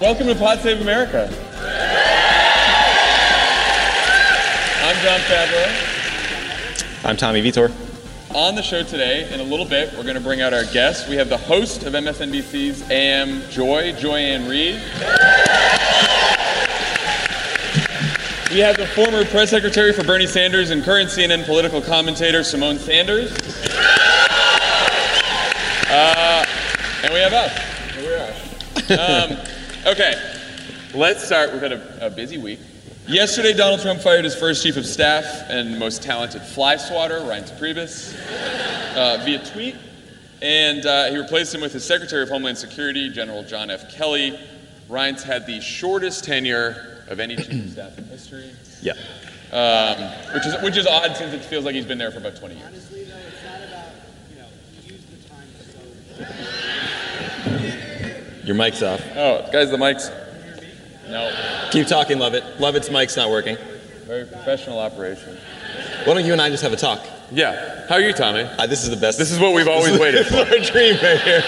Welcome 0.00 0.28
to 0.28 0.34
Pod 0.36 0.60
Save 0.60 0.80
America. 0.80 1.24
I'm 4.84 4.96
John 5.02 5.18
Favreau. 5.22 7.04
I'm 7.04 7.16
Tommy 7.16 7.40
Vietor. 7.40 7.72
On 8.32 8.54
the 8.54 8.62
show 8.62 8.84
today, 8.84 9.28
in 9.34 9.40
a 9.40 9.42
little 9.42 9.66
bit, 9.66 9.92
we're 9.94 10.04
going 10.04 10.14
to 10.14 10.20
bring 10.20 10.40
out 10.40 10.54
our 10.54 10.62
guests. 10.66 11.08
We 11.08 11.16
have 11.16 11.28
the 11.28 11.36
host 11.36 11.82
of 11.82 11.94
MSNBC's 11.94 12.88
AM 12.92 13.42
Joy, 13.50 13.92
Joy-Ann 13.94 14.48
Reid. 14.48 14.74
We 18.52 18.60
have 18.60 18.76
the 18.76 18.86
former 18.94 19.24
press 19.24 19.50
secretary 19.50 19.92
for 19.92 20.04
Bernie 20.04 20.28
Sanders 20.28 20.70
and 20.70 20.84
current 20.84 21.10
CNN 21.10 21.44
political 21.44 21.82
commentator 21.82 22.42
Symone 22.42 22.78
Sanders. 22.78 23.32
Uh, 25.90 26.44
and 27.02 27.12
we 27.12 27.18
have 27.18 27.32
us. 27.32 27.58
Here 27.96 28.08
we 28.08 28.14
are. 28.14 28.32
Um, 28.88 29.36
Okay, 29.86 30.14
let's 30.92 31.24
start. 31.24 31.52
We've 31.52 31.62
had 31.62 31.72
a, 31.72 32.06
a, 32.06 32.10
busy 32.10 32.36
week. 32.36 32.58
Yesterday, 33.06 33.52
Donald 33.52 33.80
Trump 33.80 34.00
fired 34.00 34.24
his 34.24 34.34
first 34.34 34.62
chief 34.62 34.76
of 34.76 34.84
staff 34.84 35.24
and 35.48 35.78
most 35.78 36.02
talented 36.02 36.42
fly 36.42 36.76
swatter, 36.76 37.20
Reince 37.20 37.56
Priebus, 37.58 38.12
uh, 38.96 39.22
via 39.24 39.38
tweet. 39.46 39.76
And 40.42 40.84
uh, 40.84 41.10
he 41.10 41.16
replaced 41.16 41.54
him 41.54 41.60
with 41.60 41.72
his 41.72 41.84
Secretary 41.84 42.24
of 42.24 42.28
Homeland 42.28 42.58
Security, 42.58 43.08
General 43.08 43.44
John 43.44 43.70
F. 43.70 43.94
Kelly. 43.94 44.38
Ryan's 44.88 45.22
had 45.22 45.46
the 45.46 45.60
shortest 45.60 46.24
tenure 46.24 47.04
of 47.06 47.20
any 47.20 47.36
chief 47.36 47.66
of 47.66 47.70
staff 47.70 47.98
in 47.98 48.04
history. 48.04 48.50
Yeah. 48.82 48.94
Um, 49.52 50.10
which, 50.34 50.44
is, 50.44 50.62
which 50.62 50.76
is 50.76 50.86
odd 50.88 51.16
since 51.16 51.32
it 51.32 51.44
feels 51.44 51.64
like 51.64 51.76
he's 51.76 51.86
been 51.86 51.98
there 51.98 52.10
for 52.10 52.18
about 52.18 52.36
20 52.36 52.56
years. 52.56 52.66
Honestly, 52.66 53.04
though, 53.04 53.16
it's 53.16 53.44
not 53.44 53.68
about, 53.68 53.92
you 54.30 54.38
know, 54.40 54.48
use 54.84 55.04
the 55.06 55.28
time 55.28 55.46
so. 56.18 56.84
Your 58.48 58.56
mic's 58.56 58.82
off. 58.82 59.02
Oh, 59.14 59.46
guys, 59.52 59.70
the 59.70 59.76
mic's. 59.76 60.10
No. 61.06 61.68
Keep 61.70 61.86
talking, 61.86 62.18
Lovett. 62.18 62.58
Love 62.58 62.76
It's 62.76 62.88
mic's 62.88 63.14
not 63.14 63.28
working. 63.28 63.58
Very 64.06 64.24
professional 64.24 64.78
operation. 64.78 65.36
Why 66.04 66.14
don't 66.14 66.24
you 66.24 66.32
and 66.32 66.40
I 66.40 66.48
just 66.48 66.62
have 66.62 66.72
a 66.72 66.76
talk? 66.76 67.06
Yeah. 67.30 67.86
How 67.90 67.96
are 67.96 68.00
you, 68.00 68.14
Tommy? 68.14 68.44
Uh, 68.44 68.66
this 68.66 68.84
is 68.84 68.88
the 68.88 68.96
best. 68.96 69.18
This 69.18 69.30
is 69.30 69.38
what 69.38 69.52
we've 69.52 69.68
always 69.68 69.98
waited 69.98 70.26
for. 70.28 70.36
our 70.36 70.44
dream 70.44 70.94
right 70.94 71.20
here. 71.20 71.42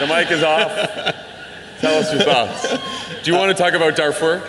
the 0.00 0.06
mic 0.08 0.32
is 0.32 0.42
off. 0.42 0.74
Tell 1.78 2.00
us 2.00 2.12
your 2.12 2.22
thoughts. 2.22 3.22
Do 3.22 3.30
you 3.30 3.38
want 3.38 3.56
to 3.56 3.62
talk 3.62 3.74
about 3.74 3.94
Darfur? 3.94 4.42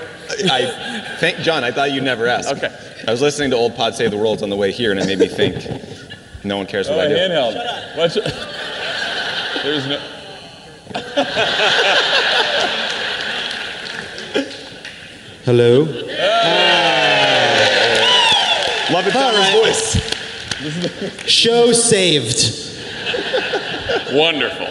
I 0.50 1.16
thank 1.20 1.38
John. 1.42 1.64
I 1.64 1.70
thought 1.70 1.92
you'd 1.92 2.04
never 2.04 2.26
ask. 2.26 2.50
Okay. 2.58 2.76
I 3.08 3.12
was 3.12 3.22
listening 3.22 3.52
to 3.52 3.56
Old 3.56 3.76
Pod 3.76 3.94
Save 3.94 4.10
the 4.10 4.18
World 4.18 4.42
on 4.42 4.50
the 4.50 4.58
way 4.58 4.72
here, 4.72 4.90
and 4.90 5.00
it 5.00 5.06
made 5.06 5.20
me 5.20 5.28
think. 5.28 5.64
No 6.44 6.58
one 6.58 6.66
cares 6.66 6.90
what 6.90 6.98
oh, 6.98 7.02
I 7.02 7.08
do. 7.08 7.14
Handheld. 7.14 7.98
Watch. 7.98 8.16
There's 9.64 9.86
no. 9.86 10.21
Hello. 15.46 15.84
Lovett, 18.92 19.14
Tommy's 19.14 19.52
voice. 19.54 19.98
Show 21.28 21.72
saved. 21.72 22.70
Wonderful. 24.14 24.68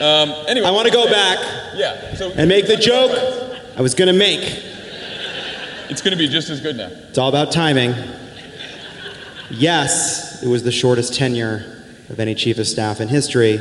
Um, 0.00 0.30
anyway, 0.48 0.66
I 0.66 0.70
want 0.70 0.86
to 0.86 0.92
go 0.92 1.06
back. 1.10 1.38
Yeah. 1.74 2.14
So 2.14 2.32
and 2.32 2.48
make 2.48 2.66
the 2.66 2.76
joke 2.76 3.10
I 3.76 3.82
was 3.82 3.94
going 3.94 4.08
to 4.12 4.18
make. 4.18 4.40
It's 5.88 6.02
going 6.02 6.12
to 6.12 6.18
be 6.18 6.28
just 6.28 6.50
as 6.50 6.60
good 6.60 6.76
now. 6.76 6.88
It's 6.88 7.18
all 7.18 7.28
about 7.28 7.50
timing. 7.52 7.94
Yes, 9.50 10.42
it 10.42 10.48
was 10.48 10.62
the 10.62 10.72
shortest 10.72 11.14
tenure 11.14 11.64
of 12.10 12.20
any 12.20 12.34
chief 12.34 12.58
of 12.58 12.66
staff 12.66 13.00
in 13.00 13.08
history, 13.08 13.56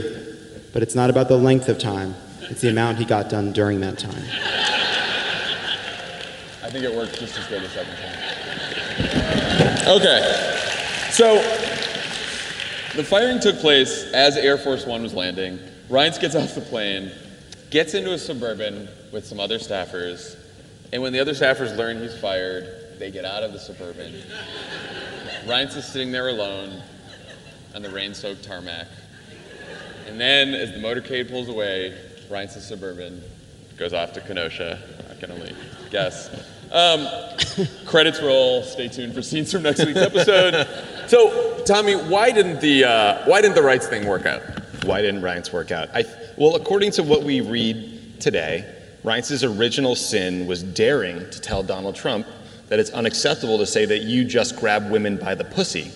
but 0.73 0.83
it's 0.83 0.95
not 0.95 1.09
about 1.09 1.27
the 1.27 1.37
length 1.37 1.69
of 1.69 1.77
time. 1.77 2.15
It's 2.41 2.61
the 2.61 2.69
amount 2.69 2.97
he 2.97 3.05
got 3.05 3.29
done 3.29 3.51
during 3.51 3.79
that 3.81 3.97
time. 3.97 4.23
I 6.63 6.69
think 6.69 6.83
it 6.83 6.93
worked 6.93 7.19
just 7.19 7.37
as 7.37 7.47
good 7.47 7.63
the 7.63 7.69
second 7.69 7.95
time. 7.95 8.17
Okay. 9.87 10.21
So 11.11 11.35
the 12.95 13.03
firing 13.03 13.39
took 13.39 13.57
place 13.57 14.11
as 14.13 14.37
Air 14.37 14.57
Force 14.57 14.85
One 14.85 15.03
was 15.03 15.13
landing. 15.13 15.59
Reince 15.89 16.19
gets 16.19 16.35
off 16.35 16.55
the 16.55 16.61
plane, 16.61 17.11
gets 17.69 17.93
into 17.93 18.11
a 18.11 18.17
suburban 18.17 18.89
with 19.13 19.25
some 19.25 19.39
other 19.39 19.57
staffers, 19.57 20.35
and 20.91 21.01
when 21.01 21.13
the 21.13 21.19
other 21.19 21.33
staffers 21.33 21.75
learn 21.77 21.99
he's 21.99 22.17
fired, 22.17 22.67
they 22.99 23.11
get 23.11 23.23
out 23.23 23.43
of 23.43 23.53
the 23.53 23.59
suburban. 23.59 24.13
Reince 25.45 25.77
is 25.77 25.85
sitting 25.85 26.11
there 26.11 26.27
alone 26.27 26.81
on 27.75 27.81
the 27.81 27.89
rain-soaked 27.89 28.43
tarmac. 28.43 28.87
And 30.07 30.19
then, 30.19 30.53
as 30.53 30.71
the 30.71 30.79
motorcade 30.79 31.29
pulls 31.29 31.49
away, 31.49 31.93
Reince's 32.29 32.65
suburban 32.65 33.21
goes 33.77 33.93
off 33.93 34.13
to 34.13 34.21
Kenosha. 34.21 34.79
I 35.11 35.15
can 35.19 35.31
only 35.31 35.53
guess. 35.89 36.29
Um, 36.71 37.07
credits 37.85 38.21
roll. 38.21 38.63
Stay 38.63 38.87
tuned 38.87 39.13
for 39.13 39.21
scenes 39.21 39.51
from 39.51 39.63
next 39.63 39.85
week's 39.85 39.99
episode. 39.99 40.65
So, 41.07 41.63
Tommy, 41.65 41.95
why 41.95 42.31
didn't 42.31 42.61
the 42.61 42.85
uh, 42.85 43.29
why 43.29 43.41
didn't 43.41 43.55
the 43.55 43.61
Reince 43.61 43.89
thing 43.89 44.07
work 44.07 44.25
out? 44.25 44.41
Why 44.85 45.01
didn't 45.01 45.21
Reince 45.21 45.51
work 45.51 45.71
out? 45.71 45.89
I, 45.93 46.05
well, 46.37 46.55
according 46.55 46.91
to 46.91 47.03
what 47.03 47.23
we 47.23 47.41
read 47.41 48.21
today, 48.21 48.73
Reince's 49.03 49.43
original 49.43 49.95
sin 49.95 50.47
was 50.47 50.63
daring 50.63 51.29
to 51.31 51.41
tell 51.41 51.63
Donald 51.63 51.95
Trump 51.95 52.25
that 52.69 52.79
it's 52.79 52.91
unacceptable 52.91 53.57
to 53.57 53.65
say 53.65 53.85
that 53.85 53.99
you 53.99 54.23
just 54.23 54.55
grab 54.55 54.89
women 54.89 55.17
by 55.17 55.35
the 55.35 55.43
pussy 55.43 55.91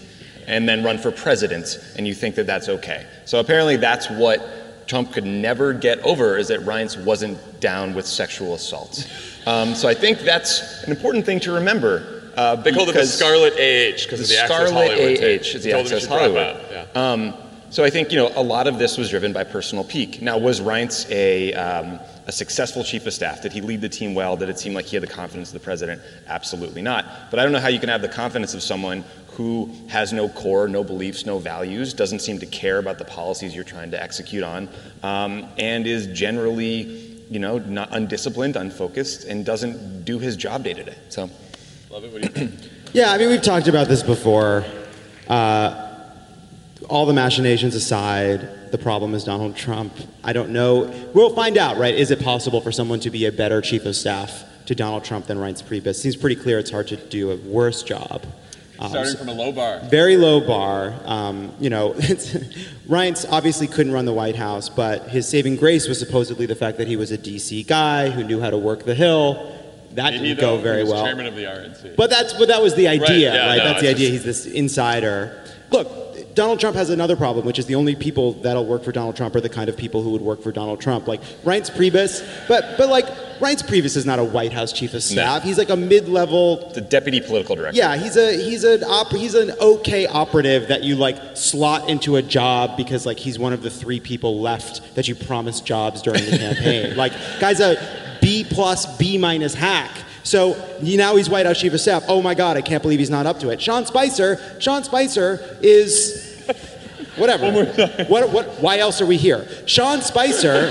and 0.51 0.67
then 0.67 0.83
run 0.83 0.97
for 0.97 1.11
president 1.11 1.79
and 1.97 2.05
you 2.05 2.13
think 2.13 2.35
that 2.35 2.45
that's 2.45 2.67
okay. 2.67 3.07
So 3.25 3.39
apparently 3.39 3.77
that's 3.77 4.09
what 4.09 4.85
Trump 4.85 5.13
could 5.13 5.25
never 5.25 5.71
get 5.71 5.99
over 5.99 6.37
is 6.37 6.49
that 6.49 6.59
Reince 6.59 7.01
wasn't 7.03 7.61
down 7.61 7.95
with 7.95 8.05
sexual 8.05 8.53
assault. 8.53 9.07
Um, 9.47 9.73
so 9.73 9.87
I 9.87 9.93
think 9.93 10.19
that's 10.19 10.83
an 10.83 10.91
important 10.91 11.25
thing 11.25 11.39
to 11.41 11.53
remember. 11.53 12.31
Uh, 12.35 12.57
they 12.57 12.73
called 12.73 12.89
it 12.89 12.95
the 12.95 13.05
Scarlet 13.05 13.53
AH 13.53 14.03
because 14.03 14.19
of 14.19 14.27
the 14.27 14.37
Access 14.37 14.69
Scarlet 14.69 14.73
Hollywood 14.73 15.17
AH 15.17 15.21
tape. 15.21 15.55
is 15.55 15.63
the 15.63 15.73
Access 15.73 15.89
he 15.89 15.99
should 16.01 16.09
drop 16.09 16.19
Hollywood. 16.19 16.65
yeah. 16.69 16.85
Um, 16.93 17.33
so 17.69 17.85
I 17.85 17.89
think 17.89 18.11
you 18.11 18.17
know 18.17 18.33
a 18.35 18.43
lot 18.43 18.67
of 18.67 18.77
this 18.77 18.97
was 18.97 19.09
driven 19.09 19.31
by 19.31 19.45
personal 19.45 19.85
pique. 19.85 20.21
Now, 20.21 20.37
was 20.37 20.59
Reince 20.59 21.09
a 21.09 21.53
um, 21.53 21.99
a 22.27 22.31
successful 22.31 22.83
chief 22.83 23.05
of 23.07 23.13
staff? 23.13 23.41
Did 23.41 23.53
he 23.53 23.61
lead 23.61 23.79
the 23.79 23.87
team 23.87 24.13
well? 24.13 24.35
Did 24.35 24.49
it 24.49 24.59
seem 24.59 24.73
like 24.73 24.85
he 24.85 24.97
had 24.97 25.03
the 25.03 25.07
confidence 25.07 25.49
of 25.49 25.53
the 25.53 25.63
president? 25.63 26.01
Absolutely 26.27 26.81
not. 26.81 27.05
But 27.31 27.39
I 27.39 27.43
don't 27.43 27.53
know 27.53 27.61
how 27.61 27.69
you 27.69 27.79
can 27.79 27.87
have 27.87 28.01
the 28.01 28.09
confidence 28.09 28.53
of 28.53 28.61
someone 28.61 29.05
who 29.31 29.69
has 29.87 30.11
no 30.11 30.29
core, 30.29 30.67
no 30.67 30.83
beliefs, 30.83 31.25
no 31.25 31.39
values, 31.39 31.93
doesn't 31.93 32.19
seem 32.19 32.39
to 32.39 32.45
care 32.45 32.79
about 32.79 32.97
the 32.97 33.05
policies 33.05 33.55
you're 33.55 33.63
trying 33.63 33.91
to 33.91 34.01
execute 34.01 34.43
on, 34.43 34.69
um, 35.03 35.47
and 35.57 35.87
is 35.87 36.07
generally, 36.07 37.21
you 37.29 37.39
know, 37.39 37.57
not 37.57 37.89
undisciplined, 37.91 38.55
unfocused, 38.55 39.25
and 39.25 39.45
doesn't 39.45 40.03
do 40.03 40.19
his 40.19 40.35
job 40.35 40.63
day 40.63 40.73
to 40.73 40.83
day. 40.83 40.95
So, 41.09 41.29
Lovett. 41.89 42.11
What 42.11 42.21
do 42.21 42.27
you 42.27 42.33
think? 42.33 42.51
Yeah, 42.93 43.13
I 43.13 43.17
mean, 43.17 43.29
we've 43.29 43.41
talked 43.41 43.69
about 43.69 43.87
this 43.87 44.03
before. 44.03 44.65
Uh, 45.29 45.91
all 46.89 47.05
the 47.05 47.13
machinations 47.13 47.73
aside, 47.73 48.71
the 48.71 48.77
problem 48.77 49.13
is 49.13 49.23
Donald 49.23 49.55
Trump. 49.55 49.93
I 50.25 50.33
don't 50.33 50.49
know. 50.49 50.93
We'll 51.13 51.33
find 51.33 51.57
out, 51.57 51.77
right? 51.77 51.95
Is 51.95 52.11
it 52.11 52.21
possible 52.21 52.59
for 52.59 52.69
someone 52.69 52.99
to 52.99 53.09
be 53.09 53.27
a 53.27 53.31
better 53.31 53.61
chief 53.61 53.85
of 53.85 53.95
staff 53.95 54.43
to 54.65 54.75
Donald 54.75 55.05
Trump 55.05 55.27
than 55.27 55.37
Reince 55.37 55.63
Priebus? 55.63 55.95
Seems 56.01 56.17
pretty 56.17 56.35
clear 56.35 56.59
it's 56.59 56.69
hard 56.69 56.89
to 56.89 56.97
do 56.97 57.31
a 57.31 57.37
worse 57.37 57.81
job. 57.81 58.25
Um, 58.81 58.89
Starting 58.89 59.15
from 59.15 59.29
a 59.29 59.33
low 59.33 59.51
bar. 59.51 59.79
very 59.91 60.17
low 60.17 60.41
bar. 60.41 60.95
Um, 61.05 61.53
you 61.59 61.69
know, 61.69 61.93
it's, 61.97 62.33
Reince 62.89 63.27
obviously 63.29 63.67
couldn't 63.67 63.91
run 63.93 64.05
the 64.05 64.13
White 64.13 64.35
House, 64.35 64.69
but 64.69 65.07
his 65.09 65.27
saving 65.27 65.57
grace 65.57 65.87
was 65.87 65.99
supposedly 65.99 66.47
the 66.47 66.55
fact 66.55 66.79
that 66.79 66.87
he 66.87 66.95
was 66.95 67.11
a 67.11 67.17
DC 67.17 67.67
guy 67.67 68.09
who 68.09 68.23
knew 68.23 68.39
how 68.41 68.49
to 68.49 68.57
work 68.57 68.83
the 68.83 68.95
Hill. 68.95 69.55
that 69.93 70.11
didn't 70.11 70.39
go 70.39 70.57
very 70.57 70.83
well. 70.83 71.03
Chairman 71.05 71.27
of 71.27 71.35
the 71.35 71.43
RNC. 71.43 71.95
But 71.95 72.09
that's 72.09 72.33
but 72.33 72.47
that 72.47 72.61
was 72.61 72.73
the 72.73 72.87
idea, 72.87 73.33
yeah, 73.35 73.47
right? 73.47 73.57
no, 73.57 73.63
that's 73.65 73.81
the 73.81 73.89
idea. 73.89 74.09
just- 74.09 74.25
He's 74.25 74.45
this 74.45 74.45
insider. 74.47 75.43
Look, 75.69 76.10
Donald 76.33 76.59
Trump 76.59 76.75
has 76.75 76.89
another 76.89 77.15
problem, 77.15 77.45
which 77.45 77.59
is 77.59 77.65
the 77.65 77.75
only 77.75 77.95
people 77.95 78.33
that'll 78.33 78.65
work 78.65 78.83
for 78.83 78.91
Donald 78.91 79.15
Trump 79.15 79.35
are 79.35 79.41
the 79.41 79.49
kind 79.49 79.69
of 79.69 79.77
people 79.77 80.01
who 80.01 80.11
would 80.11 80.21
work 80.21 80.41
for 80.41 80.51
Donald 80.51 80.79
Trump, 80.79 81.07
like 81.07 81.21
Reince 81.43 81.71
Priebus. 81.71 82.47
But 82.47 82.77
but 82.77 82.89
like 82.89 83.05
Reince 83.39 83.63
Priebus 83.63 83.97
is 83.97 84.05
not 84.05 84.19
a 84.19 84.23
White 84.23 84.53
House 84.53 84.71
chief 84.71 84.93
of 84.93 85.03
staff. 85.03 85.43
He's 85.43 85.57
like 85.57 85.69
a 85.69 85.75
mid-level. 85.75 86.71
The 86.73 86.81
deputy 86.81 87.21
political 87.21 87.55
director. 87.55 87.77
Yeah, 87.77 87.95
he's 87.97 88.15
a 88.17 88.37
he's 88.37 88.63
an 88.63 88.83
op, 88.83 89.11
he's 89.11 89.35
an 89.35 89.51
okay 89.59 90.05
operative 90.05 90.67
that 90.67 90.83
you 90.83 90.95
like 90.95 91.17
slot 91.35 91.89
into 91.89 92.15
a 92.15 92.21
job 92.21 92.77
because 92.77 93.05
like 93.05 93.17
he's 93.17 93.39
one 93.39 93.53
of 93.53 93.61
the 93.63 93.69
three 93.69 93.99
people 93.99 94.39
left 94.41 94.95
that 94.95 95.07
you 95.07 95.15
promised 95.15 95.65
jobs 95.65 96.01
during 96.01 96.23
the 96.25 96.37
campaign. 96.37 96.95
like 96.95 97.13
guy's 97.39 97.59
a 97.59 98.17
B 98.21 98.45
plus 98.47 98.97
B 98.97 99.17
minus 99.17 99.53
hack. 99.53 99.91
So 100.23 100.53
he- 100.81 100.97
now 100.97 101.15
he's 101.15 101.29
White 101.29 101.45
House 101.45 101.59
chief 101.59 101.73
of 101.73 101.81
staff. 101.81 102.03
Oh 102.07 102.21
my 102.21 102.33
God, 102.35 102.57
I 102.57 102.61
can't 102.61 102.81
believe 102.81 102.99
he's 102.99 103.09
not 103.09 103.25
up 103.25 103.39
to 103.39 103.49
it. 103.49 103.61
Sean 103.61 103.85
Spicer, 103.85 104.39
Sean 104.59 104.83
Spicer 104.83 105.57
is 105.61 106.43
whatever. 107.17 107.51
What, 108.05 108.29
what, 108.31 108.45
why 108.61 108.79
else 108.79 109.01
are 109.01 109.05
we 109.05 109.17
here? 109.17 109.47
Sean 109.65 110.01
Spicer. 110.01 110.69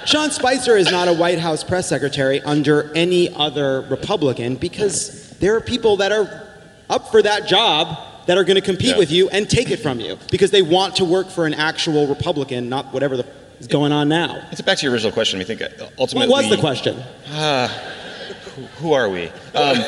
Sean 0.06 0.30
Spicer 0.30 0.76
is 0.76 0.90
not 0.90 1.08
a 1.08 1.12
White 1.12 1.38
House 1.38 1.64
press 1.64 1.88
secretary 1.88 2.40
under 2.42 2.92
any 2.94 3.32
other 3.34 3.82
Republican 3.82 4.56
because 4.56 5.30
there 5.38 5.56
are 5.56 5.60
people 5.60 5.96
that 5.98 6.12
are 6.12 6.46
up 6.90 7.10
for 7.10 7.22
that 7.22 7.46
job 7.46 7.98
that 8.26 8.36
are 8.38 8.44
going 8.44 8.56
to 8.56 8.60
compete 8.62 8.90
Yeah. 8.90 8.98
with 8.98 9.10
you 9.10 9.28
and 9.30 9.48
take 9.48 9.70
it 9.70 9.78
from 9.80 10.00
you 10.00 10.18
because 10.30 10.50
they 10.50 10.62
want 10.62 10.96
to 10.96 11.04
work 11.04 11.28
for 11.28 11.46
an 11.46 11.54
actual 11.54 12.06
Republican, 12.06 12.68
not 12.68 12.92
whatever 12.92 13.16
the 13.16 13.26
is 13.60 13.66
going 13.66 13.92
on 13.92 14.08
now. 14.08 14.46
It's 14.50 14.60
back 14.60 14.78
to 14.78 14.84
your 14.84 14.92
original 14.92 15.12
question. 15.12 15.40
I 15.40 15.44
think 15.44 15.62
uh, 15.62 15.68
What 15.78 15.92
ultimately. 15.98 16.28
was 16.28 16.50
the 16.50 16.58
question? 16.58 16.96
Who 18.76 18.92
are 18.92 19.08
we? 19.08 19.28
Um, 19.54 19.78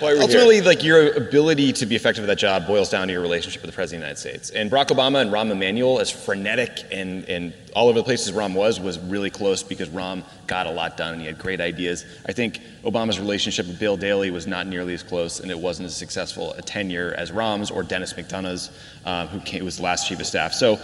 Why 0.00 0.10
are 0.10 0.14
we 0.16 0.20
ultimately, 0.20 0.60
like 0.60 0.82
your 0.82 1.14
ability 1.14 1.72
to 1.74 1.86
be 1.86 1.94
effective 1.94 2.24
at 2.24 2.26
that 2.26 2.38
job 2.38 2.66
boils 2.66 2.90
down 2.90 3.06
to 3.06 3.12
your 3.12 3.22
relationship 3.22 3.62
with 3.62 3.70
the 3.70 3.74
President 3.74 4.02
of 4.02 4.16
the 4.18 4.28
United 4.28 4.40
States. 4.42 4.50
And 4.50 4.70
Barack 4.70 4.88
Obama 4.88 5.22
and 5.22 5.30
Rahm 5.30 5.50
Emanuel, 5.50 6.00
as 6.00 6.10
frenetic 6.10 6.84
and, 6.90 7.24
and 7.28 7.54
all 7.74 7.88
over 7.88 8.00
the 8.00 8.04
places 8.04 8.32
Rahm 8.32 8.54
was, 8.54 8.80
was 8.80 8.98
really 8.98 9.30
close 9.30 9.62
because 9.62 9.88
Rahm 9.90 10.24
got 10.46 10.66
a 10.66 10.70
lot 10.70 10.96
done 10.96 11.12
and 11.12 11.20
he 11.22 11.28
had 11.28 11.38
great 11.38 11.60
ideas. 11.60 12.04
I 12.26 12.32
think 12.32 12.60
Obama's 12.82 13.20
relationship 13.20 13.66
with 13.66 13.78
Bill 13.78 13.96
Daley 13.96 14.30
was 14.30 14.46
not 14.46 14.66
nearly 14.66 14.94
as 14.94 15.02
close 15.02 15.40
and 15.40 15.50
it 15.50 15.58
wasn't 15.58 15.86
as 15.86 15.96
successful 15.96 16.52
a 16.54 16.62
tenure 16.62 17.14
as 17.16 17.30
Rahm's 17.30 17.70
or 17.70 17.82
Denis 17.84 18.12
McDonough's, 18.14 18.70
um, 19.06 19.28
who 19.28 19.40
came, 19.40 19.64
was 19.64 19.76
the 19.76 19.84
last 19.84 20.08
chief 20.08 20.18
of 20.18 20.26
staff. 20.26 20.52
So 20.52 20.78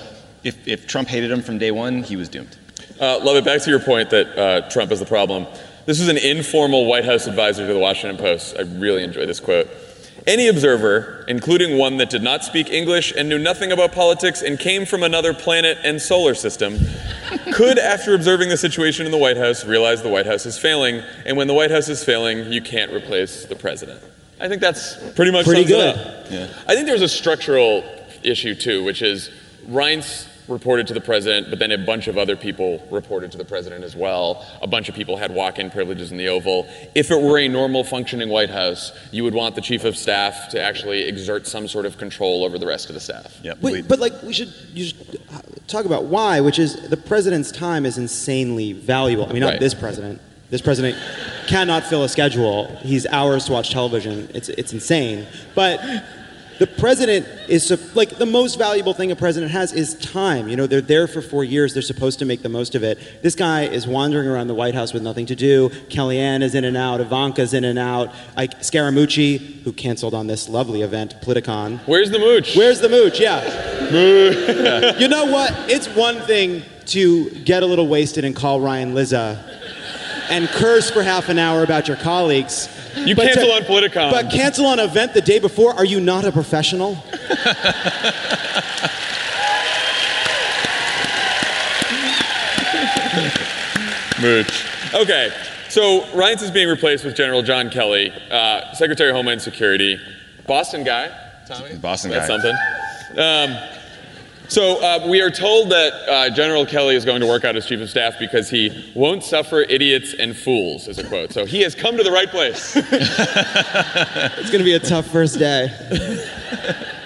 if, 0.44 0.66
if 0.66 0.86
Trump 0.86 1.08
hated 1.08 1.30
him 1.30 1.42
from 1.42 1.58
day 1.58 1.70
one, 1.70 2.02
he 2.02 2.16
was 2.16 2.28
doomed. 2.28 2.56
Uh, 3.00 3.18
Lovett. 3.22 3.44
Back 3.44 3.62
to 3.62 3.70
your 3.70 3.80
point 3.80 4.10
that 4.10 4.38
uh, 4.38 4.68
Trump 4.70 4.92
is 4.92 5.00
the 5.00 5.06
problem. 5.06 5.46
This 5.86 6.00
is 6.00 6.08
an 6.08 6.18
informal 6.18 6.86
White 6.86 7.04
House 7.04 7.26
advisor 7.26 7.66
to 7.66 7.72
the 7.72 7.78
Washington 7.78 8.18
Post. 8.18 8.56
I 8.58 8.62
really 8.62 9.02
enjoy 9.02 9.26
this 9.26 9.40
quote. 9.40 9.68
Any 10.26 10.48
observer, 10.48 11.24
including 11.28 11.78
one 11.78 11.96
that 11.96 12.10
did 12.10 12.22
not 12.22 12.44
speak 12.44 12.68
English 12.70 13.12
and 13.16 13.28
knew 13.30 13.38
nothing 13.38 13.72
about 13.72 13.92
politics 13.92 14.42
and 14.42 14.58
came 14.58 14.84
from 14.84 15.02
another 15.02 15.32
planet 15.32 15.78
and 15.82 16.00
solar 16.00 16.34
system, 16.34 16.78
could, 17.54 17.78
after 17.78 18.14
observing 18.14 18.50
the 18.50 18.58
situation 18.58 19.06
in 19.06 19.12
the 19.12 19.18
White 19.18 19.38
House, 19.38 19.64
realize 19.64 20.02
the 20.02 20.10
White 20.10 20.26
House 20.26 20.44
is 20.44 20.58
failing. 20.58 21.02
And 21.24 21.38
when 21.38 21.46
the 21.46 21.54
White 21.54 21.70
House 21.70 21.88
is 21.88 22.04
failing, 22.04 22.52
you 22.52 22.60
can't 22.60 22.92
replace 22.92 23.46
the 23.46 23.56
president. 23.56 24.02
I 24.38 24.48
think 24.48 24.60
that's 24.60 24.96
pretty 25.14 25.32
much 25.32 25.46
Pretty 25.46 25.66
sums 25.66 25.70
it 25.70 26.28
good. 26.28 26.48
up. 26.48 26.68
I 26.68 26.74
think 26.74 26.86
there's 26.86 27.02
a 27.02 27.08
structural 27.08 27.82
issue 28.22 28.54
too, 28.54 28.84
which 28.84 29.00
is 29.00 29.30
Reince 29.66 30.28
reported 30.50 30.86
to 30.88 30.94
the 30.94 31.00
president, 31.00 31.48
but 31.48 31.58
then 31.58 31.70
a 31.70 31.78
bunch 31.78 32.08
of 32.08 32.18
other 32.18 32.36
people 32.36 32.86
reported 32.90 33.32
to 33.32 33.38
the 33.38 33.44
president 33.44 33.84
as 33.84 33.96
well. 33.96 34.46
A 34.60 34.66
bunch 34.66 34.88
of 34.88 34.94
people 34.94 35.16
had 35.16 35.32
walk-in 35.32 35.70
privileges 35.70 36.10
in 36.10 36.18
the 36.18 36.28
Oval. 36.28 36.68
If 36.94 37.10
it 37.10 37.20
were 37.20 37.38
a 37.38 37.48
normal 37.48 37.84
functioning 37.84 38.28
White 38.28 38.50
House, 38.50 38.92
you 39.12 39.24
would 39.24 39.34
want 39.34 39.54
the 39.54 39.60
chief 39.60 39.84
of 39.84 39.96
staff 39.96 40.48
to 40.50 40.60
actually 40.60 41.02
exert 41.02 41.46
some 41.46 41.68
sort 41.68 41.86
of 41.86 41.96
control 41.96 42.44
over 42.44 42.58
the 42.58 42.66
rest 42.66 42.88
of 42.88 42.94
the 42.94 43.00
staff. 43.00 43.38
Yep. 43.42 43.62
Wait, 43.62 43.88
but 43.88 43.98
like 44.00 44.20
we 44.22 44.32
should, 44.32 44.52
you 44.74 44.86
should 44.86 45.20
talk 45.68 45.84
about 45.86 46.04
why, 46.04 46.40
which 46.40 46.58
is 46.58 46.88
the 46.90 46.96
president's 46.96 47.50
time 47.52 47.86
is 47.86 47.96
insanely 47.96 48.72
valuable. 48.72 49.26
I 49.26 49.32
mean, 49.32 49.40
not 49.40 49.50
Right. 49.52 49.60
this 49.60 49.74
president. 49.74 50.20
This 50.50 50.60
president 50.60 50.98
cannot 51.46 51.84
fill 51.84 52.02
a 52.02 52.08
schedule. 52.08 52.66
He's 52.82 53.06
hours 53.06 53.44
to 53.44 53.52
watch 53.52 53.70
television. 53.70 54.28
It's 54.34 54.48
it's 54.48 54.72
insane. 54.72 55.26
But 55.54 55.80
the 56.60 56.66
president 56.66 57.26
is 57.48 57.70
like 57.96 58.18
the 58.18 58.26
most 58.26 58.58
valuable 58.58 58.92
thing 58.92 59.10
a 59.10 59.16
president 59.16 59.50
has 59.50 59.72
is 59.72 59.94
time. 59.94 60.46
You 60.46 60.56
know, 60.56 60.66
they're 60.66 60.82
there 60.82 61.08
for 61.08 61.22
four 61.22 61.42
years. 61.42 61.72
They're 61.72 61.82
supposed 61.82 62.18
to 62.18 62.26
make 62.26 62.42
the 62.42 62.50
most 62.50 62.74
of 62.74 62.84
it. 62.84 62.98
This 63.22 63.34
guy 63.34 63.62
is 63.62 63.86
wandering 63.86 64.28
around 64.28 64.48
the 64.48 64.54
White 64.54 64.74
House 64.74 64.92
with 64.92 65.02
nothing 65.02 65.24
to 65.26 65.34
do. 65.34 65.70
Kellyanne 65.88 66.42
is 66.42 66.54
in 66.54 66.64
and 66.66 66.76
out. 66.76 67.00
Ivanka's 67.00 67.54
in 67.54 67.64
and 67.64 67.78
out. 67.78 68.14
Like 68.36 68.60
Scaramucci, 68.60 69.62
who 69.62 69.72
canceled 69.72 70.12
on 70.12 70.26
this 70.26 70.50
lovely 70.50 70.82
event, 70.82 71.14
Politicon. 71.22 71.78
Where's 71.86 72.10
the 72.10 72.18
mooch? 72.18 72.54
Where's 72.54 72.80
the 72.80 72.90
mooch? 72.90 73.18
Yeah. 73.18 73.40
Mooch 73.90 75.00
You 75.00 75.08
know 75.08 75.24
what? 75.24 75.54
It's 75.70 75.88
one 75.88 76.20
thing 76.20 76.62
to 76.88 77.30
get 77.30 77.62
a 77.62 77.66
little 77.66 77.88
wasted 77.88 78.26
and 78.26 78.36
call 78.36 78.60
Ryan 78.60 78.94
Lizza 78.94 79.42
and 80.28 80.46
curse 80.48 80.90
for 80.90 81.02
half 81.02 81.30
an 81.30 81.38
hour 81.38 81.62
about 81.62 81.88
your 81.88 81.96
colleagues. 81.96 82.68
You 82.96 83.14
But 83.14 83.26
cancel 83.26 83.46
to- 83.48 83.52
on 83.54 83.62
Politicon. 83.62 84.10
But 84.10 84.30
cancel 84.30 84.66
on 84.66 84.78
an 84.78 84.84
event 84.88 85.14
the 85.14 85.20
day 85.20 85.38
before? 85.38 85.74
Are 85.74 85.84
you 85.84 86.00
not 86.00 86.24
a 86.24 86.32
professional? 86.32 86.96
Mooch. 94.20 94.66
Okay, 94.94 95.30
so 95.68 96.02
Reince 96.12 96.42
is 96.42 96.50
being 96.50 96.68
replaced 96.68 97.04
with 97.04 97.16
General 97.16 97.42
John 97.42 97.70
Kelly, 97.70 98.12
uh, 98.30 98.72
Secretary 98.74 99.08
of 99.10 99.16
Homeland 99.16 99.40
Security, 99.40 99.98
Boston 100.46 100.84
guy. 100.84 101.10
Tommy, 101.46 101.76
Boston 101.76 102.10
That's 102.10 102.28
guy. 102.28 102.34
something. 102.36 102.54
Um, 103.18 103.79
so 104.50 104.82
uh, 104.82 105.06
we 105.08 105.22
are 105.22 105.30
told 105.30 105.70
that 105.70 105.92
uh, 106.08 106.30
General 106.30 106.66
Kelly 106.66 106.96
is 106.96 107.04
going 107.04 107.20
to 107.20 107.26
work 107.26 107.44
out 107.44 107.56
as 107.56 107.66
chief 107.66 107.80
of 107.80 107.88
staff 107.88 108.18
because 108.18 108.50
he 108.50 108.92
won't 108.94 109.24
suffer 109.24 109.60
idiots 109.60 110.14
and 110.18 110.36
fools, 110.36 110.88
is 110.88 110.98
a 110.98 111.04
quote. 111.08 111.32
So 111.32 111.46
he 111.46 111.62
has 111.62 111.74
come 111.74 111.96
to 111.96 112.02
the 112.02 112.12
right 112.12 112.28
place. 112.28 112.76
It's 114.40 114.50
going 114.50 114.60
to 114.60 114.64
be 114.64 114.74
a 114.74 114.78
tough 114.80 115.06
first 115.06 115.38
day. 115.38 115.68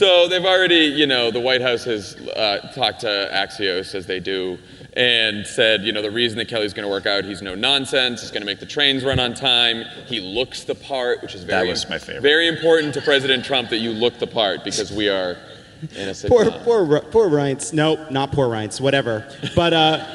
So 0.00 0.28
they've 0.28 0.46
already, 0.46 0.86
you 0.86 1.06
know, 1.06 1.30
the 1.30 1.40
White 1.40 1.60
House 1.60 1.84
has 1.84 2.16
uh, 2.16 2.72
talked 2.74 3.00
to 3.00 3.28
Axios 3.30 3.94
as 3.94 4.06
they 4.06 4.18
do 4.18 4.58
and 4.94 5.46
said, 5.46 5.82
you 5.82 5.92
know, 5.92 6.00
the 6.00 6.10
reason 6.10 6.38
that 6.38 6.48
Kelly's 6.48 6.72
going 6.72 6.84
to 6.84 6.90
work 6.90 7.04
out, 7.04 7.26
he's 7.26 7.42
no 7.42 7.54
nonsense. 7.54 8.22
He's 8.22 8.30
going 8.30 8.40
to 8.40 8.46
make 8.46 8.60
the 8.60 8.66
trains 8.66 9.04
run 9.04 9.20
on 9.20 9.34
time. 9.34 9.84
He 10.06 10.20
looks 10.20 10.64
the 10.64 10.74
part, 10.74 11.20
which 11.20 11.34
is 11.34 11.44
very 11.44 11.66
That 11.66 11.70
was 11.70 11.90
my 11.90 11.98
favorite. 11.98 12.22
Very 12.22 12.48
important 12.48 12.94
to 12.94 13.02
President 13.02 13.44
Trump 13.44 13.68
that 13.68 13.80
you 13.80 13.90
look 13.90 14.18
the 14.18 14.26
part 14.26 14.64
because 14.64 14.90
we 14.90 15.10
are 15.10 15.32
in 15.32 15.36
a 15.36 15.49
Poor, 15.80 16.44
sitcom. 16.44 16.64
poor, 16.64 16.84
Ri- 16.84 17.00
poor 17.10 17.28
Reince. 17.28 17.72
Nope, 17.72 18.10
not 18.10 18.32
poor 18.32 18.48
Reince. 18.48 18.80
Whatever. 18.80 19.28
But 19.54 19.72
uh, 19.72 20.06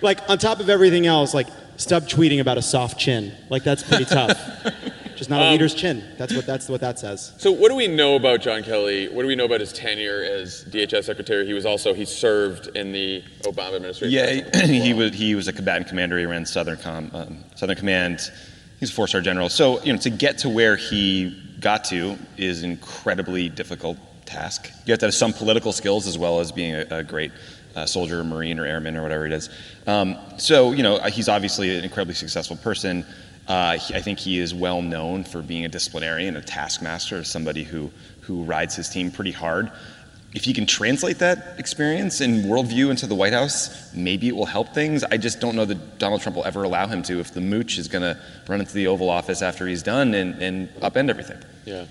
like 0.00 0.28
on 0.28 0.38
top 0.38 0.60
of 0.60 0.68
everything 0.68 1.06
else, 1.06 1.34
like 1.34 1.48
stub 1.76 2.04
tweeting 2.04 2.40
about 2.40 2.58
a 2.58 2.62
soft 2.62 2.98
chin. 2.98 3.32
Like 3.50 3.64
that's 3.64 3.82
pretty 3.82 4.04
tough. 4.04 4.38
Just 5.16 5.30
not 5.30 5.40
a 5.40 5.50
leader's 5.50 5.74
chin. 5.74 6.04
That's 6.18 6.34
what 6.34 6.44
that's 6.46 6.68
what 6.68 6.80
that 6.82 6.98
says. 6.98 7.32
So 7.38 7.50
what 7.50 7.70
do 7.70 7.74
we 7.74 7.88
know 7.88 8.16
about 8.16 8.42
John 8.42 8.62
Kelly? 8.62 9.08
What 9.08 9.22
do 9.22 9.28
we 9.28 9.34
know 9.34 9.46
about 9.46 9.60
his 9.60 9.72
tenure 9.72 10.22
as 10.22 10.64
DHS 10.66 11.04
secretary? 11.04 11.46
He 11.46 11.54
was 11.54 11.64
also 11.64 11.94
he 11.94 12.04
served 12.04 12.76
in 12.76 12.92
the 12.92 13.24
Obama 13.42 13.76
administration. 13.76 14.10
Yeah, 14.12 14.60
he, 14.66 14.80
he 14.82 14.92
was 14.92 15.14
he 15.14 15.34
was 15.34 15.48
a 15.48 15.54
combatant 15.54 15.88
commander. 15.88 16.18
He 16.18 16.26
ran 16.26 16.44
Southern 16.44 16.76
Com, 16.76 17.10
um, 17.14 17.38
Southern 17.54 17.76
Command. 17.76 18.30
He's 18.80 18.90
a 18.90 18.92
four-star 18.92 19.20
general. 19.22 19.48
So 19.48 19.82
you 19.82 19.92
know, 19.92 19.98
to 20.00 20.10
get 20.10 20.38
to 20.38 20.48
where 20.48 20.76
he 20.76 21.42
got 21.60 21.84
to 21.84 22.18
is 22.36 22.62
an 22.62 22.70
incredibly 22.72 23.48
difficult 23.48 23.96
task. 24.26 24.70
You 24.84 24.92
have 24.92 24.98
to 25.00 25.06
have 25.06 25.14
some 25.14 25.32
political 25.32 25.72
skills 25.72 26.06
as 26.06 26.18
well 26.18 26.40
as 26.40 26.52
being 26.52 26.74
a, 26.74 26.86
a 26.90 27.02
great 27.04 27.32
uh, 27.74 27.86
soldier, 27.86 28.20
or 28.20 28.24
marine, 28.24 28.58
or 28.58 28.64
airman, 28.64 28.96
or 28.96 29.02
whatever 29.02 29.26
it 29.26 29.32
is. 29.32 29.48
Um, 29.86 30.16
so 30.38 30.72
you 30.72 30.82
know, 30.82 30.98
he's 31.04 31.28
obviously 31.28 31.76
an 31.78 31.84
incredibly 31.84 32.14
successful 32.14 32.56
person. 32.56 33.04
Uh, 33.48 33.78
he- 33.78 33.94
I 33.94 34.00
think 34.00 34.18
he 34.18 34.38
is 34.40 34.52
well 34.54 34.82
known 34.82 35.24
for 35.24 35.40
being 35.42 35.64
a 35.64 35.68
disciplinarian, 35.68 36.36
a 36.36 36.42
taskmaster, 36.42 37.22
somebody 37.24 37.64
who 37.64 37.90
who 38.22 38.42
rides 38.42 38.74
his 38.74 38.88
team 38.88 39.10
pretty 39.12 39.30
hard 39.30 39.70
if 40.34 40.44
he 40.44 40.52
can 40.52 40.66
translate 40.66 41.18
that 41.18 41.58
experience 41.58 42.20
and 42.20 42.44
worldview 42.44 42.90
into 42.90 43.06
the 43.06 43.14
White 43.14 43.32
House, 43.32 43.94
maybe 43.94 44.28
it 44.28 44.36
will 44.36 44.46
help 44.46 44.74
things. 44.74 45.02
I 45.04 45.16
just 45.16 45.40
don't 45.40 45.56
know 45.56 45.64
that 45.64 45.98
Donald 45.98 46.20
Trump 46.20 46.36
will 46.36 46.44
ever 46.44 46.62
allow 46.62 46.86
him 46.86 47.02
to 47.04 47.20
if 47.20 47.32
the 47.32 47.40
mooch 47.40 47.78
is 47.78 47.88
going 47.88 48.02
to 48.02 48.20
run 48.46 48.60
into 48.60 48.74
the 48.74 48.86
Oval 48.86 49.08
Office 49.08 49.40
after 49.40 49.66
he's 49.66 49.82
done 49.82 50.14
and, 50.14 50.40
and 50.42 50.68
upend 50.80 51.08
everything. 51.08 51.38
Yeah. 51.64 51.86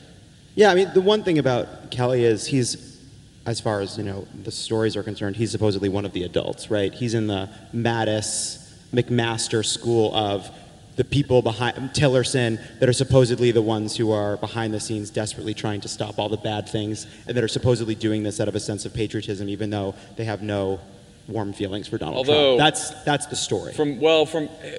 Yeah, 0.53 0.71
I 0.71 0.75
mean, 0.75 0.91
the 0.93 1.01
one 1.01 1.23
thing 1.23 1.39
about 1.39 1.91
Kelly 1.91 2.23
is 2.23 2.45
he's, 2.45 3.01
as 3.45 3.59
far 3.59 3.81
as 3.81 3.97
you 3.97 4.03
know, 4.03 4.27
the 4.43 4.51
stories 4.51 4.95
are 4.95 5.03
concerned, 5.03 5.35
he's 5.35 5.51
supposedly 5.51 5.89
one 5.89 6.05
of 6.05 6.13
the 6.13 6.23
adults, 6.23 6.71
right? 6.71 6.93
He's 6.93 7.13
in 7.13 7.27
the 7.27 7.49
Mattis 7.73 8.73
McMaster 8.93 9.65
school 9.65 10.15
of 10.15 10.49
the 10.95 11.03
people 11.03 11.41
behind 11.41 11.75
Tillerson 11.91 12.59
that 12.79 12.87
are 12.87 12.93
supposedly 12.93 13.51
the 13.51 13.61
ones 13.61 13.97
who 13.97 14.11
are 14.11 14.37
behind 14.37 14.73
the 14.73 14.79
scenes 14.79 15.09
desperately 15.09 15.53
trying 15.53 15.81
to 15.81 15.87
stop 15.87 16.17
all 16.19 16.29
the 16.29 16.37
bad 16.37 16.69
things 16.69 17.05
and 17.27 17.35
that 17.35 17.43
are 17.43 17.49
supposedly 17.49 17.95
doing 17.95 18.23
this 18.23 18.39
out 18.39 18.47
of 18.47 18.55
a 18.55 18.59
sense 18.59 18.85
of 18.85 18.93
patriotism, 18.93 19.49
even 19.49 19.69
though 19.69 19.93
they 20.15 20.23
have 20.23 20.41
no 20.41 20.79
warm 21.27 21.53
feelings 21.53 21.87
for 21.87 21.97
Donald 21.97 22.17
Although- 22.17 22.57
Trump. 22.57 22.59
That's 22.59 23.03
that's 23.03 23.25
the 23.25 23.35
story. 23.35 23.73
From 23.73 23.99
well, 23.99 24.25
from 24.25 24.45
uh, 24.45 24.69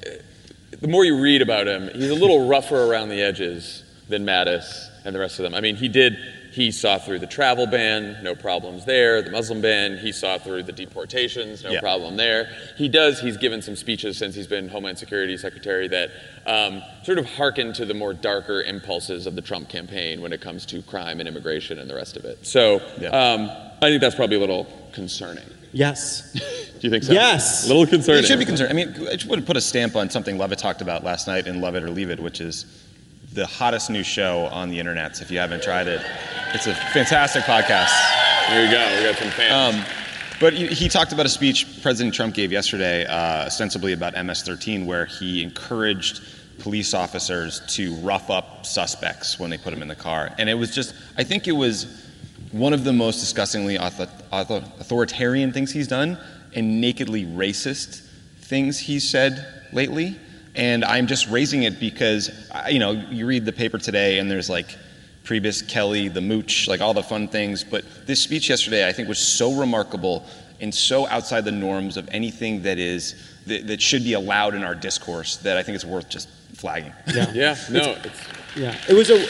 the 0.80 0.88
more 0.88 1.04
you 1.04 1.20
read 1.20 1.42
about 1.42 1.66
him, 1.66 1.90
he's 1.94 2.10
a 2.10 2.14
little 2.14 2.48
rougher 2.48 2.84
around 2.84 3.08
the 3.10 3.20
edges 3.22 3.84
than 4.08 4.24
Mattis 4.24 4.88
and 5.06 5.14
the 5.14 5.20
rest 5.20 5.38
of 5.38 5.44
them. 5.44 5.54
I 5.54 5.60
mean, 5.60 5.76
he 5.76 5.88
did. 5.88 6.18
He 6.52 6.70
saw 6.70 6.98
through 6.98 7.20
the 7.20 7.26
travel 7.26 7.66
ban, 7.66 8.22
no 8.22 8.34
problems 8.34 8.84
there. 8.84 9.22
The 9.22 9.30
Muslim 9.30 9.60
ban, 9.60 9.98
he 9.98 10.10
saw 10.10 10.36
through 10.38 10.64
the 10.64 10.72
deportations, 10.72 11.62
no 11.62 11.70
Yeah. 11.70 11.80
problem 11.80 12.16
there. 12.16 12.48
He 12.76 12.88
does. 12.88 13.20
He's 13.20 13.36
given 13.36 13.62
some 13.62 13.76
speeches 13.76 14.16
since 14.16 14.34
he's 14.34 14.46
been 14.46 14.68
Homeland 14.68 14.98
Security 14.98 15.36
Secretary 15.36 15.86
that 15.88 16.10
um, 16.46 16.82
sort 17.04 17.18
of 17.18 17.26
hearken 17.26 17.72
to 17.74 17.84
the 17.84 17.94
more 17.94 18.14
darker 18.14 18.62
impulses 18.62 19.26
of 19.26 19.34
the 19.36 19.42
Trump 19.42 19.68
campaign 19.68 20.20
when 20.22 20.32
it 20.32 20.40
comes 20.40 20.64
to 20.66 20.82
crime 20.82 21.20
and 21.20 21.28
immigration 21.28 21.78
and 21.78 21.88
the 21.90 21.94
rest 21.94 22.16
of 22.16 22.24
it. 22.24 22.44
So 22.46 22.80
Yeah. 23.00 23.08
um, 23.10 23.50
I 23.82 23.88
think 23.90 24.00
that's 24.00 24.14
probably 24.16 24.36
a 24.36 24.40
little 24.40 24.66
concerning. 24.92 25.44
yes. 25.72 26.32
Do 26.80 26.80
you 26.82 26.90
think 26.90 27.04
so? 27.04 27.12
Yes. 27.12 27.64
A 27.64 27.68
little 27.68 27.86
concerning. 27.86 28.24
It 28.24 28.26
should 28.26 28.38
be 28.38 28.44
concerned. 28.44 28.70
I 28.70 28.74
mean, 28.74 28.88
I 29.08 29.14
just 29.16 29.26
want 29.26 29.40
to 29.40 29.46
put 29.46 29.56
a 29.56 29.60
stamp 29.62 29.96
on 29.96 30.10
something 30.10 30.36
Lovett 30.38 30.58
talked 30.58 30.82
about 30.82 31.04
last 31.04 31.26
night 31.26 31.46
in 31.46 31.60
Love 31.62 31.74
It 31.74 31.82
or 31.82 31.90
Leave 31.90 32.10
It, 32.10 32.20
which 32.20 32.40
is 32.40 32.64
the 33.36 33.46
hottest 33.46 33.90
new 33.90 34.02
show 34.02 34.46
on 34.46 34.70
the 34.70 34.80
internet. 34.80 35.20
If 35.20 35.30
you 35.30 35.38
haven't 35.38 35.62
tried 35.62 35.86
it, 35.86 36.00
it's 36.54 36.66
a 36.66 36.74
fantastic 36.74 37.42
podcast. 37.42 37.92
There 38.48 38.64
you 38.64 38.70
go. 38.70 38.96
We 38.96 39.04
got 39.04 39.18
some 39.18 39.30
fans. 39.30 39.76
Um, 39.76 39.84
but 40.40 40.54
he, 40.54 40.68
he 40.68 40.88
talked 40.88 41.12
about 41.12 41.26
a 41.26 41.28
speech 41.28 41.82
President 41.82 42.14
Trump 42.14 42.34
gave 42.34 42.50
yesterday, 42.50 43.04
uh, 43.04 43.44
ostensibly 43.44 43.92
about 43.92 44.14
MS-13, 44.14 44.86
where 44.86 45.04
he 45.04 45.42
encouraged 45.42 46.22
police 46.60 46.94
officers 46.94 47.60
to 47.74 47.94
rough 47.96 48.30
up 48.30 48.64
suspects 48.64 49.38
when 49.38 49.50
they 49.50 49.58
put 49.58 49.70
them 49.70 49.82
in 49.82 49.88
the 49.88 49.94
car, 49.94 50.32
and 50.38 50.48
it 50.48 50.54
was 50.54 50.74
just, 50.74 50.94
I 51.18 51.22
think 51.22 51.46
it 51.46 51.52
was 51.52 52.06
one 52.52 52.72
of 52.72 52.84
the 52.84 52.92
most 52.94 53.20
disgustingly 53.20 53.78
author, 53.78 54.08
author, 54.32 54.64
authoritarian 54.80 55.52
things 55.52 55.70
he's 55.70 55.88
done, 55.88 56.16
and 56.54 56.80
nakedly 56.80 57.26
racist 57.26 58.00
things 58.40 58.78
he's 58.78 59.06
said 59.06 59.46
lately. 59.74 60.16
And 60.56 60.84
I'm 60.84 61.06
just 61.06 61.28
raising 61.28 61.64
it 61.64 61.78
because, 61.78 62.30
you 62.68 62.78
know, 62.78 62.92
you 62.92 63.26
read 63.26 63.44
the 63.44 63.52
paper 63.52 63.78
today, 63.78 64.18
and 64.18 64.30
there's 64.30 64.48
like 64.48 64.74
Priebus, 65.24 65.68
Kelly, 65.68 66.08
the 66.08 66.20
mooch, 66.20 66.66
like 66.66 66.80
all 66.80 66.94
the 66.94 67.02
fun 67.02 67.28
things. 67.28 67.62
But 67.62 67.84
this 68.06 68.22
speech 68.22 68.48
yesterday, 68.48 68.88
I 68.88 68.92
think, 68.92 69.08
was 69.08 69.18
so 69.18 69.52
remarkable 69.52 70.24
and 70.60 70.74
so 70.74 71.06
outside 71.08 71.44
the 71.44 71.52
norms 71.52 71.96
of 71.96 72.08
anything 72.10 72.62
that 72.62 72.78
is 72.78 73.14
that, 73.46 73.66
that 73.66 73.80
should 73.80 74.02
be 74.02 74.14
allowed 74.14 74.54
in 74.54 74.64
our 74.64 74.74
discourse 74.74 75.36
that 75.38 75.56
I 75.56 75.62
think 75.62 75.74
it's 75.76 75.84
worth 75.84 76.08
just 76.08 76.28
flagging. 76.54 76.92
Yeah. 77.14 77.32
yeah, 77.32 77.56
no, 77.70 77.96
it's, 78.02 78.20
Yeah, 78.56 78.76
it 78.88 78.94
was 78.94 79.10
a. 79.10 79.26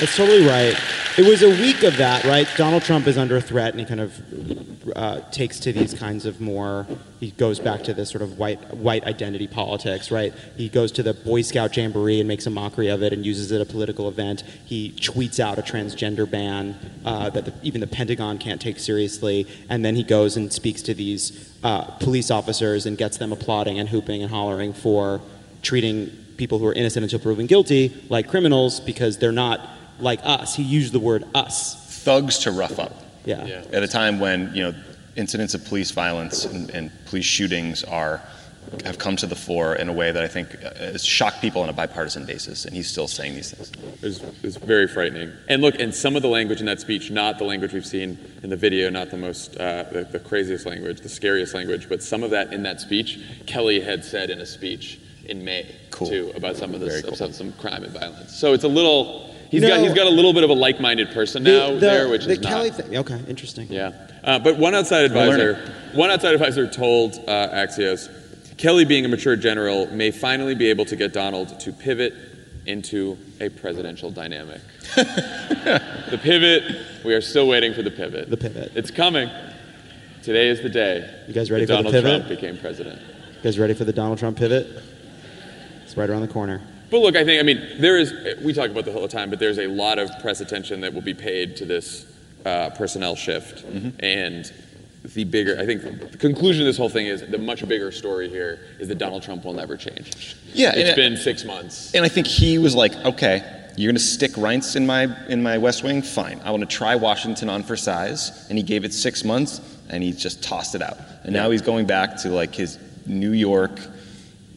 That's 0.00 0.16
totally 0.16 0.46
right. 0.46 0.74
It 1.18 1.26
was 1.26 1.42
a 1.42 1.50
week 1.50 1.82
of 1.82 1.98
that, 1.98 2.24
right? 2.24 2.48
Donald 2.56 2.82
Trump 2.82 3.06
is 3.06 3.18
under 3.18 3.40
threat, 3.40 3.72
and 3.72 3.80
he 3.80 3.86
kind 3.86 4.00
of 4.00 4.96
uh, 4.96 5.20
takes 5.30 5.60
to 5.60 5.72
these 5.72 5.92
kinds 5.94 6.24
of 6.24 6.40
more. 6.40 6.86
He 7.20 7.32
goes 7.32 7.60
back 7.60 7.84
to 7.84 7.94
this 7.94 8.10
sort 8.10 8.22
of 8.22 8.38
white 8.38 8.74
white 8.74 9.04
identity 9.04 9.46
politics, 9.46 10.10
right? 10.10 10.32
He 10.56 10.68
goes 10.68 10.90
to 10.92 11.02
the 11.02 11.12
Boy 11.12 11.42
Scout 11.42 11.76
jamboree 11.76 12.18
and 12.18 12.26
makes 12.26 12.46
a 12.46 12.50
mockery 12.50 12.88
of 12.88 13.02
it 13.02 13.12
and 13.12 13.24
uses 13.24 13.52
it 13.52 13.60
a 13.60 13.66
political 13.66 14.08
event. 14.08 14.42
He 14.64 14.92
tweets 14.92 15.38
out 15.38 15.58
a 15.58 15.62
transgender 15.62 16.28
ban 16.28 16.76
uh, 17.04 17.30
that 17.30 17.44
the, 17.44 17.54
even 17.62 17.80
the 17.80 17.86
Pentagon 17.86 18.38
can't 18.38 18.60
take 18.60 18.78
seriously, 18.78 19.46
and 19.68 19.84
then 19.84 19.94
he 19.94 20.02
goes 20.02 20.36
and 20.36 20.52
speaks 20.52 20.82
to 20.82 20.94
these 20.94 21.52
uh, 21.62 21.82
police 22.00 22.30
officers 22.30 22.86
and 22.86 22.96
gets 22.96 23.18
them 23.18 23.32
applauding 23.32 23.78
and 23.78 23.90
hooping 23.90 24.22
and 24.22 24.30
hollering 24.30 24.72
for 24.72 25.20
treating 25.60 26.10
people 26.36 26.58
who 26.58 26.66
are 26.66 26.72
innocent 26.72 27.04
until 27.04 27.18
proven 27.18 27.46
guilty 27.46 27.92
like 28.08 28.28
criminals 28.28 28.80
because 28.80 29.18
they're 29.18 29.30
not 29.30 29.60
like 29.98 30.20
us. 30.22 30.54
He 30.54 30.62
used 30.62 30.92
the 30.92 31.00
word 31.00 31.24
us. 31.34 32.02
Thugs 32.04 32.38
to 32.40 32.50
rough 32.50 32.78
up. 32.78 32.94
Yeah. 33.24 33.44
Yeah. 33.46 33.64
At 33.72 33.82
a 33.82 33.88
time 33.88 34.18
when 34.18 34.54
you 34.54 34.64
know 34.64 34.74
incidents 35.16 35.54
of 35.54 35.64
police 35.64 35.90
violence 35.90 36.44
and, 36.44 36.70
and 36.70 36.90
police 37.06 37.24
shootings 37.24 37.84
are 37.84 38.22
have 38.84 38.98
come 38.98 39.16
to 39.16 39.26
the 39.26 39.34
fore 39.36 39.74
in 39.74 39.88
a 39.88 39.92
way 39.92 40.10
that 40.12 40.22
I 40.22 40.28
think 40.28 40.54
uh, 40.64 40.72
has 40.76 41.04
shocked 41.04 41.40
people 41.40 41.62
on 41.62 41.68
a 41.68 41.72
bipartisan 41.72 42.24
basis, 42.24 42.64
and 42.64 42.74
he's 42.74 42.88
still 42.88 43.08
saying 43.08 43.34
these 43.34 43.50
things. 43.50 43.72
it's, 44.02 44.20
it's 44.42 44.56
very 44.56 44.88
frightening. 44.88 45.32
And 45.48 45.60
look, 45.60 45.78
and 45.78 45.94
some 45.94 46.16
of 46.16 46.22
the 46.22 46.28
language 46.28 46.60
in 46.60 46.66
that 46.66 46.80
speech, 46.80 47.10
not 47.10 47.38
the 47.38 47.44
language 47.44 47.72
we've 47.72 47.84
seen 47.84 48.18
in 48.42 48.50
the 48.50 48.56
video, 48.56 48.88
not 48.88 49.10
the 49.10 49.16
most, 49.16 49.56
uh, 49.58 49.84
the, 49.92 50.04
the 50.04 50.18
craziest 50.18 50.64
language, 50.64 51.00
the 51.00 51.08
scariest 51.08 51.54
language, 51.54 51.88
but 51.88 52.02
some 52.02 52.22
of 52.22 52.30
that 52.30 52.52
in 52.52 52.62
that 52.62 52.80
speech, 52.80 53.20
Kelly 53.46 53.80
had 53.80 54.04
said 54.04 54.30
in 54.30 54.40
a 54.40 54.46
speech 54.46 55.00
in 55.26 55.44
May 55.44 55.74
Cool. 55.90 56.08
too 56.08 56.32
about 56.34 56.56
some 56.56 56.74
of 56.74 56.80
this, 56.80 57.02
cool. 57.02 57.14
some, 57.14 57.32
some 57.32 57.52
crime 57.54 57.84
and 57.84 57.92
violence. 57.92 58.34
So 58.34 58.54
it's 58.54 58.64
a 58.64 58.68
little. 58.68 59.31
He's 59.52 59.62
You 59.62 59.68
got 59.68 59.80
he's 59.80 59.92
got 59.92 60.06
a 60.06 60.10
little 60.10 60.32
bit 60.32 60.44
of 60.44 60.50
a 60.50 60.54
like-minded 60.54 61.10
person 61.10 61.42
now 61.42 61.78
there, 61.78 62.08
which 62.08 62.22
is 62.22 62.26
the 62.26 62.32
is 62.32 62.38
Kelly 62.38 62.70
not. 62.70 62.78
thing. 62.78 62.96
Okay, 62.96 63.20
interesting. 63.28 63.70
Yeah, 63.70 63.92
uh, 64.24 64.38
but 64.38 64.56
one 64.56 64.74
outside 64.74 65.04
advisor, 65.04 65.74
one 65.92 66.08
outside 66.08 66.32
advisor 66.32 66.66
told 66.66 67.16
uh, 67.28 67.50
Axios, 67.50 68.08
Kelly, 68.56 68.86
being 68.86 69.04
a 69.04 69.08
mature 69.08 69.36
general, 69.36 69.88
may 69.88 70.10
finally 70.10 70.54
be 70.54 70.70
able 70.70 70.86
to 70.86 70.96
get 70.96 71.12
Donald 71.12 71.60
to 71.60 71.70
pivot 71.70 72.14
into 72.64 73.18
a 73.40 73.50
presidential 73.50 74.10
dynamic. 74.10 74.62
the 74.96 76.18
pivot, 76.22 77.04
we 77.04 77.12
are 77.12 77.20
still 77.20 77.46
waiting 77.46 77.74
for 77.74 77.82
the 77.82 77.90
pivot. 77.90 78.30
The 78.30 78.38
pivot. 78.38 78.72
It's 78.74 78.90
coming. 78.90 79.28
Today 80.22 80.48
is 80.48 80.62
the 80.62 80.70
day. 80.70 81.24
You 81.28 81.34
guys 81.34 81.50
ready 81.50 81.66
that 81.66 81.76
for 81.76 81.82
the 81.82 81.90
Donald 81.90 82.04
pivot? 82.04 82.26
Trump 82.26 82.40
became 82.40 82.56
president. 82.56 83.02
You 83.02 83.42
guys 83.42 83.58
ready 83.58 83.74
for 83.74 83.84
the 83.84 83.92
Donald 83.92 84.18
Trump 84.18 84.38
pivot? 84.38 84.82
It's 85.84 85.94
right 85.94 86.08
around 86.08 86.22
the 86.22 86.28
corner. 86.28 86.62
But 86.92 87.00
look, 87.00 87.16
I 87.16 87.24
think, 87.24 87.40
I 87.40 87.42
mean, 87.42 87.80
there 87.80 87.96
is, 87.96 88.12
we 88.42 88.52
talk 88.52 88.68
about 88.68 88.84
this 88.84 88.94
all 88.94 89.00
the 89.00 89.08
time, 89.08 89.30
but 89.30 89.38
there's 89.38 89.58
a 89.58 89.66
lot 89.66 89.98
of 89.98 90.10
press 90.20 90.42
attention 90.42 90.82
that 90.82 90.92
will 90.92 91.00
be 91.00 91.14
paid 91.14 91.56
to 91.56 91.64
this 91.64 92.04
uh, 92.44 92.68
personnel 92.68 93.16
shift. 93.16 93.64
And 94.00 94.52
the 95.02 95.24
bigger, 95.24 95.56
I 95.58 95.64
think 95.64 96.10
the 96.12 96.18
conclusion 96.18 96.62
of 96.62 96.66
this 96.66 96.76
whole 96.76 96.90
thing 96.90 97.06
is 97.06 97.22
the 97.22 97.38
much 97.38 97.66
bigger 97.66 97.90
story 97.92 98.28
here 98.28 98.60
is 98.78 98.88
that 98.88 98.98
Donald 98.98 99.22
Trump 99.22 99.42
will 99.46 99.54
never 99.54 99.74
change. 99.78 100.36
Yeah, 100.52 100.74
it's 100.74 100.90
it- 100.90 100.96
been 100.96 101.16
six 101.16 101.44
months. 101.46 101.94
And 101.94 102.04
I 102.04 102.08
think 102.08 102.26
he 102.26 102.58
was 102.58 102.74
like, 102.74 102.94
okay, 103.06 103.42
you're 103.78 103.90
going 103.90 103.96
to 103.96 104.02
stick 104.02 104.32
Reince 104.32 104.76
in 104.76 104.84
my 104.84 105.04
in 105.28 105.42
my 105.42 105.56
West 105.56 105.82
Wing. 105.82 106.02
Fine, 106.02 106.42
I 106.44 106.50
want 106.50 106.60
to 106.60 106.76
try 106.76 106.94
Washington 106.94 107.48
on 107.48 107.62
for 107.62 107.74
size. 107.74 108.46
And 108.50 108.58
he 108.58 108.62
gave 108.62 108.84
it 108.84 108.92
six 108.92 109.24
months, 109.24 109.62
and 109.88 110.02
he 110.02 110.12
just 110.12 110.42
tossed 110.42 110.74
it 110.74 110.82
out. 110.82 110.98
And 111.24 111.32
now 111.32 111.50
he's 111.50 111.62
going 111.62 111.86
back 111.86 112.18
to 112.18 112.28
like 112.28 112.54
his 112.54 112.78
New 113.06 113.32
York, 113.32 113.80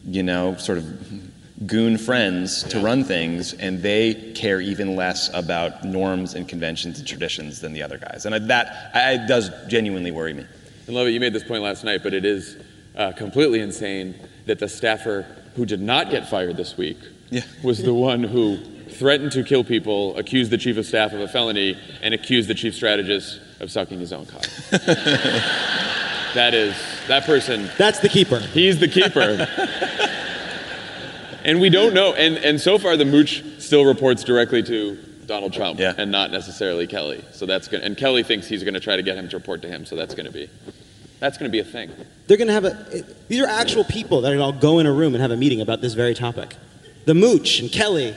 you 0.04 0.22
know, 0.22 0.54
sort 0.56 0.76
of 0.76 0.84
goon 1.64 1.96
friends 1.96 2.64
to 2.64 2.80
run 2.80 3.02
things, 3.02 3.54
and 3.54 3.82
they 3.82 4.32
care 4.34 4.60
even 4.60 4.94
less 4.94 5.30
about 5.32 5.84
norms 5.84 6.34
and 6.34 6.46
conventions 6.46 6.98
and 6.98 7.08
traditions 7.08 7.60
than 7.60 7.72
the 7.72 7.82
other 7.82 7.96
guys. 7.96 8.26
And 8.26 8.50
that 8.50 8.90
I, 8.94 9.14
it 9.14 9.26
does 9.26 9.50
genuinely 9.68 10.10
worry 10.10 10.34
me. 10.34 10.44
And 10.86 10.94
Lovett, 10.94 11.14
you 11.14 11.20
made 11.20 11.32
this 11.32 11.44
point 11.44 11.62
last 11.62 11.82
night, 11.82 12.02
but 12.02 12.12
it 12.12 12.24
is 12.26 12.58
uh, 12.94 13.12
completely 13.12 13.60
insane 13.60 14.14
that 14.44 14.58
the 14.58 14.68
staffer 14.68 15.26
who 15.54 15.64
did 15.64 15.80
not 15.80 16.10
get 16.10 16.28
fired 16.28 16.56
this 16.58 16.76
week 16.76 16.98
Yeah. 17.30 17.40
was 17.62 17.82
the 17.82 17.94
one 17.94 18.22
who 18.22 18.58
threatened 18.90 19.32
to 19.32 19.42
kill 19.42 19.64
people, 19.64 20.16
accused 20.18 20.50
the 20.50 20.58
chief 20.58 20.76
of 20.76 20.84
staff 20.86 21.12
of 21.12 21.20
a 21.20 21.28
felony, 21.28 21.76
and 22.02 22.12
accused 22.14 22.48
the 22.48 22.54
chief 22.54 22.74
strategist 22.74 23.40
of 23.60 23.70
sucking 23.70 23.98
his 23.98 24.12
own 24.12 24.26
cock. 24.26 24.42
that 26.34 26.52
is, 26.54 26.76
that 27.08 27.24
person 27.24 27.68
That's 27.78 27.98
the 28.00 28.08
keeper. 28.08 28.38
He's 28.40 28.78
the 28.78 28.88
keeper. 28.88 29.48
and 31.46 31.60
we 31.62 31.70
don't 31.70 31.94
know. 31.94 32.12
And, 32.12 32.36
and 32.36 32.60
so 32.60 32.76
far, 32.76 32.96
the 32.98 33.04
mooch 33.06 33.42
still 33.58 33.84
reports 33.86 34.22
directly 34.24 34.62
to 34.64 34.96
Donald 35.26 35.52
Trump 35.54 35.78
Yeah. 35.80 35.94
and 35.96 36.12
not 36.12 36.30
necessarily 36.30 36.86
Kelly. 36.86 37.24
So 37.32 37.46
that's 37.46 37.66
going 37.68 37.82
and 37.82 37.96
Kelly 37.96 38.22
thinks 38.22 38.46
he's 38.46 38.62
going 38.62 38.74
to 38.74 38.80
try 38.80 38.96
to 38.96 39.02
get 39.02 39.16
him 39.16 39.28
to 39.30 39.36
report 39.36 39.62
to 39.62 39.68
him. 39.68 39.86
So 39.86 39.96
that's 39.96 40.14
going 40.14 40.26
to 40.26 40.32
be 40.32 40.48
that's 41.18 41.38
going 41.38 41.50
to 41.50 41.52
be 41.52 41.60
a 41.60 41.64
thing. 41.64 41.90
They're 42.26 42.36
going 42.36 42.48
to 42.48 42.52
have 42.52 42.64
a. 42.66 42.86
it- 42.92 43.28
these 43.28 43.40
are 43.40 43.46
actual 43.48 43.84
people 43.84 44.20
that 44.20 44.32
are 44.34 44.40
all 44.40 44.52
go 44.52 44.78
in 44.80 44.86
a 44.86 44.92
room 44.92 45.14
and 45.14 45.22
have 45.22 45.30
a 45.30 45.36
meeting 45.36 45.60
about 45.62 45.80
this 45.80 45.94
very 45.94 46.14
topic. 46.14 46.54
The 47.06 47.14
Mooch 47.14 47.60
and 47.60 47.72
Kelly, 47.72 48.14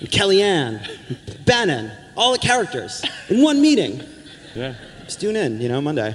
and 0.00 0.08
Kellyanne, 0.10 0.80
and 1.08 1.44
Bannon, 1.44 1.92
all 2.16 2.32
the 2.32 2.38
characters 2.38 3.04
in 3.28 3.40
one 3.42 3.60
meeting. 3.62 4.02
Yeah. 4.56 4.74
Just 5.04 5.20
tune 5.20 5.36
in, 5.36 5.60
you 5.60 5.68
know, 5.68 5.80
Monday. 5.80 6.14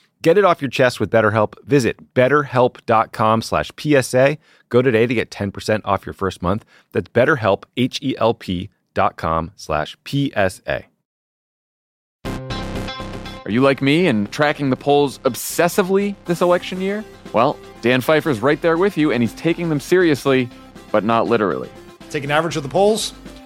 Get 0.21 0.37
it 0.37 0.45
off 0.45 0.61
your 0.61 0.69
chest 0.69 0.99
with 0.99 1.09
BetterHelp. 1.09 1.55
Visit 1.65 2.13
betterhelp.com 2.13 3.41
slash 3.41 3.71
PSA. 3.77 4.37
Go 4.69 4.81
today 4.81 5.07
to 5.07 5.13
get 5.13 5.31
10% 5.31 5.81
off 5.83 6.05
your 6.05 6.13
first 6.13 6.41
month. 6.43 6.63
That's 6.91 7.09
betterhelp, 7.09 7.63
H-E-L-P 7.75 8.69
dot 8.93 9.15
com 9.15 9.51
slash 9.55 9.97
PSA. 10.05 10.83
Are 13.43 13.49
you 13.49 13.61
like 13.61 13.81
me 13.81 14.05
and 14.07 14.31
tracking 14.31 14.69
the 14.69 14.75
polls 14.75 15.17
obsessively 15.19 16.15
this 16.25 16.41
election 16.41 16.79
year? 16.79 17.03
Well, 17.33 17.57
Dan 17.81 18.01
Pfeiffer's 18.01 18.39
right 18.41 18.61
there 18.61 18.77
with 18.77 18.97
you, 18.97 19.11
and 19.11 19.23
he's 19.23 19.33
taking 19.33 19.69
them 19.69 19.79
seriously, 19.79 20.47
but 20.91 21.03
not 21.03 21.27
literally. 21.27 21.69
Take 22.11 22.23
an 22.23 22.31
average 22.31 22.57
of 22.57 22.63
the 22.63 22.69
polls. 22.69 23.13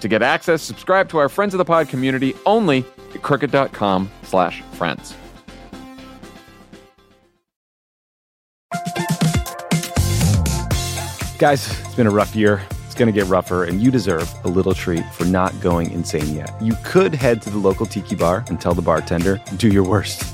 To 0.00 0.08
get 0.08 0.22
access, 0.22 0.62
subscribe 0.62 1.08
to 1.10 1.18
our 1.18 1.28
Friends 1.28 1.54
of 1.54 1.58
the 1.58 1.64
Pod 1.64 1.88
community 1.88 2.34
only 2.44 2.84
at 3.14 3.22
crooked.com 3.22 4.10
slash 4.22 4.62
friends. 4.72 5.14
Guys, 11.38 11.68
it's 11.80 11.94
been 11.94 12.06
a 12.06 12.10
rough 12.10 12.36
year. 12.36 12.62
It's 12.86 12.94
going 12.94 13.12
to 13.12 13.20
get 13.20 13.28
rougher, 13.28 13.64
and 13.64 13.82
you 13.82 13.90
deserve 13.90 14.32
a 14.44 14.48
little 14.48 14.72
treat 14.72 15.04
for 15.12 15.24
not 15.24 15.58
going 15.60 15.90
insane 15.90 16.32
yet. 16.34 16.54
You 16.62 16.74
could 16.84 17.12
head 17.12 17.42
to 17.42 17.50
the 17.50 17.58
local 17.58 17.86
tiki 17.86 18.14
bar 18.14 18.44
and 18.48 18.60
tell 18.60 18.72
the 18.72 18.82
bartender, 18.82 19.40
do 19.56 19.68
your 19.68 19.82
worst. 19.82 20.33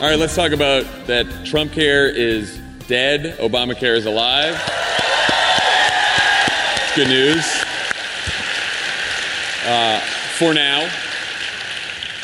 All 0.00 0.10
right, 0.10 0.18
let's 0.18 0.34
talk 0.34 0.50
about 0.50 0.84
that 1.06 1.46
Trump 1.46 1.70
care 1.70 2.08
is 2.08 2.58
dead, 2.88 3.38
Obamacare 3.38 3.96
is 3.96 4.06
alive. 4.06 4.54
Good 6.96 7.06
news. 7.06 7.64
Uh, 9.64 10.00
for 10.36 10.52
now, 10.52 10.90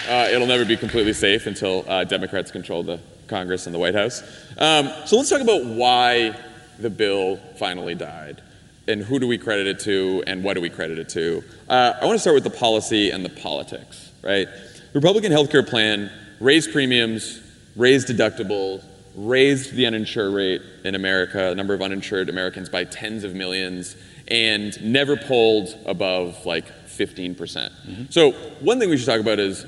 uh, 0.09 0.29
it'll 0.33 0.49
never 0.49 0.65
be 0.65 0.77
completely 0.77 1.13
safe 1.13 1.47
until 1.47 1.89
uh, 1.89 2.03
Democrats 2.03 2.51
control 2.51 2.83
the 2.83 2.99
Congress 3.29 3.67
and 3.67 3.75
the 3.75 3.79
White 3.79 3.95
House. 3.95 4.23
Um, 4.59 4.91
so 5.07 5.17
let's 5.17 5.31
talk 5.31 5.41
about 5.41 5.65
why 5.65 6.37
the 6.81 6.91
bill 6.91 7.37
finally 7.57 7.95
died 7.95 8.43
and 8.89 9.01
who 9.01 9.21
do 9.21 9.29
we 9.29 9.39
credit 9.39 9.69
it 9.69 9.79
to 9.81 10.25
and 10.27 10.43
what 10.43 10.55
do 10.55 10.61
we 10.61 10.71
credit 10.71 10.99
it 10.99 11.09
to. 11.11 11.45
Uh, 11.69 11.93
I 12.03 12.05
want 12.05 12.17
to 12.17 12.21
start 12.21 12.35
with 12.35 12.45
the 12.45 12.51
policy 12.51 13.13
and 13.13 13.25
the 13.25 13.31
politics, 13.31 14.11
right? 14.23 14.49
Republican 14.93 15.31
healthcare 15.31 15.67
plan 15.67 16.11
raised 16.41 16.73
premiums, 16.73 17.40
raised 17.77 18.09
deductibles, 18.09 18.85
raised 19.15 19.75
the 19.75 19.87
uninsured 19.87 20.33
rate 20.33 20.63
in 20.85 20.95
America, 20.95 21.39
the 21.39 21.55
number 21.55 21.75
of 21.75 21.83
uninsured 21.83 22.29
Americans 22.29 22.69
by 22.69 22.85
tens 22.85 23.25
of 23.25 23.35
millions, 23.35 23.97
and 24.29 24.81
never 24.83 25.17
polled 25.17 25.77
above 25.87 26.47
like 26.47 26.67
15%. 26.87 27.37
percent 27.37 27.73
mm-hmm. 27.87 28.05
So, 28.11 28.33
one 28.61 28.79
thing 28.79 28.91
we 28.91 28.97
should 28.97 29.07
talk 29.07 29.21
about 29.21 29.39
is 29.39 29.65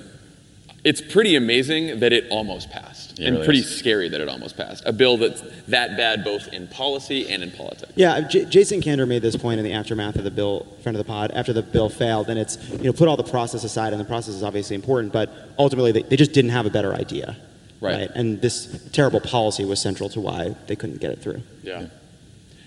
it's 0.85 1.01
pretty 1.01 1.37
amazing 1.37 2.01
that 2.01 2.13
it 2.13 2.27
almost 2.31 2.69
passed, 2.71 3.19
It 3.19 3.27
and 3.27 3.35
really 3.37 3.45
pretty 3.45 3.61
is. 3.61 3.79
scary 3.79 4.09
that 4.09 4.21
it 4.21 4.29
almost 4.29 4.57
passed. 4.57 4.83
A 4.85 4.93
bill 4.93 5.17
that's 5.17 5.41
that 5.69 5.97
bad 5.97 6.25
both 6.25 6.49
in 6.49 6.67
policy 6.67 7.29
and 7.29 7.43
in 7.43 7.53
politics. 7.53 7.93
Yeah, 7.95 8.23
J- 8.23 8.47
Jason 8.47 8.81
Kander 8.81 9.07
made 9.07 9.23
this 9.23 9.37
point 9.37 9.59
in 9.59 9.65
the 9.65 9.73
aftermath 9.73 10.17
of 10.17 10.25
the 10.25 10.31
bill, 10.31 10.67
friend 10.83 10.97
of 10.97 11.05
the 11.05 11.09
pod, 11.09 11.31
after 11.33 11.53
the 11.53 11.63
bill 11.63 11.89
failed, 11.89 12.29
and 12.29 12.39
it's 12.39 12.59
you 12.71 12.85
know 12.85 12.93
put 12.93 13.07
all 13.09 13.17
the 13.17 13.23
process 13.23 13.63
aside, 13.65 13.93
and 13.93 14.01
the 14.01 14.05
process 14.05 14.35
is 14.35 14.43
obviously 14.43 14.75
important, 14.75 15.13
but 15.13 15.31
ultimately 15.59 15.93
they, 15.93 16.03
they 16.03 16.17
just 16.17 16.33
didn't 16.33 16.51
have 16.51 16.67
a 16.67 16.71
better 16.71 16.93
idea, 16.95 17.37
Right. 17.83 18.11
And 18.15 18.41
this 18.41 18.89
terrible 18.93 19.21
policy 19.21 19.65
was 19.65 19.81
central 19.81 20.09
to 20.11 20.21
why 20.21 20.55
they 20.67 20.77
couldn't 20.77 21.01
get 21.01 21.11
it 21.11 21.21
through. 21.21 21.43
Yeah. 21.63 21.87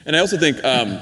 And 0.06 0.16
I 0.16 0.20
also 0.20 0.38
think 0.38 0.64
um, 0.64 1.00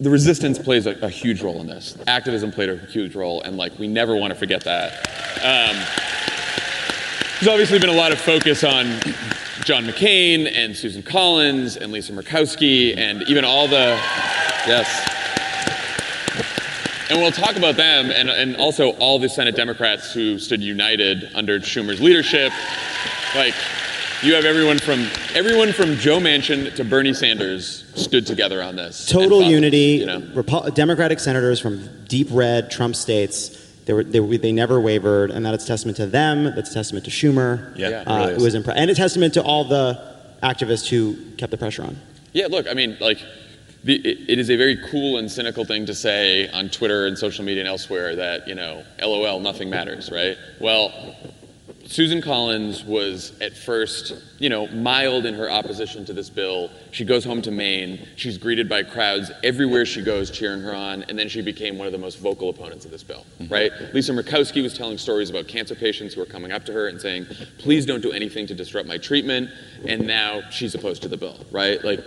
the 0.00 0.10
resistance 0.10 0.58
plays 0.58 0.86
a, 0.86 0.92
a 1.02 1.08
huge 1.10 1.42
role 1.42 1.60
in 1.60 1.66
this. 1.66 1.96
Activism 2.06 2.52
played 2.52 2.70
a 2.70 2.76
huge 2.76 3.14
role, 3.14 3.42
and 3.42 3.56
like 3.56 3.78
we 3.78 3.88
never 3.88 4.16
want 4.16 4.32
to 4.32 4.38
forget 4.38 4.64
that. 4.64 4.92
Um, 5.42 5.76
there's 7.40 7.48
obviously 7.48 7.78
been 7.78 7.90
a 7.90 7.94
lot 7.94 8.12
of 8.12 8.20
focus 8.20 8.62
on 8.62 8.86
John 9.64 9.84
McCain 9.84 10.50
and 10.52 10.76
Susan 10.76 11.02
Collins 11.02 11.76
and 11.76 11.92
Lisa 11.92 12.12
Murkowski 12.12 12.96
and 12.96 13.22
even 13.28 13.44
all 13.44 13.66
the 13.66 13.98
yes. 14.66 15.21
And 17.12 17.20
we'll 17.20 17.30
talk 17.30 17.56
about 17.56 17.76
them 17.76 18.10
and, 18.10 18.30
and 18.30 18.56
also 18.56 18.92
all 18.92 19.18
the 19.18 19.28
Senate 19.28 19.54
Democrats 19.54 20.14
who 20.14 20.38
stood 20.38 20.62
united 20.62 21.28
under 21.34 21.60
Schumer's 21.60 22.00
leadership. 22.00 22.50
Like, 23.36 23.52
you 24.22 24.32
have 24.34 24.46
everyone 24.46 24.78
from 24.78 25.06
everyone 25.34 25.72
from 25.74 25.96
Joe 25.96 26.18
Manchin 26.20 26.74
to 26.76 26.84
Bernie 26.84 27.12
Sanders 27.12 27.84
stood 27.96 28.26
together 28.26 28.62
on 28.62 28.76
this. 28.76 29.04
Total 29.04 29.28
fought 29.28 29.38
this, 29.40 29.50
unity. 29.50 29.76
you 29.98 30.06
know? 30.06 30.20
Repu- 30.22 30.74
Democratic 30.74 31.20
senators 31.20 31.60
from 31.60 31.86
deep 32.06 32.28
red 32.30 32.70
Trump 32.70 32.96
states. 32.96 33.58
They, 33.84 33.92
were, 33.92 34.04
they, 34.04 34.20
they 34.38 34.52
never 34.52 34.80
wavered, 34.80 35.30
and 35.32 35.44
that 35.44 35.52
is 35.52 35.66
testament 35.66 35.98
to 35.98 36.06
them. 36.06 36.44
That's 36.44 36.70
a 36.70 36.74
testament 36.74 37.04
to 37.04 37.10
Schumer. 37.10 37.76
Yeah, 37.76 37.88
Yeah. 37.90 38.00
it 38.00 38.08
Uh, 38.08 38.16
really 38.20 38.32
it 38.32 38.36
is. 38.38 38.42
was 38.42 38.54
impre- 38.54 38.72
and 38.74 38.90
a 38.90 38.94
testament 38.94 39.34
to 39.34 39.42
all 39.42 39.64
the 39.64 40.00
activists 40.42 40.88
who 40.88 41.14
kept 41.36 41.50
the 41.50 41.58
pressure 41.58 41.82
on. 41.82 41.98
Yeah, 42.32 42.46
look, 42.46 42.66
I 42.66 42.72
mean, 42.72 42.96
like, 43.02 43.18
the, 43.84 43.96
it, 43.96 44.30
it 44.30 44.38
is 44.38 44.50
a 44.50 44.56
very 44.56 44.76
cool 44.90 45.18
and 45.18 45.30
cynical 45.30 45.64
thing 45.64 45.86
to 45.86 45.94
say 45.94 46.48
on 46.50 46.68
Twitter 46.68 47.06
and 47.06 47.18
social 47.18 47.44
media 47.44 47.62
and 47.62 47.68
elsewhere 47.68 48.16
that, 48.16 48.46
you 48.46 48.54
know, 48.54 48.84
LOL, 49.00 49.40
nothing 49.40 49.70
matters, 49.70 50.10
right? 50.10 50.36
Well, 50.60 51.16
Susan 51.84 52.22
Collins 52.22 52.84
was 52.84 53.38
at 53.40 53.54
first, 53.54 54.14
you 54.38 54.48
know, 54.48 54.66
mild 54.68 55.26
in 55.26 55.34
her 55.34 55.50
opposition 55.50 56.06
to 56.06 56.12
this 56.12 56.30
bill. 56.30 56.70
She 56.90 57.04
goes 57.04 57.24
home 57.24 57.42
to 57.42 57.50
Maine. 57.50 58.06
She's 58.16 58.38
greeted 58.38 58.68
by 58.68 58.84
crowds 58.84 59.30
everywhere 59.42 59.84
she 59.84 60.00
goes 60.00 60.30
cheering 60.30 60.62
her 60.62 60.74
on, 60.74 61.02
and 61.02 61.18
then 61.18 61.28
she 61.28 61.42
became 61.42 61.76
one 61.76 61.86
of 61.86 61.92
the 61.92 61.98
most 61.98 62.18
vocal 62.18 62.48
opponents 62.48 62.84
of 62.84 62.92
this 62.92 63.02
bill, 63.02 63.26
mm-hmm. 63.38 63.52
right? 63.52 63.72
Lisa 63.92 64.12
Murkowski 64.12 64.62
was 64.62 64.74
telling 64.74 64.96
stories 64.96 65.28
about 65.28 65.48
cancer 65.48 65.74
patients 65.74 66.14
who 66.14 66.20
were 66.20 66.26
coming 66.26 66.50
up 66.52 66.64
to 66.64 66.72
her 66.72 66.88
and 66.88 67.00
saying, 67.00 67.26
please 67.58 67.84
don't 67.84 68.00
do 68.00 68.12
anything 68.12 68.46
to 68.46 68.54
disrupt 68.54 68.88
my 68.88 68.96
treatment, 68.96 69.50
and 69.86 70.06
now 70.06 70.40
she's 70.50 70.74
opposed 70.74 71.02
to 71.02 71.08
the 71.08 71.16
bill, 71.16 71.44
right? 71.50 71.84
Like, 71.84 72.00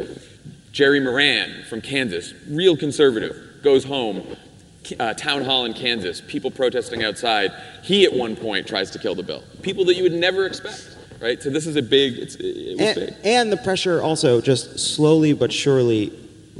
Jerry 0.76 1.00
Moran 1.00 1.64
from 1.70 1.80
Kansas, 1.80 2.34
real 2.50 2.76
conservative, 2.76 3.62
goes 3.64 3.86
home, 3.86 4.36
uh, 5.00 5.14
town 5.14 5.46
hall 5.46 5.64
in 5.64 5.74
Kansas, 5.74 6.20
people 6.20 6.52
protesting 6.52 7.02
outside. 7.02 7.54
He 7.82 8.04
at 8.04 8.12
one 8.12 8.36
point 8.36 8.68
tries 8.68 8.92
to 8.92 9.00
kill 9.00 9.16
the 9.16 9.24
bill. 9.24 9.42
People 9.62 9.86
that 9.86 9.96
you 9.96 10.04
would 10.04 10.12
never 10.12 10.46
expect, 10.46 10.98
right? 11.22 11.42
So 11.42 11.50
this 11.50 11.66
is 11.66 11.78
a 11.78 11.82
big. 11.82 12.20
It's, 12.20 12.36
it 12.36 12.78
was 12.78 12.94
big. 12.94 13.08
and, 13.08 13.26
and 13.26 13.52
the 13.54 13.58
pressure 13.58 14.02
also 14.02 14.42
just 14.42 14.78
slowly 14.78 15.32
but 15.32 15.54
surely 15.54 16.12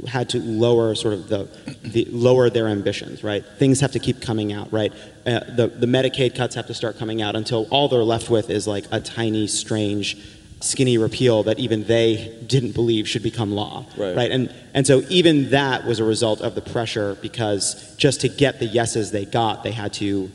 had 0.08 0.30
to 0.30 0.38
lower 0.38 0.94
sort 0.94 1.12
of 1.12 1.28
the, 1.28 1.46
the 1.82 2.06
lower 2.10 2.50
their 2.50 2.68
ambitions 2.68 3.24
right 3.24 3.42
things 3.56 3.80
have 3.80 3.92
to 3.92 3.98
keep 3.98 4.20
coming 4.20 4.52
out 4.52 4.70
right 4.70 4.92
uh, 5.24 5.40
the, 5.56 5.68
the 5.68 5.86
medicaid 5.86 6.36
cuts 6.36 6.54
have 6.54 6.66
to 6.66 6.74
start 6.74 6.98
coming 6.98 7.22
out 7.22 7.34
until 7.34 7.66
all 7.70 7.88
they're 7.88 8.04
left 8.04 8.28
with 8.28 8.50
is 8.50 8.66
like 8.66 8.84
a 8.92 9.00
tiny 9.00 9.46
strange 9.46 10.18
skinny 10.60 10.96
repeal 10.98 11.42
that 11.44 11.58
even 11.58 11.84
they 11.84 12.34
didn't 12.46 12.72
believe 12.72 13.06
should 13.08 13.22
become 13.22 13.52
law 13.52 13.84
Right. 13.96 14.30
and 14.30 14.52
and 14.74 14.86
so 14.86 15.02
even 15.10 15.50
that 15.50 15.84
was 15.84 16.00
a 16.00 16.04
result 16.04 16.40
of 16.40 16.54
the 16.54 16.62
pressure 16.62 17.16
because 17.20 17.94
just 17.98 18.22
to 18.22 18.28
get 18.28 18.58
the 18.58 18.66
yeses 18.66 19.10
they 19.10 19.26
got 19.26 19.62
they 19.62 19.72
had 19.72 19.92
to 19.94 20.30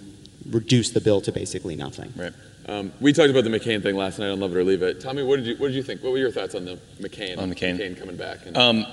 reduce 0.49 0.91
the 0.91 1.01
bill 1.01 1.21
to 1.21 1.31
basically 1.31 1.75
nothing 1.75 2.13
Right. 2.15 2.33
Um, 2.67 2.91
we 3.01 3.11
talked 3.11 3.31
about 3.31 3.43
the 3.43 3.49
McCain 3.49 3.81
thing 3.81 3.95
last 3.95 4.19
night 4.19 4.29
on 4.29 4.39
Love 4.39 4.55
It 4.55 4.57
or 4.59 4.63
Leave 4.63 4.83
It. 4.83 5.01
Tommy, 5.01 5.23
what 5.23 5.37
did 5.37 5.47
you 5.47 5.55
what 5.57 5.67
did 5.69 5.75
you 5.75 5.81
think? 5.83 6.03
What 6.03 6.11
were 6.11 6.19
your 6.19 6.31
thoughts 6.31 6.53
on 6.53 6.63
the 6.63 6.77
McCain 7.01 7.39
On 7.39 7.51
McCain? 7.51 7.97
coming 7.99 8.15
back? 8.15 8.45
And, 8.45 8.55
Um, 8.55 8.85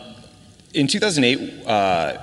In 0.73 0.87
2008, 0.87 1.67
uh, 1.67 2.17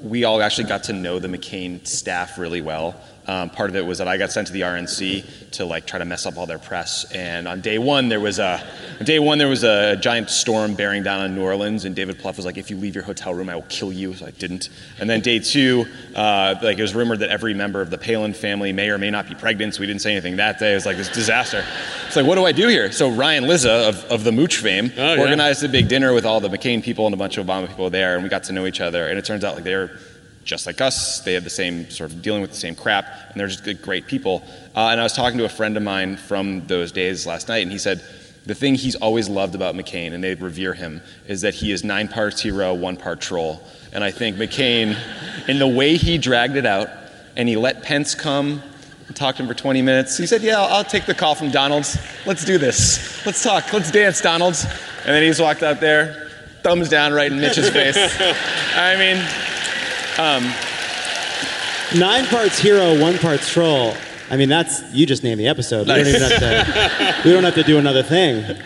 we 0.00 0.22
all 0.24 0.40
actually 0.40 0.68
got 0.68 0.84
to 0.84 0.92
know 0.92 1.18
the 1.18 1.26
McCain 1.28 1.84
staff 1.86 2.38
really 2.38 2.60
well. 2.60 2.94
Um, 3.26 3.50
part 3.50 3.70
of 3.70 3.76
it 3.76 3.86
was 3.86 3.98
that 3.98 4.08
I 4.08 4.16
got 4.16 4.32
sent 4.32 4.48
to 4.48 4.52
the 4.52 4.62
RNC 4.62 5.50
to 5.52 5.64
like 5.64 5.86
try 5.86 5.98
to 6.00 6.04
mess 6.04 6.26
up 6.26 6.36
all 6.36 6.46
their 6.46 6.58
press. 6.58 7.04
And 7.12 7.46
on 7.46 7.60
day 7.60 7.78
one, 7.78 8.08
there 8.08 8.18
was 8.18 8.38
a 8.40 8.60
day 9.04 9.18
one 9.20 9.38
there 9.38 9.46
was 9.48 9.62
a 9.62 9.94
giant 9.96 10.28
storm 10.28 10.74
bearing 10.74 11.02
down 11.04 11.20
on 11.20 11.34
New 11.36 11.42
Orleans, 11.42 11.84
and 11.84 11.94
David 11.94 12.18
Plouffe 12.18 12.36
was 12.36 12.44
like, 12.46 12.56
"If 12.58 12.68
you 12.70 12.76
leave 12.76 12.94
your 12.96 13.04
hotel 13.04 13.32
room, 13.32 13.48
I 13.48 13.54
will 13.54 13.66
kill 13.68 13.92
you." 13.92 14.14
So 14.14 14.26
I 14.26 14.30
didn't. 14.32 14.70
And 14.98 15.08
then 15.08 15.20
day 15.20 15.38
two, 15.38 15.86
uh, 16.16 16.56
like 16.62 16.78
it 16.78 16.82
was 16.82 16.94
rumored 16.96 17.20
that 17.20 17.30
every 17.30 17.54
member 17.54 17.80
of 17.80 17.90
the 17.90 17.98
Palin 17.98 18.34
family 18.34 18.72
may 18.72 18.90
or 18.90 18.98
may 18.98 19.10
not 19.10 19.28
be 19.28 19.34
pregnant. 19.36 19.74
So 19.74 19.80
we 19.82 19.86
didn't 19.86 20.02
say 20.02 20.12
anything 20.12 20.36
that 20.36 20.58
day. 20.58 20.72
It 20.72 20.74
was 20.74 20.86
like 20.86 20.96
this 20.96 21.08
disaster. 21.08 21.64
It's 22.08 22.16
like, 22.16 22.26
what 22.26 22.34
do 22.34 22.44
I 22.44 22.52
do 22.52 22.66
here? 22.66 22.90
So 22.90 23.08
Ryan 23.08 23.46
Lizza 23.46 23.88
of, 23.88 24.04
of 24.06 24.24
the 24.24 24.32
Mooch 24.32 24.56
fame 24.56 24.90
Oh, 24.98 25.14
yeah. 25.14 25.20
organized 25.20 25.62
a 25.62 25.68
big 25.68 25.86
dinner 25.88 26.12
with 26.12 26.26
all 26.26 26.40
the 26.40 26.48
McCain 26.48 26.82
people 26.82 27.06
and 27.06 27.14
a 27.14 27.18
bunch 27.18 27.38
of 27.38 27.46
Obama 27.46 27.68
people 27.68 27.88
there, 27.88 28.14
and 28.14 28.22
we 28.24 28.28
got 28.28 28.42
to 28.44 28.52
know 28.52 28.66
each 28.66 28.80
other. 28.80 29.06
And 29.06 29.18
it 29.18 29.24
turns 29.24 29.44
out 29.44 29.54
like 29.54 29.64
they're 29.64 29.90
just 30.44 30.66
like 30.66 30.80
us. 30.80 31.20
They 31.20 31.34
have 31.34 31.44
the 31.44 31.50
same 31.50 31.88
sort 31.90 32.10
of 32.10 32.22
dealing 32.22 32.42
with 32.42 32.50
the 32.50 32.56
same 32.56 32.74
crap, 32.74 33.06
and 33.30 33.40
they're 33.40 33.48
just 33.48 33.64
good, 33.64 33.82
great 33.82 34.06
people. 34.06 34.42
Uh, 34.74 34.88
and 34.88 35.00
I 35.00 35.02
was 35.02 35.12
talking 35.12 35.38
to 35.38 35.44
a 35.44 35.48
friend 35.50 35.76
of 35.76 35.82
mine 35.82 36.16
from 36.16 36.66
those 36.66 36.92
days 36.92 37.26
last 37.26 37.48
night, 37.48 37.62
and 37.62 37.70
he 37.70 37.78
said 37.78 38.02
the 38.44 38.54
thing 38.54 38.74
he's 38.74 38.96
always 38.96 39.28
loved 39.28 39.54
about 39.54 39.74
McCain, 39.74 40.12
and 40.12 40.22
they 40.22 40.34
revere 40.34 40.74
him, 40.74 41.00
is 41.28 41.42
that 41.42 41.54
he 41.54 41.70
is 41.70 41.84
nine 41.84 42.08
parts 42.08 42.40
hero, 42.40 42.74
one 42.74 42.96
part 42.96 43.20
troll. 43.20 43.62
And 43.92 44.02
I 44.02 44.10
think 44.10 44.36
McCain, 44.36 44.96
in 45.48 45.58
the 45.58 45.68
way 45.68 45.96
he 45.96 46.18
dragged 46.18 46.56
it 46.56 46.66
out, 46.66 46.88
and 47.36 47.48
he 47.48 47.56
let 47.56 47.82
Pence 47.82 48.14
come. 48.14 48.62
and 49.06 49.16
Talked 49.16 49.36
to 49.36 49.44
him 49.44 49.48
for 49.48 49.54
20 49.54 49.82
minutes. 49.82 50.18
He 50.18 50.26
said, 50.26 50.42
Yeah, 50.42 50.60
I'll, 50.60 50.76
I'll 50.78 50.84
take 50.84 51.06
the 51.06 51.14
call 51.14 51.34
from 51.34 51.50
Donald's. 51.50 51.96
Let's 52.26 52.44
do 52.44 52.58
this. 52.58 53.24
Let's 53.24 53.42
talk. 53.42 53.72
Let's 53.72 53.90
dance, 53.90 54.20
Donald's. 54.20 54.64
And 54.64 55.14
then 55.14 55.22
he 55.22 55.28
just 55.28 55.40
walked 55.40 55.62
out 55.62 55.80
there, 55.80 56.30
thumbs 56.62 56.88
down 56.88 57.12
right 57.12 57.30
in 57.30 57.40
Mitch's 57.40 57.70
face. 57.70 57.96
I 58.76 58.96
mean, 58.96 59.24
um, 60.18 60.44
Nine 61.94 62.24
parts 62.26 62.58
hero, 62.58 62.98
one 62.98 63.18
part 63.18 63.40
troll. 63.40 63.94
I 64.30 64.38
mean, 64.38 64.48
that's 64.48 64.82
you 64.94 65.04
just 65.04 65.22
named 65.22 65.38
the 65.38 65.48
episode. 65.48 65.80
We 65.88 65.94
don't 65.94 66.06
even 66.06 66.22
have 66.22 66.38
to. 66.40 67.20
We 67.28 67.32
don't 67.34 67.44
have 67.44 67.54
to 67.56 67.62
do 67.62 67.76
another 67.76 68.02
thing. 68.02 68.56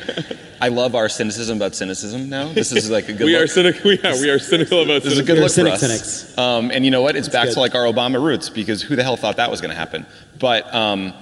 I 0.61 0.68
love 0.68 0.94
our 0.94 1.09
cynicism 1.09 1.56
about 1.56 1.74
cynicism 1.74 2.28
now. 2.28 2.52
This 2.52 2.70
is 2.70 2.88
like 2.88 3.09
a 3.09 3.12
good 3.12 3.24
We 3.26 3.32
look. 3.35 3.42
are 3.42 3.46
cynical. 3.48 3.90
We 3.90 3.98
are, 4.00 4.12
we 4.20 4.30
are 4.30 4.38
cynical 4.38 4.82
about 4.82 5.02
This 5.02 5.14
is 5.14 5.18
a 5.18 5.22
good 5.24 5.35
You're 5.35 5.42
look 5.42 5.50
cynic 5.52 5.72
for 5.72 5.74
us. 5.74 5.80
cynics. 5.80 6.38
Um, 6.38 6.70
and 6.70 6.85
you 6.85 6.92
know 6.92 7.02
what? 7.02 7.16
It's 7.16 7.28
back 7.28 7.46
good. 7.48 7.54
to 7.54 7.61
like 7.61 7.74
our 7.74 7.82
Obama 7.85 8.22
roots 8.24 8.48
because 8.48 8.80
who 8.80 8.94
the 8.94 9.02
hell 9.02 9.16
thought 9.16 9.37
that 9.38 9.50
was 9.50 9.61
going 9.61 9.70
to 9.70 9.76
happen? 9.76 10.06
But 10.38 10.72
um, 10.72 11.12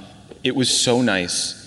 it 0.44 0.54
was 0.54 0.68
so 0.70 1.00
nice 1.00 1.60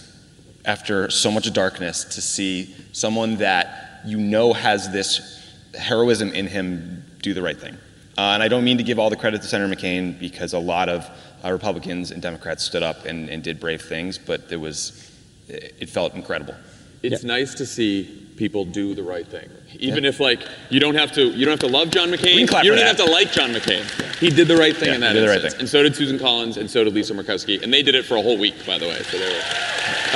after 0.65 1.09
so 1.09 1.31
much 1.31 1.51
darkness 1.51 2.03
to 2.03 2.21
see 2.21 2.75
someone 2.91 3.37
that 3.37 4.01
you 4.05 4.17
know 4.19 4.53
has 4.53 4.91
this 4.91 5.51
heroism 5.73 6.31
in 6.33 6.45
him 6.45 7.03
do 7.23 7.33
the 7.33 7.41
right 7.41 7.59
thing. 7.59 7.75
Uh, 8.17 8.31
and 8.33 8.41
I 8.41 8.47
don't 8.47 8.63
mean 8.63 8.77
to 8.77 8.83
give 8.83 8.97
all 8.97 9.09
the 9.11 9.15
credit 9.15 9.41
to 9.43 9.47
Senator 9.47 9.73
McCain 9.73 10.17
because 10.19 10.53
a 10.53 10.59
lot 10.59 10.89
of 10.89 11.07
uh, 11.45 11.51
Republicans 11.51 12.09
and 12.11 12.21
Democrats 12.21 12.63
stood 12.63 12.81
up 12.81 13.05
and, 13.05 13.29
and 13.29 13.43
did 13.43 13.59
brave 13.59 13.81
things, 13.81 14.17
but 14.17 14.41
it 14.51 14.57
was, 14.57 15.11
it 15.47 15.87
felt 15.89 16.15
incredible. 16.15 16.55
It's 17.03 17.23
nice 17.23 17.53
to 17.55 17.65
see 17.65 18.23
people 18.37 18.65
do 18.65 18.95
the 18.95 19.03
right 19.03 19.25
thing, 19.25 19.47
even 19.79 20.03
if 20.03 20.19
like 20.19 20.41
you 20.71 20.79
don't 20.79 20.95
have 20.95 21.11
to. 21.13 21.21
You 21.29 21.45
don't 21.45 21.51
have 21.61 21.69
to 21.69 21.75
love 21.75 21.91
John 21.91 22.09
McCain. 22.09 22.33
We 22.35 22.37
can 22.39 22.47
clap 22.47 22.63
you 22.65 22.71
don't 22.71 22.79
even 22.79 22.87
that. 22.87 22.97
have 22.97 23.05
to 23.07 23.11
like 23.13 23.31
John 23.31 23.51
McCain. 23.51 23.83
He 24.17 24.29
did 24.31 24.47
the 24.47 24.57
right 24.57 24.75
thing 24.75 24.89
Yeah, 24.89 24.95
in 24.95 25.01
that 25.01 25.13
he 25.15 25.19
did 25.21 25.23
the 25.23 25.27
right 25.27 25.35
instance, 25.35 25.53
thing. 25.53 25.59
and 25.61 25.69
so 25.69 25.83
did 25.83 25.95
Susan 25.95 26.17
Collins, 26.17 26.57
and 26.57 26.69
so 26.69 26.83
did 26.83 26.93
Lisa 26.95 27.13
Murkowski, 27.13 27.61
and 27.61 27.71
they 27.71 27.83
did 27.83 27.93
it 27.93 28.03
for 28.03 28.17
a 28.17 28.21
whole 28.21 28.37
week, 28.37 28.65
by 28.65 28.79
the 28.79 28.87
way. 28.87 28.97
So 29.03 29.17
they 29.19 29.29
were. 29.29 29.41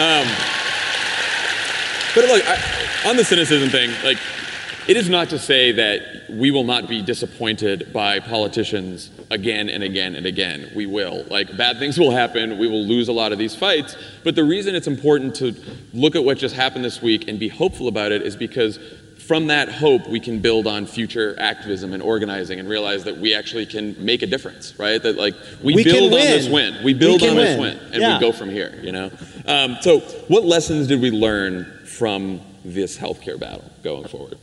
Um, 0.02 0.28
but 2.16 2.26
look, 2.26 2.44
I, 2.48 3.10
on 3.10 3.16
the 3.16 3.24
cynicism 3.24 3.70
thing, 3.70 3.92
like, 4.04 4.18
it 4.88 4.98
is 4.98 5.10
not 5.10 5.30
to 5.30 5.40
say 5.40 5.72
that 5.74 6.02
we 6.30 6.52
will 6.52 6.64
not 6.64 6.88
be 6.88 7.02
disappointed 7.02 7.92
by 7.94 8.20
politicians 8.20 9.10
again 9.30 9.70
and 9.70 9.84
again 9.84 10.16
and 10.16 10.26
again. 10.26 10.72
We 10.76 10.86
will. 10.86 11.24
Like, 11.30 11.56
bad 11.56 11.78
things 11.80 11.98
will 12.00 12.12
happen. 12.12 12.58
We 12.58 12.68
will 12.68 12.84
lose 12.86 13.08
a 13.08 13.14
lot 13.14 13.32
of 13.32 13.38
these 13.38 13.56
fights. 13.56 13.96
But 14.24 14.36
the 14.36 14.44
reason 14.44 14.76
it's 14.76 14.88
important 14.88 15.36
to 15.36 15.56
look 15.94 16.16
at 16.16 16.24
what 16.24 16.38
just 16.38 16.56
happened 16.56 16.84
this 16.84 17.02
week 17.02 17.28
and 17.28 17.40
be 17.40 17.48
hopeful 17.48 17.88
about 17.88 18.12
it 18.12 18.22
is 18.24 18.36
because 18.36 18.80
from 19.20 19.48
that 19.48 19.70
hope, 19.70 20.10
we 20.10 20.20
can 20.20 20.40
build 20.40 20.68
on 20.68 20.86
future 20.86 21.36
activism 21.40 21.94
and 21.94 22.04
organizing 22.04 22.60
and 22.60 22.68
realize 22.68 23.06
that 23.06 23.18
we 23.18 23.34
actually 23.34 23.66
can 23.66 23.96
make 24.04 24.24
a 24.24 24.26
difference, 24.28 24.78
right? 24.78 25.02
That, 25.02 25.16
like, 25.16 25.36
we, 25.64 25.76
We 25.76 25.84
build 25.86 26.12
on 26.12 26.20
this 26.20 26.50
win. 26.50 26.74
We 26.84 26.86
We 26.86 26.94
build 26.96 27.20
can 27.22 27.30
on 27.30 27.36
this 27.38 27.58
win. 27.58 27.78
win. 27.78 27.94
And 27.94 28.02
Yeah. 28.02 28.16
we 28.18 28.20
go 28.20 28.32
from 28.34 28.50
here, 28.50 28.78
you 28.82 28.92
know? 28.92 29.10
Um, 29.46 29.78
so, 29.80 30.00
what 30.28 30.44
lessons 30.44 30.88
did 30.88 31.00
we 31.02 31.12
learn 31.12 31.66
from 31.86 32.42
this 32.66 32.98
healthcare 32.98 33.40
battle 33.40 33.64
going 33.84 34.06
forward? 34.08 34.38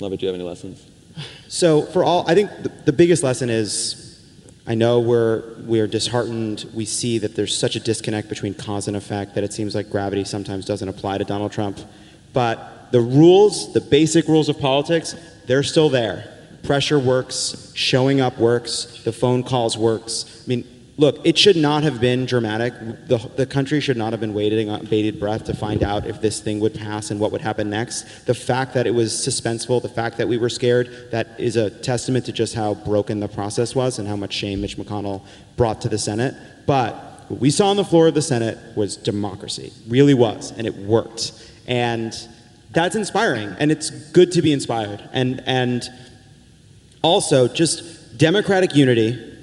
Lovett. 0.00 0.20
Do 0.20 0.26
you 0.26 0.32
have 0.32 0.40
any 0.40 0.48
lessons? 0.48 0.86
So 1.48 1.82
for 1.82 2.04
all, 2.04 2.24
I 2.28 2.34
think 2.34 2.50
the, 2.62 2.68
the 2.84 2.92
biggest 2.92 3.22
lesson 3.22 3.48
is, 3.48 4.02
I 4.66 4.74
know 4.74 5.00
we're 5.00 5.54
we're 5.60 5.86
disheartened. 5.86 6.66
We 6.74 6.84
see 6.84 7.18
that 7.18 7.36
there's 7.36 7.56
such 7.56 7.76
a 7.76 7.80
disconnect 7.80 8.28
between 8.28 8.52
cause 8.52 8.88
and 8.88 8.96
effect 8.96 9.34
that 9.36 9.44
it 9.44 9.52
seems 9.52 9.74
like 9.74 9.90
gravity 9.90 10.24
sometimes 10.24 10.64
doesn't 10.64 10.88
apply 10.88 11.18
to 11.18 11.24
Donald 11.24 11.52
Trump. 11.52 11.78
But 12.32 12.90
the 12.92 13.00
rules, 13.00 13.72
the 13.72 13.80
basic 13.80 14.26
rules 14.28 14.48
of 14.48 14.58
politics, 14.58 15.14
they're 15.46 15.62
still 15.62 15.88
there. 15.88 16.32
Pressure 16.62 16.98
works, 16.98 17.72
showing 17.74 18.20
up 18.20 18.38
works, 18.38 19.02
the 19.04 19.12
phone 19.12 19.44
calls 19.44 19.78
works. 19.78 20.42
I 20.44 20.48
mean, 20.48 20.64
look, 20.98 21.24
it 21.24 21.36
should 21.36 21.56
not 21.56 21.82
have 21.82 22.00
been 22.00 22.24
dramatic. 22.26 22.72
The, 23.06 23.18
the 23.36 23.46
country 23.46 23.80
should 23.80 23.96
not 23.96 24.12
have 24.12 24.20
been 24.20 24.32
waiting 24.32 24.70
on 24.70 24.86
bated 24.86 25.20
breath 25.20 25.44
to 25.44 25.54
find 25.54 25.82
out 25.82 26.06
if 26.06 26.20
this 26.20 26.40
thing 26.40 26.60
would 26.60 26.74
pass 26.74 27.10
and 27.10 27.20
what 27.20 27.32
would 27.32 27.42
happen 27.42 27.68
next. 27.68 28.26
The 28.26 28.34
fact 28.34 28.74
that 28.74 28.86
it 28.86 28.92
was 28.92 29.12
suspenseful, 29.12 29.82
the 29.82 29.88
fact 29.88 30.16
that 30.16 30.28
we 30.28 30.38
were 30.38 30.48
scared, 30.48 31.10
that 31.10 31.28
is 31.38 31.56
a 31.56 31.70
testament 31.70 32.24
to 32.26 32.32
just 32.32 32.54
how 32.54 32.74
broken 32.74 33.20
the 33.20 33.28
process 33.28 33.74
was 33.74 33.98
and 33.98 34.08
how 34.08 34.16
much 34.16 34.32
shame 34.32 34.60
Mitch 34.60 34.76
McConnell 34.76 35.22
brought 35.56 35.82
to 35.82 35.88
the 35.88 35.98
Senate. 35.98 36.34
But 36.66 36.94
what 37.28 37.40
we 37.40 37.50
saw 37.50 37.68
on 37.68 37.76
the 37.76 37.84
floor 37.84 38.08
of 38.08 38.14
the 38.14 38.22
Senate 38.22 38.58
was 38.74 38.96
democracy, 38.96 39.72
really 39.88 40.14
was, 40.14 40.52
and 40.52 40.66
it 40.66 40.74
worked. 40.76 41.32
And 41.66 42.16
that's 42.70 42.94
inspiring, 42.94 43.54
and 43.58 43.70
it's 43.70 43.90
good 43.90 44.32
to 44.32 44.42
be 44.42 44.52
inspired. 44.52 45.06
And, 45.12 45.42
and 45.46 45.84
also, 47.02 47.48
just 47.48 48.16
democratic 48.16 48.74
unity 48.74 49.35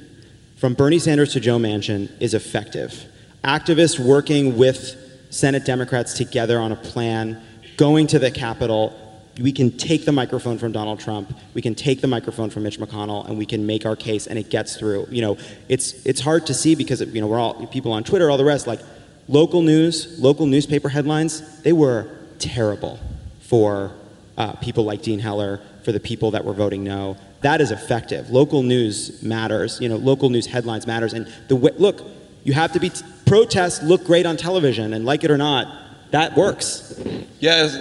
from 0.63 0.76
Bernie 0.76 0.97
Sanders 0.97 1.34
to 1.34 1.41
Joe 1.41 1.58
Manchin 1.58 2.10
is 2.21 2.34
effective. 2.34 3.04
Activists 3.43 3.99
working 3.99 4.58
with 4.58 4.95
Senate 5.30 5.65
Democrats 5.65 6.13
together 6.13 6.58
on 6.58 6.71
a 6.71 6.78
plan, 6.78 7.43
going 7.76 8.08
to 8.08 8.17
the 8.17 8.32
Capitol. 8.32 8.97
We 9.41 9.52
can 9.52 9.78
take 9.78 10.06
the 10.06 10.13
microphone 10.13 10.58
from 10.58 10.71
Donald 10.71 11.02
Trump. 11.02 11.38
We 11.54 11.62
can 11.62 11.76
take 11.76 11.99
the 11.99 12.08
microphone 12.08 12.49
from 12.49 12.63
Mitch 12.63 12.80
McConnell, 12.80 13.28
and 13.28 13.38
we 13.38 13.45
can 13.45 13.65
make 13.65 13.86
our 13.86 13.97
case, 13.97 14.26
and 14.26 14.39
it 14.39 14.49
gets 14.49 14.78
through. 14.78 15.08
You 15.10 15.21
know, 15.21 15.38
it's 15.67 16.06
it's 16.06 16.21
hard 16.21 16.45
to 16.45 16.54
see 16.54 16.76
because 16.76 17.02
you 17.02 17.19
know 17.19 17.28
we're 17.28 17.39
all 17.39 17.67
people 17.67 17.91
on 17.91 18.06
Twitter, 18.06 18.32
all 18.32 18.38
the 18.38 18.45
rest. 18.45 18.65
Like 18.65 18.80
local 19.28 19.63
news, 19.63 20.17
local 20.17 20.45
newspaper 20.45 20.88
headlines, 20.88 21.62
they 21.63 21.73
were 21.73 22.08
terrible 22.39 23.02
for 23.41 23.91
uh, 24.38 24.54
people 24.54 24.86
like 24.86 25.02
Dean 25.02 25.19
Heller, 25.19 25.60
for 25.84 25.91
the 25.91 25.99
people 25.99 26.32
that 26.32 26.45
were 26.45 26.54
voting 26.54 26.86
no. 26.86 27.17
That 27.43 27.62
is 27.62 27.71
effective. 27.71 28.29
Local 28.29 28.63
news 28.63 29.21
matters. 29.21 29.79
You 29.79 29.89
know, 29.89 29.97
local 29.97 30.29
news 30.29 30.47
headlines 30.47 30.88
matters. 30.88 31.13
And 31.13 31.32
the 31.49 31.56
way, 31.56 31.71
look, 31.77 32.01
you 32.43 32.53
have 32.53 32.71
to 32.73 32.79
be 32.79 32.91
protests 33.25 33.84
look 33.84 34.06
great 34.06 34.25
on 34.25 34.38
television, 34.38 34.93
and 34.93 35.06
like 35.06 35.23
it 35.23 35.32
or 35.32 35.38
not, 35.38 35.67
that 36.12 36.36
works. 36.36 36.99
Yeah, 37.39 37.65
it's, 37.65 37.75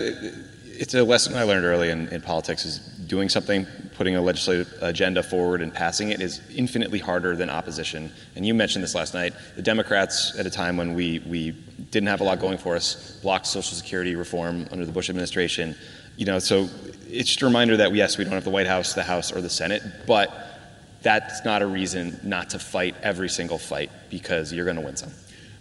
it's 0.67 0.95
a 0.95 1.05
lesson 1.05 1.35
I 1.35 1.43
learned 1.43 1.65
early 1.65 1.91
in, 1.91 2.09
in 2.09 2.21
politics 2.21 2.65
is 2.65 2.79
doing 3.07 3.29
something, 3.29 3.67
putting 3.95 4.17
a 4.17 4.23
legislative 4.23 4.73
agenda 4.81 5.23
forward 5.23 5.61
and 5.61 5.73
passing 5.73 6.11
it 6.11 6.21
is 6.21 6.41
infinitely 6.57 6.99
harder 6.99 7.37
than 7.37 7.51
opposition. 7.51 8.11
And 8.35 8.47
you 8.47 8.55
mentioned 8.55 8.83
this 8.83 8.95
last 8.95 9.15
night. 9.15 9.35
The 9.55 9.63
Democrats, 9.63 10.39
at 10.39 10.47
a 10.47 10.51
time 10.51 10.77
when 10.77 10.95
we, 10.95 11.19
we 11.21 11.51
didn't 11.91 12.09
have 12.09 12.21
a 12.21 12.25
lot 12.25 12.41
going 12.41 12.59
for 12.59 12.75
us, 12.75 13.19
blocked 13.23 13.47
Social 13.47 13.77
Security 13.77 14.17
reform 14.17 14.67
under 14.73 14.87
the 14.87 14.93
Bush 14.93 15.11
administration. 15.11 15.77
You 16.17 16.27
know, 16.27 16.39
so 16.39 16.69
it's 17.13 17.29
just 17.29 17.43
a 17.43 17.47
reminder 17.47 17.77
that 17.77 17.95
yes, 17.95 18.19
we 18.19 18.25
don't 18.25 18.33
have 18.33 18.45
the 18.45 18.51
White 18.51 18.67
House, 18.67 18.95
the 18.95 19.03
House, 19.03 19.33
or 19.33 19.41
the 19.41 19.51
Senate, 19.51 19.83
but 20.07 20.33
that's 21.03 21.45
not 21.45 21.63
a 21.63 21.67
reason 21.67 22.19
not 22.23 22.51
to 22.51 22.59
fight 22.59 22.95
every 23.03 23.29
single 23.29 23.59
fight 23.59 23.91
because 24.11 24.53
you're 24.53 24.65
going 24.65 24.77
to 24.77 24.83
win 24.83 24.97
some. 24.97 25.11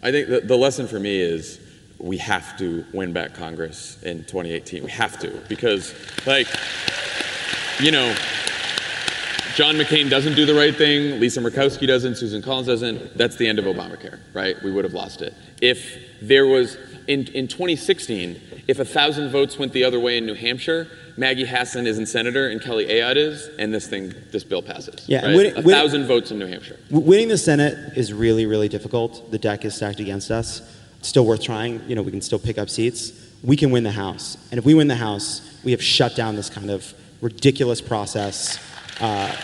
I 0.03 0.11
think 0.11 0.29
the, 0.29 0.41
the 0.41 0.57
lesson 0.57 0.87
for 0.87 0.99
me 0.99 1.19
is 1.19 1.59
we 1.99 2.17
have 2.17 2.57
to 2.57 2.85
win 2.93 3.13
back 3.13 3.33
Congress 3.33 4.01
in 4.03 4.19
2018. 4.19 4.83
We 4.83 4.91
have 4.91 5.19
to 5.19 5.29
because, 5.47 5.93
like, 6.25 6.47
you 7.79 7.91
know, 7.91 8.15
John 9.55 9.75
McCain 9.75 10.09
doesn't 10.09 10.35
do 10.35 10.45
the 10.45 10.55
right 10.55 10.75
thing. 10.75 11.19
Lisa 11.19 11.41
Murkowski 11.41 11.85
doesn't. 11.85 12.15
Susan 12.15 12.41
Collins 12.41 12.67
doesn't. 12.67 13.17
That's 13.17 13.35
the 13.35 13.47
end 13.47 13.59
of 13.59 13.65
Obamacare, 13.65 14.19
right? 14.33 14.55
We 14.63 14.71
would 14.71 14.85
have 14.85 14.93
lost 14.93 15.21
it. 15.21 15.33
If 15.61 15.99
there 16.21 16.45
was, 16.45 16.77
in, 17.07 17.27
in 17.27 17.47
2016, 17.47 18.41
if 18.67 18.79
a 18.79 18.85
thousand 18.85 19.29
votes 19.29 19.59
went 19.59 19.73
the 19.73 19.83
other 19.83 19.99
way 19.99 20.17
in 20.17 20.25
New 20.25 20.35
Hampshire, 20.35 20.87
Maggie 21.17 21.45
Hassan 21.45 21.87
isn't 21.87 22.05
senator 22.07 22.47
and 22.49 22.61
Kelly 22.61 22.85
Ayotte 22.87 23.17
is, 23.17 23.49
and 23.59 23.73
this 23.73 23.87
thing, 23.87 24.13
this 24.31 24.43
bill 24.43 24.61
passes. 24.61 25.07
Yeah, 25.07 25.25
right? 25.25 25.35
winning- 25.35 25.51
a 25.53 25.55
winning- 25.61 25.71
thousand 25.71 26.05
votes 26.07 26.31
in 26.31 26.39
New 26.39 26.47
Hampshire. 26.47 26.77
Winning 26.89 27.27
the 27.27 27.37
Senate 27.37 27.75
is 27.97 28.13
really, 28.13 28.45
really 28.45 28.69
difficult. 28.69 29.29
The 29.31 29.37
deck 29.37 29.65
is 29.65 29.75
stacked 29.75 29.99
against 29.99 30.31
us. 30.31 30.61
It's 30.99 31.07
still 31.09 31.25
worth 31.25 31.41
trying. 31.43 31.81
You 31.87 31.95
know, 31.95 32.01
we 32.01 32.11
can 32.11 32.21
still 32.21 32.39
pick 32.39 32.57
up 32.57 32.69
seats. 32.69 33.11
We 33.43 33.55
can 33.57 33.71
win 33.71 33.83
the 33.83 33.91
House. 33.91 34.37
And 34.51 34.57
if 34.57 34.65
we 34.65 34.73
win 34.73 34.87
the 34.87 34.95
House, 34.95 35.41
we 35.63 35.71
have 35.71 35.83
shut 35.83 36.15
down 36.15 36.35
this 36.35 36.49
kind 36.49 36.69
of 36.69 36.93
ridiculous 37.21 37.81
process. 37.81 38.59
Uh, 38.99 39.35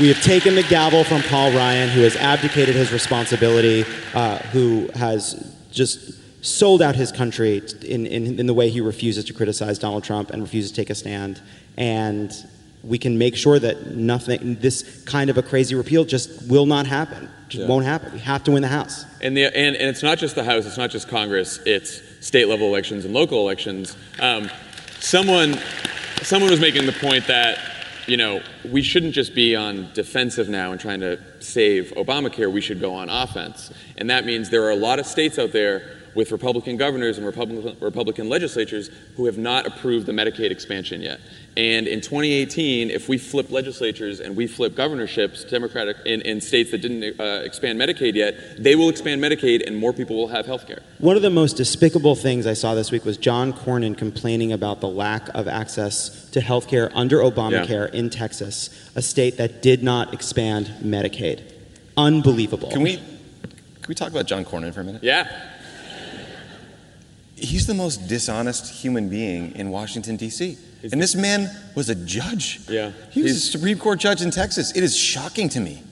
we 0.00 0.08
have 0.08 0.20
taken 0.22 0.54
the 0.56 0.64
gavel 0.64 1.04
from 1.04 1.22
Paul 1.22 1.52
Ryan, 1.52 1.88
who 1.88 2.00
has 2.02 2.16
abdicated 2.16 2.74
his 2.74 2.92
responsibility, 2.92 3.84
uh, 4.14 4.38
who 4.38 4.88
has 4.94 5.52
just 5.70 6.12
sold 6.46 6.80
out 6.80 6.94
his 6.94 7.10
country 7.10 7.62
in, 7.84 8.06
in, 8.06 8.38
in 8.38 8.46
the 8.46 8.54
way 8.54 8.70
he 8.70 8.80
refuses 8.80 9.24
to 9.24 9.32
criticize 9.32 9.78
Donald 9.78 10.04
Trump 10.04 10.30
and 10.30 10.42
refuses 10.42 10.70
to 10.70 10.76
take 10.76 10.90
a 10.90 10.94
stand. 10.94 11.40
And 11.76 12.32
we 12.84 12.98
can 12.98 13.18
make 13.18 13.34
sure 13.34 13.58
that 13.58 13.96
nothing, 13.96 14.54
this 14.56 15.02
kind 15.04 15.28
of 15.28 15.36
a 15.36 15.42
crazy 15.42 15.74
repeal 15.74 16.04
just 16.04 16.48
will 16.48 16.66
not 16.66 16.86
happen. 16.86 17.28
Just 17.48 17.62
Yeah. 17.62 17.68
won't 17.68 17.84
happen. 17.84 18.12
We 18.12 18.20
have 18.20 18.44
to 18.44 18.52
win 18.52 18.62
the 18.62 18.68
House. 18.68 19.04
And, 19.20 19.36
the, 19.36 19.44
and, 19.44 19.74
and 19.76 19.88
it's 19.88 20.02
not 20.04 20.18
just 20.18 20.36
the 20.36 20.44
House, 20.44 20.66
it's 20.66 20.76
not 20.78 20.90
just 20.90 21.08
Congress, 21.08 21.58
it's 21.66 22.00
state 22.20 22.46
level 22.48 22.68
elections 22.68 23.04
and 23.04 23.12
local 23.12 23.40
elections. 23.40 23.96
Um, 24.20 24.48
someone, 25.00 25.58
someone 26.22 26.50
was 26.50 26.60
making 26.60 26.86
the 26.86 26.92
point 26.92 27.26
that, 27.26 27.58
you 28.06 28.16
know, 28.16 28.40
we 28.70 28.82
shouldn't 28.82 29.14
just 29.14 29.34
be 29.34 29.56
on 29.56 29.88
defensive 29.94 30.48
now 30.48 30.70
and 30.70 30.80
trying 30.80 31.00
to 31.00 31.18
save 31.40 31.92
Obamacare, 31.96 32.52
we 32.52 32.60
should 32.60 32.80
go 32.80 32.94
on 32.94 33.08
offense. 33.08 33.72
And 33.98 34.10
that 34.10 34.24
means 34.24 34.48
there 34.50 34.62
are 34.64 34.70
a 34.70 34.76
lot 34.76 35.00
of 35.00 35.06
states 35.06 35.40
out 35.40 35.50
there 35.50 35.95
with 36.16 36.32
Republican 36.32 36.76
governors 36.78 37.18
and 37.18 37.26
Republican, 37.26 37.76
Republican 37.78 38.28
legislatures 38.28 38.90
who 39.16 39.26
have 39.26 39.36
not 39.36 39.66
approved 39.66 40.06
the 40.06 40.12
Medicaid 40.12 40.50
expansion 40.50 41.02
yet. 41.02 41.20
And 41.58 41.86
in 41.86 42.00
2018, 42.00 42.90
if 42.90 43.08
we 43.08 43.18
flip 43.18 43.50
legislatures 43.50 44.20
and 44.20 44.34
we 44.34 44.46
flip 44.46 44.74
governorships, 44.74 45.44
Democratic 45.44 45.98
in, 46.06 46.22
in 46.22 46.40
states 46.40 46.70
that 46.70 46.78
didn't 46.78 47.20
uh, 47.20 47.42
expand 47.44 47.78
Medicaid 47.78 48.14
yet, 48.14 48.34
they 48.58 48.74
will 48.74 48.88
expand 48.88 49.22
Medicaid 49.22 49.66
and 49.66 49.76
more 49.76 49.92
people 49.92 50.16
will 50.16 50.28
have 50.28 50.46
health 50.46 50.66
care. 50.66 50.82
One 50.98 51.16
of 51.16 51.22
the 51.22 51.30
most 51.30 51.56
despicable 51.56 52.14
things 52.14 52.46
I 52.46 52.54
saw 52.54 52.74
this 52.74 52.90
week 52.90 53.04
was 53.04 53.18
John 53.18 53.52
Cornyn 53.52 53.96
complaining 53.96 54.52
about 54.52 54.80
the 54.80 54.88
lack 54.88 55.28
of 55.34 55.46
access 55.46 56.28
to 56.30 56.40
health 56.40 56.66
care 56.66 56.90
under 56.94 57.18
Obamacare 57.18 57.92
in 57.92 58.08
Texas, 58.08 58.90
a 58.94 59.02
state 59.02 59.36
that 59.36 59.60
did 59.60 59.82
not 59.82 60.14
expand 60.14 60.72
Medicaid. 60.82 61.52
Unbelievable. 61.96 62.70
Can 62.70 62.82
we 62.82 62.96
can 62.96 63.90
we 63.90 63.94
talk 63.94 64.08
about 64.08 64.26
John 64.26 64.44
Cornyn 64.44 64.74
for 64.74 64.80
a 64.80 64.84
minute? 64.84 65.04
Yeah. 65.04 65.30
He's 67.36 67.66
the 67.66 67.74
most 67.74 68.08
dishonest 68.08 68.72
human 68.82 69.08
being 69.08 69.54
in 69.56 69.70
Washington 69.70 70.16
D.C. 70.16 70.56
And 70.90 71.00
this 71.02 71.14
man 71.14 71.50
was 71.74 71.88
a 71.90 71.94
judge. 71.94 72.60
Yeah. 72.68 72.92
He 73.10 73.22
was 73.22 73.32
a 73.32 73.34
He's- 73.34 73.44
Supreme 73.50 73.78
Court 73.78 73.98
judge 73.98 74.22
in 74.22 74.30
Texas. 74.30 74.72
It 74.76 74.82
is 74.82 74.96
shocking 74.96 75.48
to 75.50 75.60
me. 75.60 75.82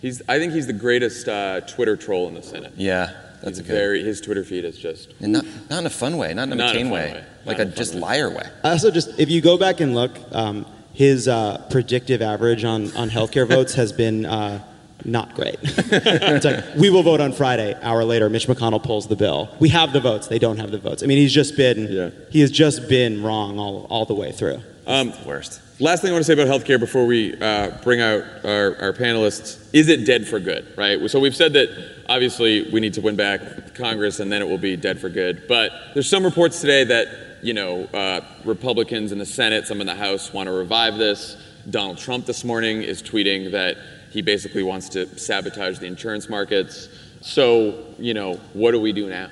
He's, 0.00 0.22
I 0.28 0.38
think 0.38 0.52
he's 0.52 0.66
the 0.66 0.72
greatest 0.74 1.28
uh, 1.28 1.60
Twitter 1.62 1.96
troll 1.96 2.28
in 2.28 2.34
the 2.34 2.42
Senate. 2.42 2.72
Yeah, 2.76 3.10
that's 3.42 3.58
He's 3.58 3.58
a 3.60 3.62
good. 3.62 3.72
very, 3.72 4.02
his 4.04 4.20
Twitter 4.20 4.44
feed 4.44 4.64
is 4.64 4.78
just. 4.78 5.12
and 5.20 5.32
not, 5.32 5.44
not 5.70 5.78
in 5.80 5.86
a 5.86 5.90
fun 5.90 6.16
way, 6.18 6.34
not 6.34 6.44
in 6.44 6.52
a 6.52 6.56
Not 6.56 6.76
in 6.76 6.82
a 6.82 6.84
McCain 6.84 6.90
fun 6.90 6.90
way, 6.92 7.12
way. 7.14 7.24
like 7.46 7.58
Not 7.58 7.60
a 7.60 7.62
in 7.62 7.68
a 7.68 7.70
fun 7.72 7.76
just 7.76 7.94
way. 7.94 8.00
liar 8.00 8.30
way. 8.30 8.46
I 8.62 8.70
also 8.70 8.90
just, 8.90 9.18
if 9.18 9.30
you 9.30 9.40
go 9.40 9.56
back 9.56 9.80
and 9.80 9.94
look, 9.94 10.12
um, 10.32 10.66
his 10.92 11.26
uh, 11.26 11.66
predictive 11.70 12.20
average 12.22 12.64
on, 12.64 12.94
on 12.96 13.08
healthcare 13.10 13.48
votes 13.48 13.74
has 13.74 13.92
been 13.92 14.26
uh, 14.26 14.62
not 15.04 15.34
great. 15.34 15.56
it's 15.62 16.44
like, 16.44 16.74
we 16.76 16.90
will 16.90 17.02
vote 17.02 17.20
on 17.20 17.32
Friday. 17.32 17.76
Hour 17.82 18.04
later, 18.04 18.28
Mitch 18.30 18.46
McConnell 18.46 18.82
pulls 18.82 19.06
the 19.06 19.16
bill. 19.16 19.54
We 19.60 19.68
have 19.70 19.92
the 19.92 20.00
votes. 20.00 20.28
They 20.28 20.38
don't 20.38 20.58
have 20.58 20.70
the 20.70 20.78
votes. 20.78 21.02
I 21.02 21.06
mean, 21.06 21.18
he's 21.18 21.32
just 21.32 21.56
been, 21.56 21.88
Yeah. 21.90 22.10
he 22.30 22.40
has 22.40 22.50
just 22.50 22.88
been 22.88 23.22
wrong 23.22 23.58
all, 23.58 23.86
all 23.90 24.04
the 24.06 24.14
way 24.14 24.32
through. 24.32 24.60
Um, 24.86 25.12
Worst. 25.24 25.60
Last 25.80 26.02
thing 26.02 26.10
I 26.10 26.12
want 26.12 26.24
to 26.24 26.36
say 26.36 26.40
about 26.40 26.46
healthcare 26.46 26.78
before 26.78 27.04
we 27.04 27.34
uh, 27.40 27.70
bring 27.82 28.00
out 28.00 28.22
our, 28.44 28.76
our 28.80 28.92
panelists 28.92 29.68
is 29.72 29.88
it 29.88 30.04
dead 30.06 30.26
for 30.26 30.38
good, 30.38 30.66
right? 30.76 31.10
So 31.10 31.18
we've 31.18 31.34
said 31.34 31.52
that 31.54 31.68
obviously 32.08 32.70
we 32.70 32.80
need 32.80 32.94
to 32.94 33.00
win 33.00 33.16
back 33.16 33.74
Congress 33.74 34.20
and 34.20 34.30
then 34.30 34.40
it 34.40 34.46
will 34.48 34.58
be 34.58 34.76
dead 34.76 35.00
for 35.00 35.08
good. 35.08 35.48
But 35.48 35.72
there's 35.94 36.08
some 36.08 36.24
reports 36.24 36.60
today 36.60 36.84
that, 36.84 37.08
you 37.42 37.54
know, 37.54 37.84
uh, 37.86 38.20
Republicans 38.44 39.10
in 39.10 39.18
the 39.18 39.26
Senate, 39.26 39.66
some 39.66 39.80
in 39.80 39.86
the 39.86 39.94
House 39.96 40.32
want 40.32 40.46
to 40.46 40.52
revive 40.52 40.96
this. 40.96 41.36
Donald 41.68 41.98
Trump 41.98 42.26
this 42.26 42.44
morning 42.44 42.82
is 42.82 43.02
tweeting 43.02 43.50
that 43.52 43.76
he 44.14 44.22
basically 44.22 44.62
wants 44.62 44.88
to 44.90 45.18
sabotage 45.18 45.80
the 45.80 45.86
insurance 45.86 46.28
markets. 46.28 46.88
So, 47.20 47.84
you 47.98 48.14
know, 48.14 48.34
what 48.52 48.70
do 48.70 48.80
we 48.80 48.92
do 48.92 49.10
now? 49.10 49.28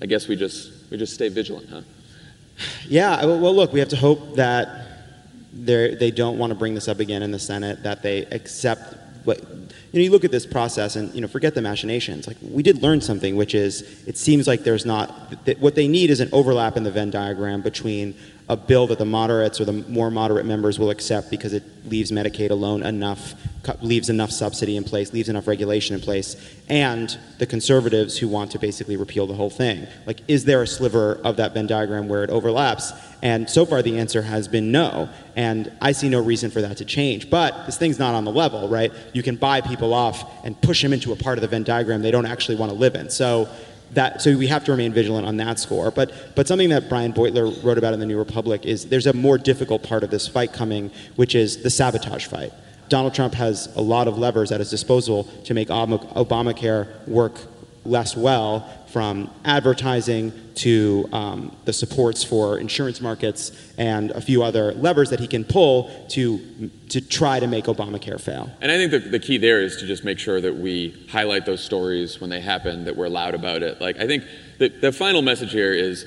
I 0.00 0.06
guess 0.06 0.28
we 0.28 0.34
just 0.34 0.72
we 0.90 0.96
just 0.96 1.12
stay 1.12 1.28
vigilant, 1.28 1.68
huh? 1.68 1.82
Yeah, 2.88 3.24
well, 3.26 3.54
look, 3.54 3.72
we 3.72 3.80
have 3.80 3.90
to 3.90 3.96
hope 3.96 4.36
that 4.36 4.86
they 5.52 6.10
don't 6.10 6.38
want 6.38 6.50
to 6.50 6.54
bring 6.54 6.74
this 6.74 6.88
up 6.88 7.00
again 7.00 7.22
in 7.22 7.30
the 7.30 7.38
Senate, 7.38 7.82
that 7.82 8.02
they 8.02 8.24
accept 8.26 8.96
what. 9.24 9.38
You 9.92 10.00
know, 10.00 10.04
you 10.04 10.10
look 10.10 10.24
at 10.24 10.30
this 10.30 10.44
process 10.44 10.96
and, 10.96 11.14
you 11.14 11.22
know, 11.22 11.28
forget 11.28 11.54
the 11.54 11.62
machinations. 11.62 12.26
Like, 12.26 12.36
we 12.42 12.62
did 12.62 12.82
learn 12.82 13.00
something, 13.00 13.36
which 13.36 13.54
is 13.54 14.06
it 14.06 14.18
seems 14.18 14.46
like 14.46 14.62
there's 14.62 14.84
not. 14.84 15.10
What 15.60 15.74
they 15.74 15.88
need 15.88 16.10
is 16.10 16.20
an 16.20 16.28
overlap 16.32 16.76
in 16.76 16.82
the 16.82 16.90
Venn 16.90 17.10
diagram 17.10 17.62
between 17.62 18.14
a 18.48 18.56
bill 18.56 18.86
that 18.86 18.98
the 18.98 19.04
moderates 19.04 19.60
or 19.60 19.64
the 19.66 19.72
more 19.72 20.10
moderate 20.10 20.46
members 20.46 20.78
will 20.78 20.90
accept 20.90 21.30
because 21.30 21.52
it 21.52 21.62
leaves 21.84 22.10
Medicaid 22.10 22.50
alone 22.50 22.82
enough, 22.82 23.34
leaves 23.82 24.08
enough 24.08 24.30
subsidy 24.30 24.76
in 24.76 24.84
place, 24.84 25.12
leaves 25.12 25.28
enough 25.28 25.46
regulation 25.46 25.94
in 25.94 26.00
place, 26.00 26.36
and 26.68 27.18
the 27.38 27.46
conservatives 27.46 28.16
who 28.16 28.26
want 28.26 28.50
to 28.50 28.58
basically 28.58 28.96
repeal 28.96 29.26
the 29.26 29.34
whole 29.34 29.50
thing. 29.50 29.86
Like, 30.06 30.22
is 30.28 30.46
there 30.46 30.62
a 30.62 30.66
sliver 30.66 31.20
of 31.24 31.36
that 31.36 31.52
Venn 31.52 31.66
diagram 31.66 32.08
where 32.08 32.24
it 32.24 32.30
overlaps? 32.30 32.92
And 33.22 33.50
so 33.50 33.66
far, 33.66 33.82
the 33.82 33.98
answer 33.98 34.22
has 34.22 34.48
been 34.48 34.72
no. 34.72 35.10
And 35.36 35.72
I 35.80 35.92
see 35.92 36.08
no 36.08 36.20
reason 36.20 36.50
for 36.50 36.62
that 36.62 36.76
to 36.78 36.84
change. 36.84 37.28
But 37.28 37.66
this 37.66 37.76
thing's 37.76 37.98
not 37.98 38.14
on 38.14 38.24
the 38.24 38.32
level, 38.32 38.68
right? 38.68 38.92
You 39.12 39.22
can 39.22 39.36
buy 39.36 39.60
people 39.60 39.92
off 39.92 40.44
and 40.44 40.58
push 40.62 40.82
them 40.82 40.92
into 40.92 41.12
a 41.12 41.16
part 41.16 41.36
of 41.36 41.42
the 41.42 41.48
Venn 41.48 41.64
diagram 41.64 42.00
they 42.00 42.10
don't 42.10 42.26
actually 42.26 42.56
want 42.56 42.72
to 42.72 42.78
live 42.78 42.94
in. 42.94 43.10
So 43.10 43.48
that 43.92 44.20
so 44.22 44.36
we 44.36 44.46
have 44.48 44.64
to 44.64 44.72
remain 44.72 44.92
vigilant 44.92 45.26
on 45.26 45.36
that 45.38 45.58
score. 45.58 45.90
But 45.90 46.12
but 46.34 46.46
something 46.46 46.68
that 46.70 46.88
Brian 46.88 47.12
Beutler 47.12 47.62
wrote 47.64 47.78
about 47.78 47.94
in 47.94 48.00
the 48.00 48.06
New 48.06 48.18
Republic 48.18 48.64
is 48.66 48.86
there's 48.86 49.06
a 49.06 49.12
more 49.12 49.38
difficult 49.38 49.82
part 49.82 50.04
of 50.04 50.10
this 50.10 50.28
fight 50.28 50.52
coming, 50.52 50.90
which 51.16 51.34
is 51.34 51.62
the 51.62 51.70
sabotage 51.70 52.26
fight. 52.26 52.52
Donald 52.88 53.14
Trump 53.14 53.34
has 53.34 53.74
a 53.76 53.82
lot 53.82 54.08
of 54.08 54.16
levers 54.18 54.50
at 54.50 54.60
his 54.60 54.70
disposal 54.70 55.24
to 55.44 55.54
make 55.54 55.70
Ob- 55.70 56.08
Obamacare 56.14 57.06
work 57.06 57.34
less 57.88 58.16
well, 58.16 58.68
from 58.88 59.30
advertising 59.44 60.32
to 60.54 61.08
um, 61.12 61.54
the 61.64 61.72
supports 61.72 62.24
for 62.24 62.58
insurance 62.58 63.00
markets 63.00 63.52
and 63.76 64.10
a 64.12 64.20
few 64.20 64.42
other 64.42 64.72
levers 64.72 65.10
that 65.10 65.20
he 65.20 65.26
can 65.26 65.44
pull 65.44 65.90
to 66.08 66.38
to 66.88 67.00
try 67.00 67.38
to 67.38 67.46
make 67.46 67.66
Obamacare 67.66 68.20
fail. 68.20 68.50
And 68.60 68.72
I 68.72 68.76
think 68.76 68.90
the, 68.90 68.98
the 68.98 69.18
key 69.18 69.36
there 69.36 69.60
is 69.60 69.76
to 69.76 69.86
just 69.86 70.04
make 70.04 70.18
sure 70.18 70.40
that 70.40 70.56
we 70.56 71.06
highlight 71.10 71.44
those 71.44 71.62
stories 71.62 72.20
when 72.20 72.30
they 72.30 72.40
happen, 72.40 72.84
that 72.84 72.96
we're 72.96 73.08
loud 73.08 73.34
about 73.34 73.62
it. 73.62 73.80
Like, 73.80 73.98
I 73.98 74.06
think 74.06 74.24
the, 74.58 74.68
the 74.68 74.90
final 74.90 75.20
message 75.20 75.52
here 75.52 75.74
is 75.74 76.06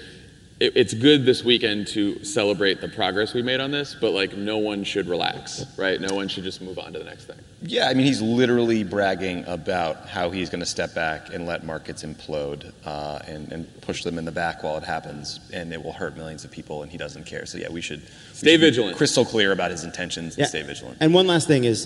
it, 0.61 0.73
it's 0.75 0.93
good 0.93 1.25
this 1.25 1.43
weekend 1.43 1.87
to 1.87 2.23
celebrate 2.23 2.81
the 2.81 2.87
progress 2.87 3.33
we 3.33 3.41
made 3.41 3.59
on 3.59 3.71
this, 3.71 3.95
but 3.99 4.11
like, 4.11 4.37
no 4.37 4.57
one 4.59 4.83
should 4.83 5.07
relax, 5.07 5.65
right? 5.77 5.99
No 5.99 6.13
one 6.15 6.27
should 6.27 6.43
just 6.43 6.61
move 6.61 6.77
on 6.77 6.93
to 6.93 6.99
the 6.99 7.05
next 7.05 7.25
thing. 7.25 7.37
Yeah, 7.63 7.87
I 7.89 7.93
mean, 7.93 8.05
he's 8.05 8.21
literally 8.21 8.83
bragging 8.83 9.43
about 9.45 10.07
how 10.07 10.29
he's 10.29 10.49
going 10.49 10.61
to 10.61 10.65
step 10.65 10.93
back 10.93 11.33
and 11.33 11.45
let 11.45 11.63
markets 11.63 12.03
implode 12.03 12.71
uh, 12.85 13.19
and, 13.27 13.51
and 13.51 13.81
push 13.81 14.03
them 14.03 14.17
in 14.17 14.25
the 14.25 14.31
back 14.31 14.63
while 14.63 14.77
it 14.77 14.83
happens, 14.83 15.39
and 15.51 15.73
it 15.73 15.83
will 15.83 15.91
hurt 15.93 16.15
millions 16.15 16.43
of 16.45 16.51
people, 16.51 16.83
and 16.83 16.91
he 16.91 16.97
doesn't 16.97 17.25
care. 17.25 17.45
So, 17.45 17.57
yeah, 17.57 17.69
we 17.69 17.81
should 17.81 18.01
we 18.01 18.05
Stay 18.33 18.51
should 18.51 18.61
be 18.61 18.67
vigilant. 18.67 18.97
crystal 18.97 19.25
clear 19.25 19.51
about 19.51 19.71
his 19.71 19.83
intentions, 19.83 20.37
Yeah. 20.37 20.43
and 20.43 20.49
stay 20.49 20.61
vigilant. 20.63 20.97
And 21.01 21.13
one 21.13 21.27
last 21.27 21.47
thing 21.47 21.63
is, 21.65 21.85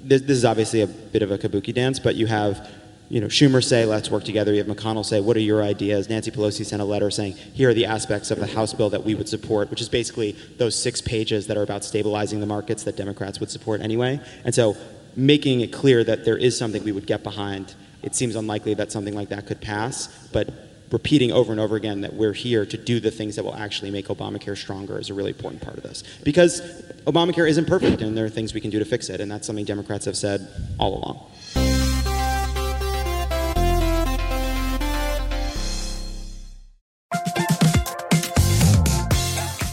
this, 0.00 0.22
this 0.22 0.36
is 0.38 0.44
obviously 0.44 0.80
a 0.80 0.86
bit 0.86 1.22
of 1.22 1.30
a 1.30 1.38
kabuki 1.38 1.74
dance, 1.74 1.98
but 1.98 2.14
you 2.16 2.26
have, 2.26 2.68
you 3.12 3.20
know, 3.20 3.26
Schumer 3.26 3.62
say, 3.62 3.84
"Let's 3.84 4.10
work 4.10 4.24
together." 4.24 4.54
You 4.54 4.64
have 4.64 4.74
McConnell 4.74 5.04
say, 5.04 5.20
"What 5.20 5.36
are 5.36 5.40
your 5.40 5.62
ideas?" 5.62 6.08
Nancy 6.08 6.30
Pelosi 6.30 6.64
sent 6.64 6.80
a 6.80 6.84
letter 6.86 7.10
saying, 7.10 7.34
"Here 7.52 7.68
are 7.68 7.74
the 7.74 7.84
aspects 7.84 8.30
of 8.30 8.40
the 8.40 8.46
House 8.46 8.72
bill 8.72 8.88
that 8.88 9.04
we 9.04 9.14
would 9.14 9.28
support," 9.28 9.70
which 9.70 9.82
is 9.82 9.90
basically 9.90 10.34
those 10.56 10.74
six 10.74 11.02
pages 11.02 11.46
that 11.48 11.58
are 11.58 11.62
about 11.62 11.84
stabilizing 11.84 12.40
the 12.40 12.46
markets 12.46 12.84
that 12.84 12.96
Democrats 12.96 13.38
would 13.38 13.50
support 13.50 13.82
anyway. 13.82 14.18
And 14.46 14.54
so, 14.54 14.78
making 15.14 15.60
it 15.60 15.72
clear 15.72 16.02
that 16.02 16.24
there 16.24 16.38
is 16.38 16.56
something 16.56 16.82
we 16.84 16.92
would 16.92 17.06
get 17.06 17.22
behind. 17.22 17.74
It 18.02 18.14
seems 18.14 18.34
unlikely 18.34 18.72
that 18.74 18.90
something 18.90 19.14
like 19.14 19.28
that 19.28 19.44
could 19.44 19.60
pass, 19.60 20.08
but 20.32 20.48
repeating 20.90 21.32
over 21.32 21.52
and 21.52 21.60
over 21.60 21.76
again 21.76 22.00
that 22.00 22.14
we're 22.14 22.32
here 22.32 22.64
to 22.64 22.78
do 22.78 22.98
the 22.98 23.10
things 23.10 23.36
that 23.36 23.44
will 23.44 23.54
actually 23.54 23.90
make 23.90 24.08
Obamacare 24.08 24.56
stronger 24.56 24.98
is 24.98 25.10
a 25.10 25.14
really 25.14 25.32
important 25.32 25.60
part 25.60 25.76
of 25.76 25.82
this. 25.82 26.02
Because 26.24 26.62
Obamacare 27.06 27.48
isn't 27.48 27.66
perfect 27.66 28.00
and 28.00 28.16
there 28.16 28.24
are 28.24 28.30
things 28.30 28.54
we 28.54 28.60
can 28.62 28.70
do 28.70 28.78
to 28.78 28.86
fix 28.86 29.10
it, 29.10 29.20
and 29.20 29.30
that's 29.30 29.46
something 29.46 29.66
Democrats 29.66 30.06
have 30.06 30.16
said 30.16 30.48
all 30.78 30.96
along. 30.96 31.20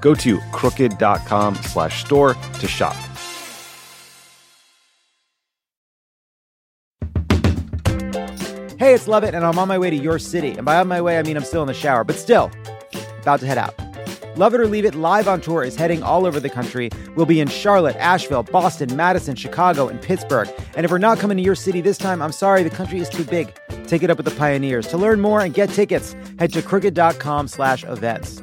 Go 0.00 0.14
to 0.14 0.38
crooked.com 0.52 1.54
slash 1.56 2.04
store 2.04 2.34
to 2.34 2.68
shop. 2.68 2.96
Hey, 8.78 8.92
it's 8.92 9.08
Lovett, 9.08 9.34
and 9.34 9.44
I'm 9.44 9.58
on 9.58 9.68
my 9.68 9.78
way 9.78 9.88
to 9.88 9.96
your 9.96 10.18
city. 10.18 10.50
And 10.50 10.64
by 10.64 10.76
on 10.76 10.86
my 10.86 11.00
way, 11.00 11.18
I 11.18 11.22
mean 11.22 11.36
I'm 11.36 11.44
still 11.44 11.62
in 11.62 11.66
the 11.66 11.74
shower, 11.74 12.04
but 12.04 12.16
still, 12.16 12.50
about 13.22 13.40
to 13.40 13.46
head 13.46 13.58
out. 13.58 13.74
Love 14.36 14.52
It 14.52 14.60
or 14.60 14.66
Leave 14.66 14.84
It 14.84 14.94
live 14.94 15.28
on 15.28 15.40
tour 15.40 15.64
is 15.64 15.76
heading 15.76 16.02
all 16.02 16.26
over 16.26 16.38
the 16.38 16.50
country. 16.50 16.90
We'll 17.16 17.24
be 17.24 17.40
in 17.40 17.48
Charlotte, 17.48 17.96
Asheville, 17.96 18.42
Boston, 18.42 18.94
Madison, 18.94 19.34
Chicago, 19.34 19.88
and 19.88 20.00
Pittsburgh. 20.00 20.50
And 20.76 20.84
if 20.84 20.90
we're 20.90 20.98
not 20.98 21.18
coming 21.18 21.38
to 21.38 21.42
your 21.42 21.54
city 21.54 21.80
this 21.80 21.96
time, 21.96 22.20
I'm 22.20 22.32
sorry, 22.32 22.62
the 22.62 22.70
country 22.70 22.98
is 22.98 23.08
too 23.08 23.24
big. 23.24 23.54
Take 23.86 24.02
it 24.02 24.10
up 24.10 24.18
with 24.18 24.26
the 24.26 24.34
pioneers. 24.36 24.86
To 24.88 24.98
learn 24.98 25.20
more 25.20 25.40
and 25.40 25.54
get 25.54 25.70
tickets, 25.70 26.14
head 26.38 26.52
to 26.52 26.60
crooked.com 26.60 27.48
slash 27.48 27.82
events. 27.84 28.42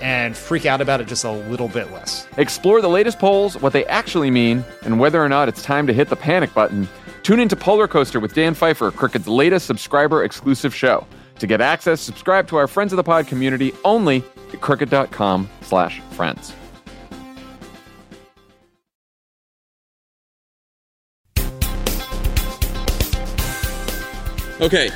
and 0.00 0.36
freak 0.36 0.66
out 0.66 0.80
about 0.80 1.00
it 1.00 1.08
just 1.08 1.24
a 1.24 1.30
little 1.30 1.68
bit 1.68 1.90
less. 1.92 2.26
Explore 2.36 2.80
the 2.80 2.88
latest 2.88 3.18
polls, 3.18 3.60
what 3.60 3.72
they 3.72 3.84
actually 3.86 4.30
mean, 4.30 4.64
and 4.82 4.98
whether 5.00 5.22
or 5.22 5.28
not 5.28 5.48
it's 5.48 5.62
time 5.62 5.86
to 5.86 5.92
hit 5.92 6.08
the 6.08 6.16
panic 6.16 6.52
button. 6.54 6.88
Tune 7.22 7.40
into 7.40 7.56
Polar 7.56 7.88
Coaster 7.88 8.20
with 8.20 8.34
Dan 8.34 8.54
Pfeiffer, 8.54 8.90
Crooked's 8.90 9.28
latest 9.28 9.66
subscriber 9.66 10.24
exclusive 10.24 10.74
show. 10.74 11.06
To 11.38 11.46
get 11.46 11.60
access, 11.60 12.00
subscribe 12.00 12.48
to 12.48 12.56
our 12.56 12.66
Friends 12.66 12.92
of 12.92 12.96
the 12.96 13.04
Pod 13.04 13.26
community 13.26 13.72
only 13.84 14.24
at 14.52 14.60
crooked.com 14.60 15.48
slash 15.62 16.00
friends. 16.12 16.52
Okay, 24.60 24.90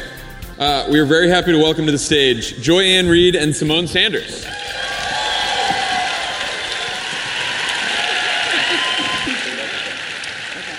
uh, 0.59 0.89
we 0.91 0.99
are 0.99 1.07
very 1.07 1.29
happy 1.29 1.53
to 1.53 1.59
welcome 1.59 1.87
to 1.87 1.93
the 1.93 1.99
stage 1.99 2.61
Joy 2.61 2.81
Ann 2.81 3.09
Reid 3.09 3.37
and 3.37 3.53
Symone 3.53 3.87
Sanders. 3.87 4.45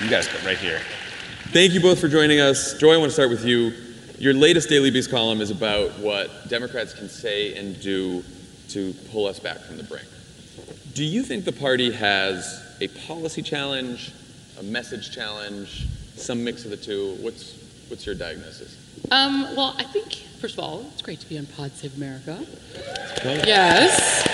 You 0.04 0.10
guys 0.10 0.28
go 0.28 0.38
right 0.46 0.58
here. 0.58 0.82
Thank 1.54 1.72
you 1.72 1.80
both 1.80 1.98
for 1.98 2.10
joining 2.10 2.42
us. 2.42 2.78
Joy, 2.78 2.96
I 2.96 2.98
want 2.98 3.10
to 3.10 3.14
start 3.14 3.30
with 3.30 3.46
you. 3.46 3.72
Your 4.20 4.34
latest 4.34 4.68
Daily 4.68 4.92
Beast 4.92 5.10
column 5.10 5.40
is 5.40 5.50
about 5.50 5.98
what 6.00 6.50
Democrats 6.50 6.94
can 6.94 7.08
say 7.08 7.56
and 7.56 7.80
do 7.80 8.22
to 8.68 8.94
pull 9.12 9.28
us 9.28 9.40
back 9.40 9.60
from 9.60 9.78
the 9.78 9.84
brink. 9.84 10.06
Do 10.94 11.06
you 11.06 11.24
think 11.24 11.46
the 11.46 11.54
party 11.54 11.90
has 11.90 12.62
a 12.82 12.90
policy 13.08 13.42
challenge, 13.42 14.12
a 14.60 14.64
message 14.64 15.16
challenge, 15.16 15.88
some 16.18 16.44
mix 16.44 16.66
of 16.66 16.72
the 16.72 16.78
two? 16.78 17.16
What's, 17.22 17.56
what's 17.88 18.06
your 18.06 18.16
diagnosis? 18.16 18.76
Um, 19.10 19.56
well, 19.56 19.74
I 19.78 19.84
think, 19.84 20.16
first 20.42 20.56
of 20.56 20.60
all, 20.66 20.86
it's 20.92 21.02
great 21.02 21.22
to 21.22 21.30
be 21.30 21.38
on 21.38 21.46
Pod 21.46 21.72
Save 21.72 21.96
America. 21.96 22.46
Yes. 23.24 24.28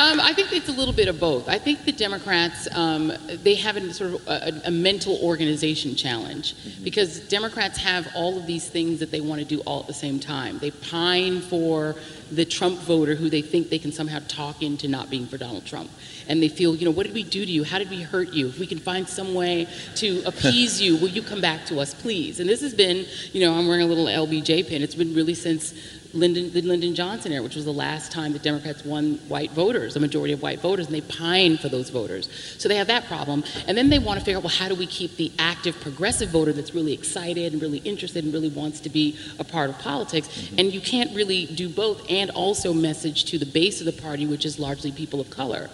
Um, 0.00 0.20
I 0.20 0.32
think 0.32 0.52
it's 0.52 0.68
a 0.68 0.72
little 0.72 0.92
bit 0.92 1.08
of 1.08 1.18
both. 1.18 1.48
I 1.48 1.58
think 1.58 1.84
the 1.84 1.92
Democrats 1.92 2.68
um, 2.76 3.12
they 3.42 3.54
have 3.54 3.76
a 3.76 3.92
sort 3.92 4.14
of 4.14 4.28
a, 4.28 4.62
a 4.66 4.70
mental 4.70 5.18
organization 5.22 5.96
challenge 5.96 6.54
because 6.84 7.20
Democrats 7.28 7.78
have 7.78 8.08
all 8.14 8.36
of 8.36 8.46
these 8.46 8.68
things 8.68 9.00
that 9.00 9.10
they 9.10 9.20
want 9.20 9.40
to 9.40 9.46
do 9.46 9.60
all 9.60 9.80
at 9.80 9.86
the 9.86 9.94
same 9.94 10.20
time. 10.20 10.58
They 10.58 10.70
pine 10.70 11.40
for 11.40 11.96
the 12.30 12.44
Trump 12.44 12.78
voter 12.80 13.14
who 13.14 13.30
they 13.30 13.42
think 13.42 13.70
they 13.70 13.78
can 13.78 13.92
somehow 13.92 14.20
talk 14.28 14.62
into 14.62 14.86
not 14.86 15.08
being 15.08 15.26
for 15.26 15.38
Donald 15.38 15.64
Trump. 15.64 15.90
And 16.28 16.42
they 16.42 16.48
feel, 16.48 16.76
you 16.76 16.84
know, 16.84 16.90
what 16.90 17.06
did 17.06 17.14
we 17.14 17.22
do 17.22 17.46
to 17.46 17.50
you? 17.50 17.64
How 17.64 17.78
did 17.78 17.88
we 17.88 18.02
hurt 18.02 18.34
you? 18.34 18.48
If 18.48 18.58
we 18.58 18.66
can 18.66 18.78
find 18.78 19.08
some 19.08 19.34
way 19.34 19.66
to 19.96 20.22
appease 20.26 20.80
you, 20.80 20.96
will 20.98 21.08
you 21.08 21.22
come 21.22 21.40
back 21.40 21.64
to 21.66 21.80
us, 21.80 21.94
please? 21.94 22.38
And 22.38 22.48
this 22.48 22.60
has 22.60 22.74
been, 22.74 23.06
you 23.32 23.40
know, 23.40 23.54
I'm 23.54 23.66
wearing 23.66 23.82
a 23.82 23.86
little 23.86 24.06
LBJ 24.06 24.68
pin. 24.68 24.82
It's 24.82 24.94
been 24.94 25.14
really 25.14 25.34
since 25.34 25.72
Lyndon, 26.14 26.52
the 26.52 26.62
Lyndon 26.62 26.94
Johnson 26.94 27.32
era, 27.32 27.42
which 27.42 27.54
was 27.54 27.64
the 27.64 27.72
last 27.72 28.10
time 28.10 28.32
the 28.32 28.38
Democrats 28.38 28.84
won 28.84 29.14
white 29.28 29.50
voters, 29.50 29.94
a 29.94 30.00
majority 30.00 30.32
of 30.32 30.40
white 30.40 30.60
voters, 30.60 30.86
and 30.86 30.94
they 30.94 31.02
pine 31.02 31.58
for 31.58 31.68
those 31.68 31.90
voters. 31.90 32.30
So 32.58 32.68
they 32.68 32.76
have 32.76 32.86
that 32.86 33.04
problem. 33.04 33.44
And 33.66 33.76
then 33.76 33.90
they 33.90 33.98
want 33.98 34.18
to 34.18 34.24
figure 34.24 34.38
out, 34.38 34.44
well, 34.44 34.54
how 34.54 34.68
do 34.68 34.74
we 34.74 34.86
keep 34.86 35.16
the 35.16 35.30
active 35.38 35.78
progressive 35.80 36.30
voter 36.30 36.52
that's 36.52 36.74
really 36.74 36.94
excited 36.94 37.52
and 37.52 37.60
really 37.60 37.78
interested 37.78 38.24
and 38.24 38.32
really 38.32 38.48
wants 38.48 38.80
to 38.80 38.88
be 38.88 39.18
a 39.38 39.44
part 39.44 39.68
of 39.68 39.78
politics? 39.78 40.28
Mm-hmm. 40.28 40.58
And 40.58 40.72
you 40.72 40.80
can't 40.80 41.14
really 41.14 41.46
do 41.46 41.68
both 41.68 42.04
and 42.08 42.30
also 42.30 42.72
message 42.72 43.26
to 43.26 43.38
the 43.38 43.46
base 43.46 43.80
of 43.80 43.86
the 43.86 44.02
party, 44.02 44.26
which 44.26 44.46
is 44.46 44.58
largely 44.58 44.92
people 44.92 45.20
of 45.20 45.28
color. 45.28 45.68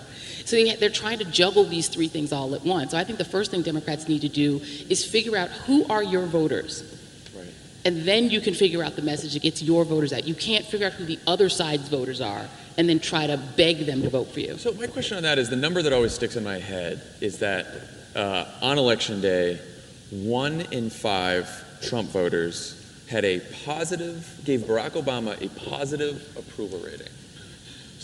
So 0.44 0.56
they, 0.56 0.74
they're 0.74 0.90
trying 0.90 1.18
to 1.18 1.24
juggle 1.24 1.64
these 1.64 1.88
three 1.88 2.08
things 2.08 2.32
all 2.32 2.54
at 2.54 2.64
once. 2.64 2.90
So 2.90 2.98
I 2.98 3.04
think 3.04 3.18
the 3.18 3.24
first 3.24 3.50
thing 3.50 3.62
Democrats 3.62 4.08
need 4.08 4.22
to 4.22 4.28
do 4.28 4.60
is 4.88 5.04
figure 5.04 5.36
out 5.36 5.48
who 5.48 5.86
are 5.86 6.02
your 6.02 6.26
voters 6.26 6.93
and 7.84 8.02
then 8.02 8.30
you 8.30 8.40
can 8.40 8.54
figure 8.54 8.82
out 8.82 8.96
the 8.96 9.02
message 9.02 9.34
that 9.34 9.42
gets 9.42 9.62
your 9.62 9.84
voters 9.84 10.12
out. 10.12 10.26
You 10.26 10.34
can't 10.34 10.64
figure 10.64 10.86
out 10.86 10.94
who 10.94 11.04
the 11.04 11.18
other 11.26 11.48
side's 11.48 11.88
voters 11.88 12.20
are 12.20 12.46
and 12.76 12.88
then 12.88 12.98
try 12.98 13.26
to 13.26 13.36
beg 13.36 13.86
them 13.86 14.02
to 14.02 14.10
vote 14.10 14.28
for 14.32 14.40
you. 14.40 14.56
So 14.58 14.72
my 14.72 14.86
question 14.86 15.16
on 15.16 15.22
that 15.24 15.38
is 15.38 15.50
the 15.50 15.56
number 15.56 15.82
that 15.82 15.92
always 15.92 16.14
sticks 16.14 16.36
in 16.36 16.44
my 16.44 16.58
head 16.58 17.02
is 17.20 17.38
that 17.38 17.66
uh, 18.16 18.46
on 18.62 18.78
election 18.78 19.20
day, 19.20 19.60
one 20.10 20.62
in 20.72 20.90
five 20.90 21.48
Trump 21.82 22.10
voters 22.10 22.80
had 23.08 23.24
a 23.24 23.40
positive, 23.64 24.40
gave 24.44 24.60
Barack 24.62 24.90
Obama 24.90 25.40
a 25.44 25.48
positive 25.68 26.36
approval 26.36 26.78
rating. 26.78 27.08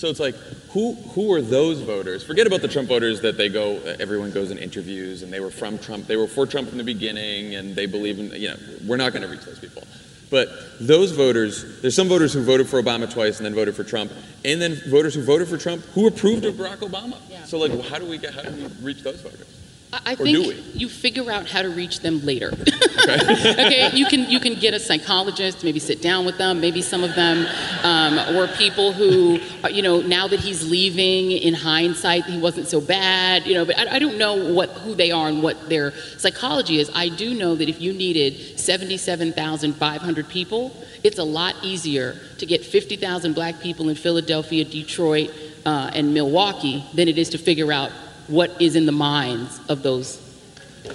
So 0.01 0.09
it's 0.09 0.19
like, 0.19 0.35
who 0.71 0.95
who 0.95 1.31
are 1.35 1.43
those 1.43 1.83
voters? 1.83 2.25
Forget 2.25 2.47
about 2.47 2.63
the 2.63 2.69
Trump 2.69 2.89
voters 2.89 3.21
that 3.21 3.37
they 3.37 3.51
go, 3.51 3.77
everyone 4.01 4.31
goes 4.31 4.51
in 4.51 4.57
interviews 4.57 5.23
and 5.23 5.31
they 5.31 5.41
were 5.41 5.51
from 5.51 5.79
Trump, 5.79 6.07
they 6.07 6.17
were 6.17 6.27
for 6.27 6.47
Trump 6.47 6.71
from 6.71 6.79
the 6.79 6.85
beginning 6.85 7.55
and 7.55 7.77
they 7.77 7.85
believe 7.85 8.19
in, 8.19 8.33
you 8.33 8.49
know, 8.49 8.57
we're 8.87 8.97
not 8.97 9.13
going 9.13 9.21
to 9.21 9.29
reach 9.29 9.45
those 9.45 9.59
people. 9.59 9.83
But 10.31 10.49
those 10.81 11.13
voters, 11.13 11.83
there's 11.83 11.95
some 11.95 12.09
voters 12.09 12.33
who 12.33 12.43
voted 12.43 12.67
for 12.67 12.83
Obama 12.83 13.13
twice 13.13 13.37
and 13.37 13.45
then 13.45 13.55
voted 13.55 13.77
for 13.77 13.85
Trump, 13.85 14.11
and 14.43 14.59
then 14.59 14.81
voters 14.89 15.15
who 15.15 15.23
voted 15.23 15.49
for 15.49 15.59
Trump 15.59 15.85
who 15.93 16.07
approved 16.07 16.47
of 16.47 16.55
Barack 16.55 16.79
Obama. 16.79 17.19
So 17.45 17.59
like, 17.59 17.79
how 17.91 17.99
do 17.99 18.07
we 18.07 18.17
get, 18.17 18.33
how 18.33 18.41
do 18.41 18.53
we 18.53 18.69
reach 18.83 19.03
those 19.03 19.21
voters? 19.21 19.60
I 19.93 20.13
Or 20.13 20.17
think 20.17 20.55
you 20.75 20.89
figure 20.89 21.31
out 21.31 21.49
how 21.49 21.63
to 21.63 21.69
reach 21.69 22.01
them 22.01 22.25
later. 22.25 22.53
okay, 23.03 23.91
you 23.93 24.07
can 24.07 24.31
you 24.31 24.39
can 24.39 24.55
get 24.55 24.73
a 24.73 24.79
psychologist, 24.79 25.65
maybe 25.65 25.81
sit 25.81 26.01
down 26.01 26.25
with 26.25 26.39
them, 26.39 26.61
maybe 26.61 26.81
some 26.81 27.03
of 27.03 27.15
them, 27.17 27.47
um, 27.83 28.37
or 28.37 28.47
people 28.47 28.93
who, 28.93 29.41
uh, 29.65 29.69
you 29.69 29.83
know, 29.83 30.01
now 30.01 30.29
that 30.29 30.39
he's 30.39 30.69
leaving, 30.71 31.33
in 31.33 31.55
hindsight, 31.55 32.25
he 32.25 32.39
wasn't 32.39 32.69
so 32.69 32.81
bad, 32.81 33.47
you 33.47 33.55
know. 33.55 33.65
But 33.65 33.79
I, 33.79 33.97
I 33.97 33.99
don't 33.99 34.17
know 34.17 34.53
what 34.53 34.71
who 34.71 34.95
they 34.95 35.11
are 35.11 35.29
and 35.29 35.43
what 35.43 35.69
their 35.69 35.93
psychology 36.19 36.79
is. 36.79 36.91
I 36.95 37.09
do 37.09 37.35
know 37.35 37.57
that 37.57 37.69
if 37.69 37.81
you 37.81 37.93
needed 37.93 38.61
seventy-seven 38.61 39.33
thousand 39.33 39.75
five 39.75 40.03
hundred 40.03 40.29
people, 40.29 40.73
it's 41.03 41.19
a 41.19 41.25
lot 41.25 41.57
easier 41.63 42.17
to 42.39 42.47
get 42.47 42.65
fifty 42.65 42.95
thousand 42.97 43.35
black 43.35 43.61
people 43.61 43.89
in 43.89 43.97
Philadelphia, 43.97 44.65
Detroit, 44.65 45.31
uh, 45.67 45.91
and 45.95 46.15
Milwaukee 46.15 46.85
than 46.95 47.09
it 47.09 47.19
is 47.19 47.31
to 47.31 47.39
figure 47.39 47.73
out 47.73 47.91
what 48.31 48.61
is 48.61 48.77
in 48.77 48.87
the 48.87 48.93
minds 48.93 49.61
of 49.69 49.83
those 49.83 50.17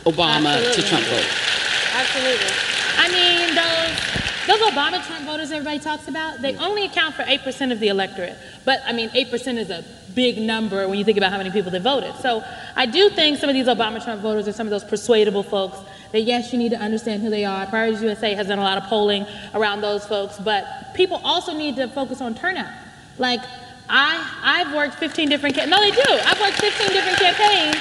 Obama 0.06 0.74
to 0.74 0.82
Trump 0.82 1.06
voters. 1.06 1.26
Absolutely. 1.94 2.48
I 2.98 3.10
mean, 3.12 3.56
those 3.56 4.16
those 4.48 4.60
Obama 4.72 5.04
Trump 5.06 5.26
voters 5.26 5.52
everybody 5.52 5.80
talks 5.80 6.08
about, 6.08 6.40
they 6.40 6.56
only 6.58 6.86
account 6.86 7.16
for 7.16 7.24
8% 7.24 7.72
of 7.72 7.80
the 7.80 7.88
electorate. 7.88 8.38
But 8.64 8.80
I 8.86 8.94
mean, 8.94 9.10
8% 9.10 9.58
is 9.58 9.72
a 9.72 9.84
big 10.14 10.38
number 10.38 10.88
when 10.88 11.00
you 11.00 11.04
think 11.04 11.18
about 11.18 11.32
how 11.32 11.40
many 11.40 11.50
people 11.50 11.72
that 11.72 11.82
voted. 11.82 12.16
So 12.18 12.44
I 12.76 12.86
do 12.86 13.10
think 13.10 13.40
some 13.40 13.50
of 13.50 13.56
these 13.56 13.66
Obama 13.66 14.04
Trump 14.04 14.22
voters 14.22 14.48
are 14.48 14.54
some 14.54 14.68
of 14.68 14.72
those 14.72 14.84
persuadable 14.84 15.42
folks 15.42 15.80
that 16.12 16.22
yes, 16.22 16.54
you 16.54 16.60
need 16.60 16.70
to 16.70 16.78
understand 16.78 17.24
who 17.24 17.32
they 17.32 17.44
are. 17.44 17.66
Priorities 17.66 18.04
USA 18.04 18.36
has 18.36 18.48
done 18.48 18.60
a 18.60 18.64
lot 18.64 18.78
of 18.78 18.84
polling 18.84 19.26
around 19.56 19.82
those 19.82 20.06
folks, 20.06 20.38
but 20.38 20.94
people 20.94 21.20
also 21.24 21.54
need 21.54 21.76
to 21.78 21.88
focus 21.88 22.22
on 22.22 22.36
turnout. 22.36 22.72
Like 23.18 23.42
I, 23.90 24.20
I've 24.44 24.76
worked 24.76 24.96
15 24.96 25.30
different, 25.30 25.56
ca- 25.56 25.66
no 25.66 25.80
they 25.80 25.92
do, 25.92 26.02
I've 26.08 26.40
worked 26.40 26.60
15 26.60 26.90
different 26.90 27.18
campaigns 27.18 27.78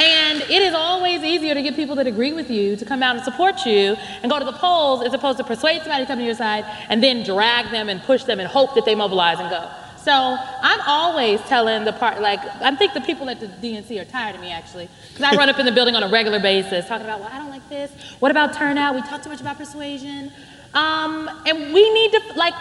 and 0.00 0.40
it 0.42 0.62
is 0.62 0.74
always 0.74 1.22
easier 1.22 1.54
to 1.54 1.62
get 1.62 1.76
people 1.76 1.94
that 1.96 2.06
agree 2.06 2.32
with 2.32 2.50
you 2.50 2.76
to 2.76 2.84
come 2.84 3.02
out 3.02 3.14
and 3.16 3.24
support 3.24 3.66
you 3.66 3.96
and 4.22 4.30
go 4.30 4.38
to 4.38 4.44
the 4.44 4.52
polls 4.52 5.04
as 5.04 5.12
opposed 5.12 5.38
to 5.38 5.44
persuade 5.44 5.82
somebody 5.82 6.04
to 6.04 6.06
come 6.08 6.18
to 6.18 6.24
your 6.24 6.34
side 6.34 6.64
and 6.88 7.02
then 7.02 7.22
drag 7.24 7.70
them 7.70 7.88
and 7.88 8.02
push 8.02 8.24
them 8.24 8.40
and 8.40 8.48
hope 8.48 8.74
that 8.74 8.84
they 8.84 8.94
mobilize 8.94 9.38
and 9.38 9.50
go. 9.50 9.70
So 10.02 10.12
I'm 10.12 10.80
always 10.86 11.40
telling 11.42 11.84
the 11.84 11.92
part, 11.92 12.20
like, 12.20 12.40
I 12.60 12.74
think 12.74 12.92
the 12.94 13.00
people 13.02 13.30
at 13.30 13.38
the 13.38 13.46
DNC 13.46 14.00
are 14.00 14.04
tired 14.04 14.34
of 14.34 14.40
me 14.40 14.50
actually, 14.50 14.88
because 15.10 15.22
I 15.22 15.36
run 15.36 15.48
up 15.48 15.60
in 15.60 15.66
the 15.66 15.70
building 15.70 15.94
on 15.94 16.02
a 16.02 16.08
regular 16.08 16.40
basis 16.40 16.88
talking 16.88 17.06
about, 17.06 17.20
well, 17.20 17.30
I 17.32 17.38
don't 17.38 17.50
like 17.50 17.68
this. 17.68 17.92
What 18.18 18.32
about 18.32 18.52
turnout? 18.54 18.96
We 18.96 19.02
talk 19.02 19.22
too 19.22 19.30
much 19.30 19.40
about 19.40 19.58
persuasion. 19.58 20.32
Um, 20.74 21.30
and 21.46 21.72
we 21.72 21.92
need 21.92 22.10
to, 22.12 22.20
like, 22.34 22.54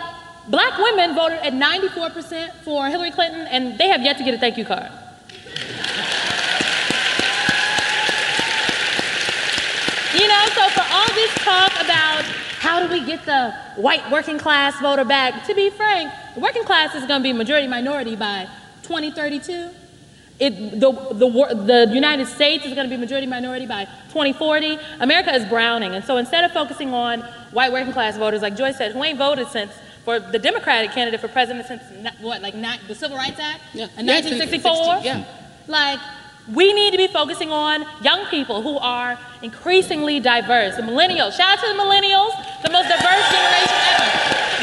black 0.52 0.78
women 0.78 1.16
voted 1.16 1.40
at 1.40 1.54
94% 1.54 2.52
for 2.64 2.88
Hillary 2.88 3.12
Clinton, 3.12 3.48
and 3.48 3.78
they 3.80 3.88
have 3.88 4.02
yet 4.04 4.18
to 4.18 4.24
get 4.24 4.34
a 4.34 4.38
thank 4.38 4.58
you 4.58 4.66
card. 4.66 4.92
You 10.14 10.28
know, 10.28 10.46
so 10.54 10.68
for 10.70 10.86
all 10.92 11.08
this 11.16 11.34
talk 11.36 11.72
about 11.82 12.26
how 12.60 12.86
do 12.86 12.92
we 12.92 13.04
get 13.06 13.26
the 13.26 13.56
white 13.78 14.12
working 14.12 14.38
class 14.38 14.80
voter 14.82 15.06
back? 15.06 15.48
To 15.48 15.56
be 15.56 15.70
frank, 15.70 16.12
the 16.36 16.42
working 16.42 16.66
class 16.66 16.94
is 16.96 17.06
going 17.06 17.22
to 17.22 17.24
be 17.24 17.34
majority 17.34 17.68
minority 17.68 18.18
by 18.18 18.48
2032. 18.84 19.70
It, 20.38 20.80
the, 20.80 20.92
the, 21.14 21.86
the 21.88 21.94
United 21.94 22.28
States 22.28 22.66
is 22.66 22.74
going 22.74 22.90
to 22.90 22.94
be 22.94 23.00
majority 23.00 23.28
minority 23.28 23.68
by 23.68 23.86
2040. 24.10 24.78
America 25.00 25.34
is 25.34 25.46
browning. 25.46 25.94
And 25.94 26.04
so 26.04 26.18
instead 26.18 26.44
of 26.44 26.52
focusing 26.52 26.94
on 26.94 27.22
white 27.52 27.72
working 27.72 27.94
class 27.94 28.18
voters, 28.18 28.42
like 28.42 28.56
Joyce 28.56 28.78
said, 28.78 28.92
who 28.92 29.04
ain't 29.04 29.18
voted 29.18 29.48
since 29.48 29.72
for 30.06 30.20
the 30.20 30.40
Democratic 30.40 30.92
candidate 30.92 31.20
for 31.22 31.28
president 31.28 31.68
since 31.68 31.84
what, 32.22 32.42
like 32.42 32.56
ni- 32.56 32.80
the 32.88 32.96
Civil 32.96 33.18
Rights 33.18 33.40
Act 33.40 33.62
Yeah. 33.74 33.86
in 33.98 34.06
Yeah, 34.08 34.14
1964? 34.16 35.02
60, 35.02 35.06
yeah. 35.08 35.24
Like, 35.68 36.00
we 36.52 36.74
need 36.74 36.92
to 36.92 36.98
be 36.98 37.08
focusing 37.08 37.52
on 37.52 37.86
young 38.04 38.26
people 38.26 38.62
who 38.64 38.78
are 38.80 39.18
increasingly 39.44 40.20
diverse. 40.20 40.76
The 40.76 40.82
millennials, 40.82 41.38
shout 41.38 41.58
out 41.58 41.64
to 41.64 41.68
the 41.68 41.80
millennials, 41.80 42.32
the 42.64 42.72
most 42.72 42.88
diverse 42.90 43.26
generation 43.30 43.78
ever. 43.94 44.08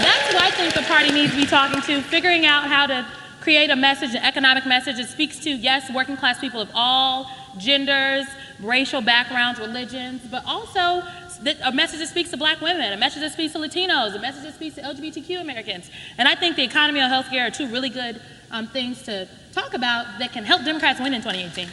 That's 0.02 0.32
who 0.32 0.38
I 0.38 0.50
think 0.56 0.74
the 0.74 0.82
party 0.82 1.12
needs 1.12 1.32
to 1.32 1.38
be 1.38 1.46
talking 1.46 1.80
to, 1.82 2.00
figuring 2.02 2.44
out 2.46 2.64
how 2.66 2.86
to 2.86 3.06
create 3.40 3.70
a 3.70 3.76
message, 3.76 4.10
an 4.14 4.22
economic 4.24 4.66
message 4.66 4.96
that 4.96 5.08
speaks 5.08 5.38
to, 5.40 5.50
yes, 5.50 5.90
working 5.92 6.16
class 6.16 6.38
people 6.40 6.60
of 6.60 6.68
all 6.74 7.30
genders, 7.58 8.26
racial 8.60 9.00
backgrounds, 9.00 9.58
religions, 9.60 10.20
but 10.30 10.42
also 10.46 11.02
a 11.64 11.72
message 11.72 12.00
that 12.00 12.08
speaks 12.08 12.30
to 12.30 12.36
black 12.36 12.60
women, 12.60 12.92
a 12.92 12.96
message 12.96 13.20
that 13.22 13.32
speaks 13.32 13.52
to 13.52 13.58
Latinos, 13.58 14.14
a 14.14 14.18
message 14.18 14.42
that 14.42 14.54
speaks 14.54 14.74
to 14.76 14.82
LGBTQ 14.82 15.40
Americans. 15.40 15.90
And 16.16 16.28
I 16.28 16.34
think 16.34 16.56
the 16.56 16.64
economy 16.64 17.00
and 17.00 17.12
healthcare 17.12 17.46
are 17.48 17.50
two 17.50 17.68
really 17.68 17.90
good 17.90 18.20
um, 18.50 18.66
things 18.68 19.02
to 19.02 19.28
talk 19.52 19.74
about 19.74 20.18
that 20.18 20.32
can 20.32 20.44
help 20.44 20.64
Democrats 20.64 21.00
win 21.00 21.14
in 21.14 21.22
2018. 21.22 21.68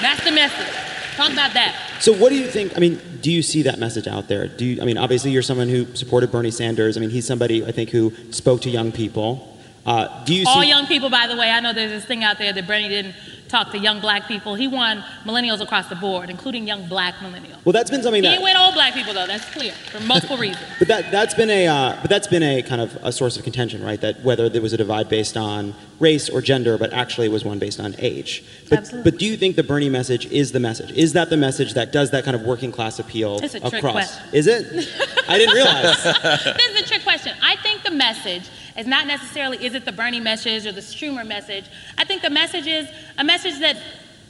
That's 0.00 0.24
the 0.24 0.32
message. 0.32 0.74
Talk 1.16 1.32
about 1.32 1.52
that. 1.54 1.76
So, 2.00 2.14
what 2.14 2.30
do 2.30 2.36
you 2.36 2.46
think? 2.46 2.76
I 2.76 2.80
mean, 2.80 2.98
do 3.20 3.30
you 3.30 3.42
see 3.42 3.62
that 3.62 3.78
message 3.78 4.06
out 4.06 4.28
there? 4.28 4.48
Do 4.48 4.64
you? 4.64 4.80
I 4.80 4.86
mean, 4.86 4.96
obviously, 4.96 5.30
you're 5.32 5.42
someone 5.42 5.68
who 5.68 5.94
supported 5.94 6.32
Bernie 6.32 6.50
Sanders. 6.50 6.96
I 6.96 7.00
mean, 7.00 7.10
he's 7.10 7.26
somebody 7.26 7.64
I 7.64 7.72
think 7.72 7.90
who 7.90 8.12
spoke 8.30 8.62
to 8.62 8.70
young 8.70 8.92
people. 8.92 9.46
Uh, 9.84 10.24
do 10.24 10.34
you 10.34 10.44
All 10.46 10.62
see? 10.62 10.68
young 10.68 10.86
people, 10.86 11.10
by 11.10 11.26
the 11.26 11.36
way, 11.36 11.50
I 11.50 11.60
know 11.60 11.72
there's 11.72 11.90
this 11.90 12.04
thing 12.04 12.22
out 12.22 12.38
there 12.38 12.52
that 12.52 12.66
Bernie 12.66 12.88
didn't 12.88 13.14
talk 13.50 13.70
to 13.72 13.78
young 13.78 14.00
black 14.00 14.26
people. 14.28 14.54
He 14.54 14.68
won 14.68 15.04
millennials 15.24 15.60
across 15.60 15.88
the 15.88 15.96
board, 15.96 16.30
including 16.30 16.66
young 16.66 16.86
black 16.88 17.14
millennials. 17.16 17.64
well, 17.64 17.72
that's 17.72 17.90
been 17.90 18.02
something 18.02 18.22
He 18.22 18.28
that. 18.28 18.34
didn't 18.36 18.44
win 18.44 18.56
old 18.56 18.74
black 18.74 18.94
people, 18.94 19.12
though. 19.12 19.26
That's 19.26 19.44
clear 19.50 19.72
for 19.72 20.00
multiple 20.00 20.36
reasons. 20.46 20.64
But 20.78 20.88
that 20.88 21.10
that's 21.10 21.34
been 21.34 21.50
a 21.50 21.66
uh, 21.66 21.98
but 22.00 22.08
that's 22.10 22.26
been 22.28 22.42
a 22.42 22.62
kind 22.62 22.80
of 22.80 22.96
a 23.02 23.12
source 23.12 23.36
of 23.36 23.44
contention, 23.44 23.82
right? 23.84 24.00
That 24.00 24.22
whether 24.22 24.48
there 24.48 24.62
was 24.62 24.72
a 24.72 24.76
divide 24.76 25.08
based 25.08 25.36
on 25.36 25.74
race 25.98 26.28
or 26.30 26.40
gender, 26.40 26.78
but 26.78 26.92
actually 26.92 27.26
it 27.26 27.32
was 27.32 27.44
one 27.44 27.58
based 27.58 27.78
on 27.80 27.94
age. 27.98 28.42
But 28.70 28.78
Absolutely. 28.78 29.10
but 29.10 29.18
do 29.20 29.26
you 29.26 29.36
think 29.36 29.56
the 29.56 29.62
Bernie 29.62 29.90
message 29.90 30.26
is 30.26 30.52
the 30.52 30.60
message? 30.60 30.92
Is 30.92 31.12
that 31.12 31.28
the 31.28 31.36
message 31.36 31.74
that 31.74 31.92
does 31.92 32.10
that 32.12 32.24
kind 32.24 32.34
of 32.34 32.42
working 32.42 32.72
class 32.72 32.98
appeal 32.98 33.38
It's 33.42 33.54
a 33.54 33.60
trick 33.60 33.74
across? 33.74 33.92
question. 33.92 34.22
Is 34.34 34.46
it? 34.46 34.88
I 35.28 35.36
didn't 35.38 35.54
realize. 35.54 36.02
this 36.02 36.68
is 36.70 36.80
a 36.82 36.84
trick 36.86 37.02
question. 37.02 37.36
I 37.42 37.56
think 37.56 37.82
the 37.82 37.90
message 37.90 38.44
is 38.76 38.86
not 38.86 39.06
necessarily 39.06 39.64
is 39.64 39.74
it 39.74 39.84
the 39.84 39.92
Bernie 39.92 40.20
message 40.20 40.66
or 40.66 40.72
the 40.72 40.80
Schumer 40.80 41.26
message. 41.26 41.64
I 41.98 42.04
think 42.04 42.22
the 42.22 42.30
message 42.30 42.66
is 42.66 42.88
a 43.18 43.24
message 43.24 43.58
that 43.60 43.76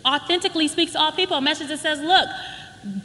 authentically 0.05 0.68
speaks 0.68 0.93
to 0.93 1.01
all 1.01 1.12
people. 1.12 1.36
A 1.36 1.41
message 1.41 1.68
that 1.68 1.78
says, 1.78 2.01
look, 2.01 2.28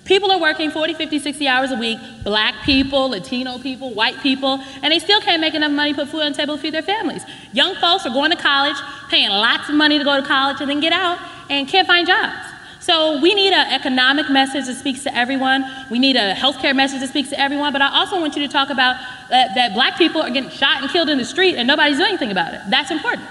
people 0.05 0.31
are 0.31 0.39
working 0.39 0.71
40, 0.71 0.93
50, 0.93 1.19
60 1.19 1.47
hours 1.47 1.71
a 1.71 1.77
week, 1.77 1.99
black 2.23 2.63
people, 2.63 3.09
Latino 3.09 3.57
people, 3.59 3.93
white 3.93 4.19
people, 4.21 4.61
and 4.81 4.91
they 4.91 4.99
still 4.99 5.21
can't 5.21 5.41
make 5.41 5.53
enough 5.53 5.71
money 5.71 5.91
to 5.91 5.99
put 5.99 6.09
food 6.09 6.21
on 6.21 6.31
the 6.31 6.37
table 6.37 6.55
to 6.55 6.61
feed 6.61 6.73
their 6.73 6.81
families. 6.81 7.23
Young 7.51 7.75
folks 7.75 8.05
are 8.05 8.13
going 8.13 8.31
to 8.31 8.37
college, 8.37 8.77
paying 9.09 9.29
lots 9.29 9.69
of 9.69 9.75
money 9.75 9.97
to 9.97 10.03
go 10.03 10.19
to 10.19 10.25
college 10.25 10.61
and 10.61 10.69
then 10.69 10.79
get 10.79 10.93
out 10.93 11.19
and 11.49 11.67
can't 11.67 11.87
find 11.87 12.07
jobs. 12.07 12.54
So 12.85 13.19
we 13.19 13.33
need 13.33 13.51
an 13.51 13.73
economic 13.73 14.29
message 14.29 14.67
that 14.67 14.75
speaks 14.75 15.01
to 15.05 15.17
everyone. 15.17 15.65
We 15.89 15.97
need 15.97 16.15
a 16.15 16.35
healthcare 16.35 16.75
message 16.75 16.99
that 16.99 17.09
speaks 17.09 17.29
to 17.29 17.39
everyone. 17.39 17.73
But 17.73 17.81
I 17.81 17.87
also 17.87 18.19
want 18.19 18.35
you 18.35 18.43
to 18.43 18.47
talk 18.47 18.69
about 18.69 18.97
that, 19.31 19.55
that 19.55 19.73
black 19.73 19.97
people 19.97 20.21
are 20.21 20.29
getting 20.29 20.51
shot 20.51 20.83
and 20.83 20.91
killed 20.91 21.09
in 21.09 21.17
the 21.17 21.25
street 21.25 21.55
and 21.55 21.67
nobody's 21.67 21.97
doing 21.97 22.09
anything 22.09 22.29
about 22.29 22.53
it. 22.53 22.61
That's 22.69 22.91
important. 22.91 23.27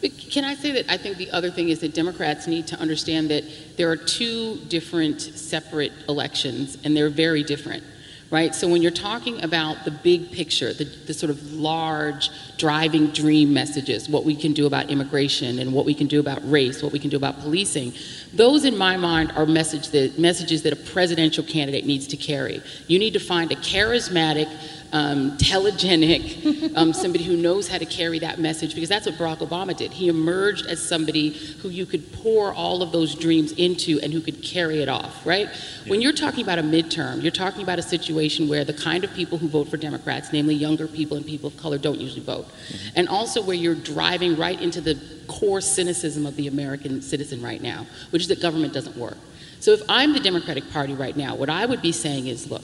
But 0.00 0.16
can 0.16 0.42
I 0.42 0.54
say 0.54 0.72
that 0.72 0.90
I 0.90 0.96
think 0.96 1.18
the 1.18 1.30
other 1.32 1.50
thing 1.50 1.68
is 1.68 1.80
that 1.80 1.92
Democrats 1.92 2.46
need 2.46 2.66
to 2.68 2.76
understand 2.80 3.30
that 3.30 3.44
there 3.76 3.90
are 3.90 3.96
two 3.96 4.56
different 4.68 5.20
separate 5.20 5.92
elections 6.08 6.78
and 6.82 6.96
they're 6.96 7.10
very 7.10 7.42
different, 7.42 7.84
right? 8.30 8.54
So 8.54 8.68
when 8.68 8.82
you're 8.82 8.90
talking 8.90 9.42
about 9.42 9.84
the 9.84 9.90
big 9.90 10.30
picture, 10.30 10.74
the, 10.74 10.84
the 10.84 11.14
sort 11.14 11.30
of 11.30 11.52
large 11.52 12.30
driving 12.58 13.06
dream 13.08 13.54
messages, 13.54 14.08
what 14.08 14.24
we 14.24 14.36
can 14.36 14.52
do 14.52 14.66
about 14.66 14.90
immigration 14.90 15.58
and 15.58 15.72
what 15.72 15.86
we 15.86 15.94
can 15.94 16.06
do 16.06 16.20
about 16.20 16.38
race, 16.50 16.82
what 16.82 16.92
we 16.92 16.98
can 16.98 17.08
do 17.08 17.16
about 17.16 17.40
policing, 17.40 17.94
those 18.34 18.64
in 18.64 18.76
my 18.76 18.96
mind 18.96 19.32
are 19.32 19.46
message 19.46 19.88
that, 19.90 20.18
messages 20.18 20.62
that 20.62 20.72
a 20.72 20.76
presidential 20.76 21.42
candidate 21.42 21.86
needs 21.86 22.06
to 22.08 22.16
carry. 22.16 22.60
You 22.86 22.98
need 22.98 23.14
to 23.14 23.20
find 23.20 23.50
a 23.50 23.56
charismatic, 23.56 24.48
um, 24.92 25.36
telegenic, 25.38 26.76
um, 26.76 26.92
somebody 26.92 27.24
who 27.24 27.36
knows 27.36 27.68
how 27.68 27.78
to 27.78 27.84
carry 27.84 28.18
that 28.20 28.38
message 28.38 28.74
because 28.74 28.88
that's 28.88 29.06
what 29.06 29.16
Barack 29.16 29.38
Obama 29.38 29.76
did. 29.76 29.92
He 29.92 30.08
emerged 30.08 30.66
as 30.66 30.80
somebody 30.80 31.30
who 31.30 31.68
you 31.68 31.86
could 31.86 32.12
pour 32.12 32.52
all 32.52 32.82
of 32.82 32.92
those 32.92 33.14
dreams 33.14 33.52
into 33.52 34.00
and 34.02 34.12
who 34.12 34.20
could 34.20 34.42
carry 34.42 34.80
it 34.82 34.88
off, 34.88 35.26
right? 35.26 35.48
When 35.86 36.00
you're 36.00 36.12
talking 36.12 36.42
about 36.42 36.58
a 36.58 36.62
midterm, 36.62 37.22
you're 37.22 37.32
talking 37.32 37.62
about 37.62 37.78
a 37.78 37.82
situation 37.82 38.48
where 38.48 38.64
the 38.64 38.74
kind 38.74 39.04
of 39.04 39.12
people 39.14 39.38
who 39.38 39.48
vote 39.48 39.68
for 39.68 39.76
Democrats, 39.76 40.32
namely 40.32 40.54
younger 40.54 40.86
people 40.86 41.16
and 41.16 41.26
people 41.26 41.48
of 41.48 41.56
color, 41.56 41.78
don't 41.78 42.00
usually 42.00 42.22
vote. 42.22 42.46
And 42.94 43.08
also 43.08 43.42
where 43.42 43.56
you're 43.56 43.74
driving 43.74 44.36
right 44.36 44.60
into 44.60 44.80
the 44.80 44.98
core 45.28 45.60
cynicism 45.60 46.26
of 46.26 46.36
the 46.36 46.46
American 46.46 47.02
citizen 47.02 47.42
right 47.42 47.62
now, 47.62 47.86
which 48.10 48.22
is 48.22 48.28
that 48.28 48.40
government 48.40 48.72
doesn't 48.72 48.96
work. 48.96 49.16
So 49.60 49.72
if 49.72 49.82
I'm 49.88 50.12
the 50.12 50.20
Democratic 50.20 50.70
Party 50.70 50.94
right 50.94 51.16
now, 51.16 51.34
what 51.34 51.50
I 51.50 51.66
would 51.66 51.82
be 51.82 51.92
saying 51.92 52.28
is, 52.28 52.50
look, 52.50 52.62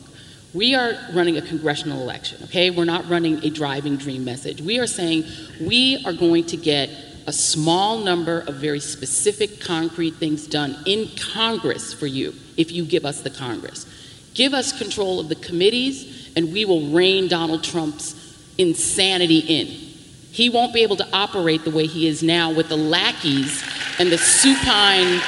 we 0.54 0.74
are 0.74 0.94
running 1.12 1.36
a 1.36 1.42
congressional 1.42 2.00
election, 2.00 2.38
okay? 2.44 2.70
We're 2.70 2.84
not 2.84 3.08
running 3.08 3.44
a 3.44 3.50
driving 3.50 3.96
dream 3.96 4.24
message. 4.24 4.62
We 4.62 4.78
are 4.78 4.86
saying 4.86 5.24
we 5.60 6.02
are 6.06 6.12
going 6.12 6.46
to 6.46 6.56
get 6.56 6.90
a 7.26 7.32
small 7.32 7.98
number 7.98 8.40
of 8.46 8.54
very 8.56 8.80
specific, 8.80 9.60
concrete 9.60 10.14
things 10.14 10.46
done 10.46 10.76
in 10.86 11.10
Congress 11.16 11.92
for 11.92 12.06
you 12.06 12.34
if 12.56 12.70
you 12.70 12.84
give 12.84 13.04
us 13.04 13.22
the 13.22 13.30
Congress. 13.30 13.86
Give 14.34 14.54
us 14.54 14.76
control 14.76 15.20
of 15.20 15.28
the 15.28 15.34
committees, 15.34 16.32
and 16.36 16.52
we 16.52 16.64
will 16.64 16.88
rein 16.90 17.28
Donald 17.28 17.64
Trump's 17.64 18.14
insanity 18.56 19.38
in. 19.38 19.66
He 19.66 20.50
won't 20.50 20.74
be 20.74 20.82
able 20.82 20.96
to 20.96 21.08
operate 21.12 21.64
the 21.64 21.70
way 21.70 21.86
he 21.86 22.06
is 22.06 22.22
now 22.22 22.52
with 22.52 22.68
the 22.68 22.76
lackeys 22.76 23.62
and 23.98 24.10
the 24.10 24.18
supine 24.18 25.20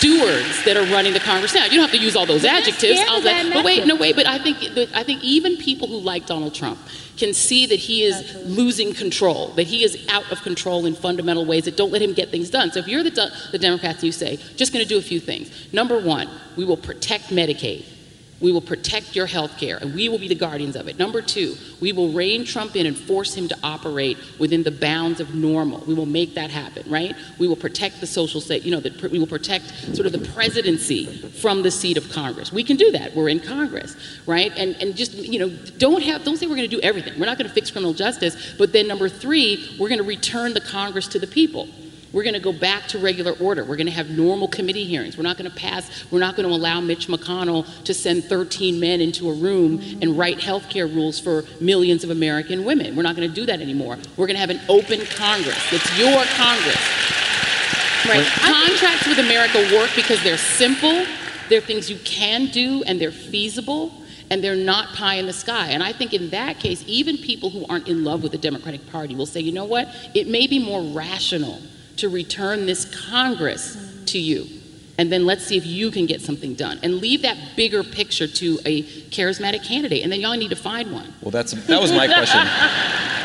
stewards 0.00 0.64
that 0.64 0.76
are 0.76 0.84
running 0.92 1.12
the 1.12 1.20
Congress 1.20 1.54
now. 1.54 1.64
You 1.64 1.72
don't 1.72 1.82
have 1.82 1.90
to 1.90 1.98
use 1.98 2.16
all 2.16 2.24
those 2.26 2.42
they're 2.42 2.54
adjectives. 2.54 2.98
I 3.00 3.14
was 3.14 3.24
like, 3.24 3.52
but 3.52 3.64
wait, 3.64 3.86
no, 3.86 3.96
wait. 3.96 4.16
But 4.16 4.26
I 4.26 4.38
think, 4.38 4.58
that- 4.74 4.94
I 4.94 5.02
think 5.02 5.22
even 5.22 5.56
people 5.58 5.88
who 5.88 5.98
like 6.00 6.26
Donald 6.26 6.54
Trump 6.54 6.78
can 7.18 7.34
see 7.34 7.66
that 7.66 7.78
he 7.78 8.04
is 8.04 8.34
losing 8.46 8.94
control, 8.94 9.48
that 9.48 9.66
he 9.66 9.84
is 9.84 10.06
out 10.08 10.30
of 10.32 10.40
control 10.42 10.86
in 10.86 10.94
fundamental 10.94 11.44
ways 11.44 11.64
that 11.66 11.76
don't 11.76 11.92
let 11.92 12.00
him 12.00 12.14
get 12.14 12.30
things 12.30 12.48
done. 12.48 12.72
So 12.72 12.78
if 12.78 12.88
you're 12.88 13.02
the, 13.02 13.30
the 13.52 13.58
Democrats 13.58 13.96
and 13.98 14.04
you 14.04 14.12
say, 14.12 14.36
just 14.56 14.72
going 14.72 14.82
to 14.82 14.88
do 14.88 14.96
a 14.98 15.02
few 15.02 15.20
things. 15.20 15.50
Number 15.72 15.98
one, 15.98 16.28
we 16.56 16.64
will 16.64 16.78
protect 16.78 17.24
Medicaid. 17.24 17.84
We 18.40 18.52
will 18.52 18.60
protect 18.60 19.14
your 19.14 19.26
health 19.26 19.58
care, 19.58 19.76
and 19.76 19.94
we 19.94 20.08
will 20.08 20.18
be 20.18 20.28
the 20.28 20.34
guardians 20.34 20.76
of 20.76 20.88
it. 20.88 20.98
Number 20.98 21.20
two, 21.20 21.56
we 21.80 21.92
will 21.92 22.12
rein 22.12 22.44
Trump 22.44 22.74
in 22.74 22.86
and 22.86 22.96
force 22.96 23.34
him 23.34 23.48
to 23.48 23.58
operate 23.62 24.16
within 24.38 24.62
the 24.62 24.70
bounds 24.70 25.20
of 25.20 25.34
normal. 25.34 25.80
We 25.86 25.94
will 25.94 26.06
make 26.06 26.34
that 26.34 26.50
happen, 26.50 26.90
right? 26.90 27.14
We 27.38 27.48
will 27.48 27.56
protect 27.56 28.00
the 28.00 28.06
social 28.06 28.40
state, 28.40 28.62
you 28.62 28.70
know, 28.70 28.80
the, 28.80 29.08
we 29.08 29.18
will 29.18 29.26
protect 29.26 29.66
sort 29.94 30.06
of 30.06 30.12
the 30.12 30.26
presidency 30.30 31.06
from 31.40 31.62
the 31.62 31.70
seat 31.70 31.96
of 31.98 32.10
Congress. 32.10 32.50
We 32.52 32.64
can 32.64 32.76
do 32.76 32.90
that. 32.92 33.14
We're 33.14 33.28
in 33.28 33.40
Congress, 33.40 33.96
right? 34.26 34.52
And, 34.56 34.74
and 34.76 34.96
just, 34.96 35.12
you 35.14 35.38
know, 35.38 35.50
don't 35.78 36.02
have, 36.02 36.24
don't 36.24 36.36
say 36.36 36.46
we're 36.46 36.56
going 36.56 36.70
to 36.70 36.76
do 36.76 36.82
everything. 36.82 37.18
We're 37.18 37.26
not 37.26 37.36
going 37.36 37.48
to 37.48 37.54
fix 37.54 37.70
criminal 37.70 37.92
justice, 37.92 38.54
but 38.56 38.72
then 38.72 38.88
number 38.88 39.08
three, 39.08 39.76
we're 39.78 39.88
going 39.88 39.98
to 39.98 40.04
return 40.04 40.54
the 40.54 40.60
Congress 40.60 41.08
to 41.08 41.18
the 41.18 41.26
people. 41.26 41.68
We're 42.12 42.24
going 42.24 42.34
to 42.34 42.40
go 42.40 42.52
back 42.52 42.88
to 42.88 42.98
regular 42.98 43.32
order. 43.32 43.64
We're 43.64 43.76
going 43.76 43.86
to 43.86 43.92
have 43.92 44.10
normal 44.10 44.48
committee 44.48 44.84
hearings. 44.84 45.16
We're 45.16 45.22
not 45.22 45.38
going 45.38 45.50
to 45.50 45.56
pass, 45.56 46.04
we're 46.10 46.18
not 46.18 46.36
going 46.36 46.48
to 46.48 46.54
allow 46.54 46.80
Mitch 46.80 47.06
McConnell 47.06 47.66
to 47.84 47.94
send 47.94 48.24
13 48.24 48.80
men 48.80 49.00
into 49.00 49.30
a 49.30 49.34
room 49.34 49.80
and 50.02 50.18
write 50.18 50.40
health 50.40 50.68
care 50.68 50.86
rules 50.86 51.20
for 51.20 51.44
millions 51.60 52.02
of 52.02 52.10
American 52.10 52.64
women. 52.64 52.96
We're 52.96 53.02
not 53.02 53.16
going 53.16 53.28
to 53.28 53.34
do 53.34 53.46
that 53.46 53.60
anymore. 53.60 53.96
We're 54.16 54.26
going 54.26 54.34
to 54.34 54.40
have 54.40 54.50
an 54.50 54.60
open 54.68 55.00
Congress. 55.06 55.72
It's 55.72 55.98
your 55.98 56.24
Congress. 56.36 57.10
Right. 58.08 58.26
Contracts 58.26 59.06
with 59.06 59.18
America 59.18 59.58
work 59.74 59.90
because 59.94 60.22
they're 60.22 60.38
simple, 60.38 61.04
they're 61.48 61.60
things 61.60 61.90
you 61.90 61.98
can 61.98 62.46
do, 62.46 62.82
and 62.84 63.00
they're 63.00 63.12
feasible, 63.12 63.92
and 64.30 64.42
they're 64.42 64.56
not 64.56 64.94
pie 64.94 65.16
in 65.16 65.26
the 65.26 65.32
sky. 65.32 65.68
And 65.68 65.82
I 65.82 65.92
think 65.92 66.14
in 66.14 66.30
that 66.30 66.58
case, 66.58 66.82
even 66.86 67.18
people 67.18 67.50
who 67.50 67.66
aren't 67.66 67.88
in 67.88 68.02
love 68.02 68.22
with 68.22 68.32
the 68.32 68.38
Democratic 68.38 68.90
Party 68.90 69.14
will 69.14 69.26
say, 69.26 69.40
you 69.40 69.52
know 69.52 69.66
what? 69.66 69.88
It 70.14 70.28
may 70.28 70.46
be 70.46 70.58
more 70.58 70.82
rational 70.82 71.60
to 72.00 72.08
return 72.08 72.66
this 72.66 72.84
Congress 73.10 73.76
to 74.06 74.18
you. 74.18 74.46
And 74.98 75.10
then 75.10 75.24
let's 75.24 75.46
see 75.46 75.56
if 75.56 75.64
you 75.64 75.90
can 75.90 76.04
get 76.04 76.20
something 76.20 76.54
done. 76.54 76.78
And 76.82 76.96
leave 76.96 77.22
that 77.22 77.56
bigger 77.56 77.82
picture 77.82 78.26
to 78.26 78.58
a 78.66 78.82
charismatic 79.08 79.64
candidate. 79.64 80.02
And 80.02 80.12
then 80.12 80.20
y'all 80.20 80.36
need 80.36 80.50
to 80.50 80.56
find 80.56 80.92
one. 80.92 81.14
Well, 81.22 81.30
that's 81.30 81.52
that 81.52 81.80
was 81.80 81.90
my 81.90 82.06
question. 82.06 82.40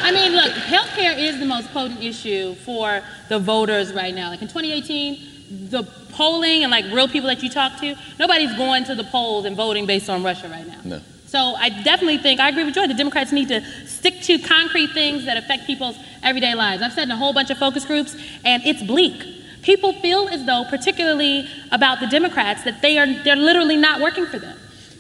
I 0.05 0.11
mean, 0.13 0.34
look, 0.34 0.51
healthcare 0.53 1.17
is 1.17 1.38
the 1.39 1.45
most 1.45 1.69
potent 1.73 2.01
issue 2.01 2.55
for 2.55 3.01
the 3.28 3.39
voters 3.39 3.91
right 3.91 4.15
now. 4.15 4.30
Like 4.30 4.41
in 4.41 4.47
2018, 4.47 5.69
the 5.69 5.84
polling 6.11 6.63
and 6.63 6.71
like 6.71 6.86
real 6.93 7.09
people 7.09 7.28
that 7.28 7.43
you 7.43 7.49
talk 7.49 7.80
to, 7.82 7.95
nobody's 8.19 8.55
going 8.55 8.86
to 8.86 8.95
the 8.95 9.03
polls 9.03 9.45
and 9.45 9.57
voting 9.57 9.86
based 9.86 10.09
on 10.09 10.23
Russia 10.23 10.47
right 10.47 10.65
now. 10.65 10.80
No. 10.86 11.01
So 11.36 11.53
I 11.55 11.67
definitely 11.67 12.19
think 12.19 12.39
I 12.39 12.47
agree 12.47 12.63
with 12.63 12.75
Joy. 12.75 12.88
The 12.88 12.93
Democrats 12.93 13.33
need 13.33 13.49
to 13.49 13.59
stick 13.86 14.21
to 14.21 14.39
concrete 14.39 14.91
things 14.91 15.25
that 15.25 15.36
affect 15.36 15.65
people's 15.67 15.97
everyday 16.23 16.55
lives. 16.55 16.81
I've 16.81 16.93
said 16.93 17.03
in 17.03 17.11
a 17.11 17.17
whole 17.17 17.33
bunch 17.33 17.49
of 17.49 17.57
focus 17.57 17.83
groups, 17.83 18.15
and 18.45 18.63
it's 18.65 18.81
bleak. 18.81 19.21
People 19.61 19.91
feel 19.91 20.29
as 20.29 20.45
though, 20.45 20.63
particularly 20.69 21.45
about 21.73 21.99
the 21.99 22.07
Democrats, 22.07 22.63
that 22.63 22.81
they 22.81 22.97
are 22.97 23.21
they're 23.25 23.36
literally 23.36 23.75
not 23.75 23.99
working 23.99 24.25
for 24.25 24.39
them. 24.39 24.57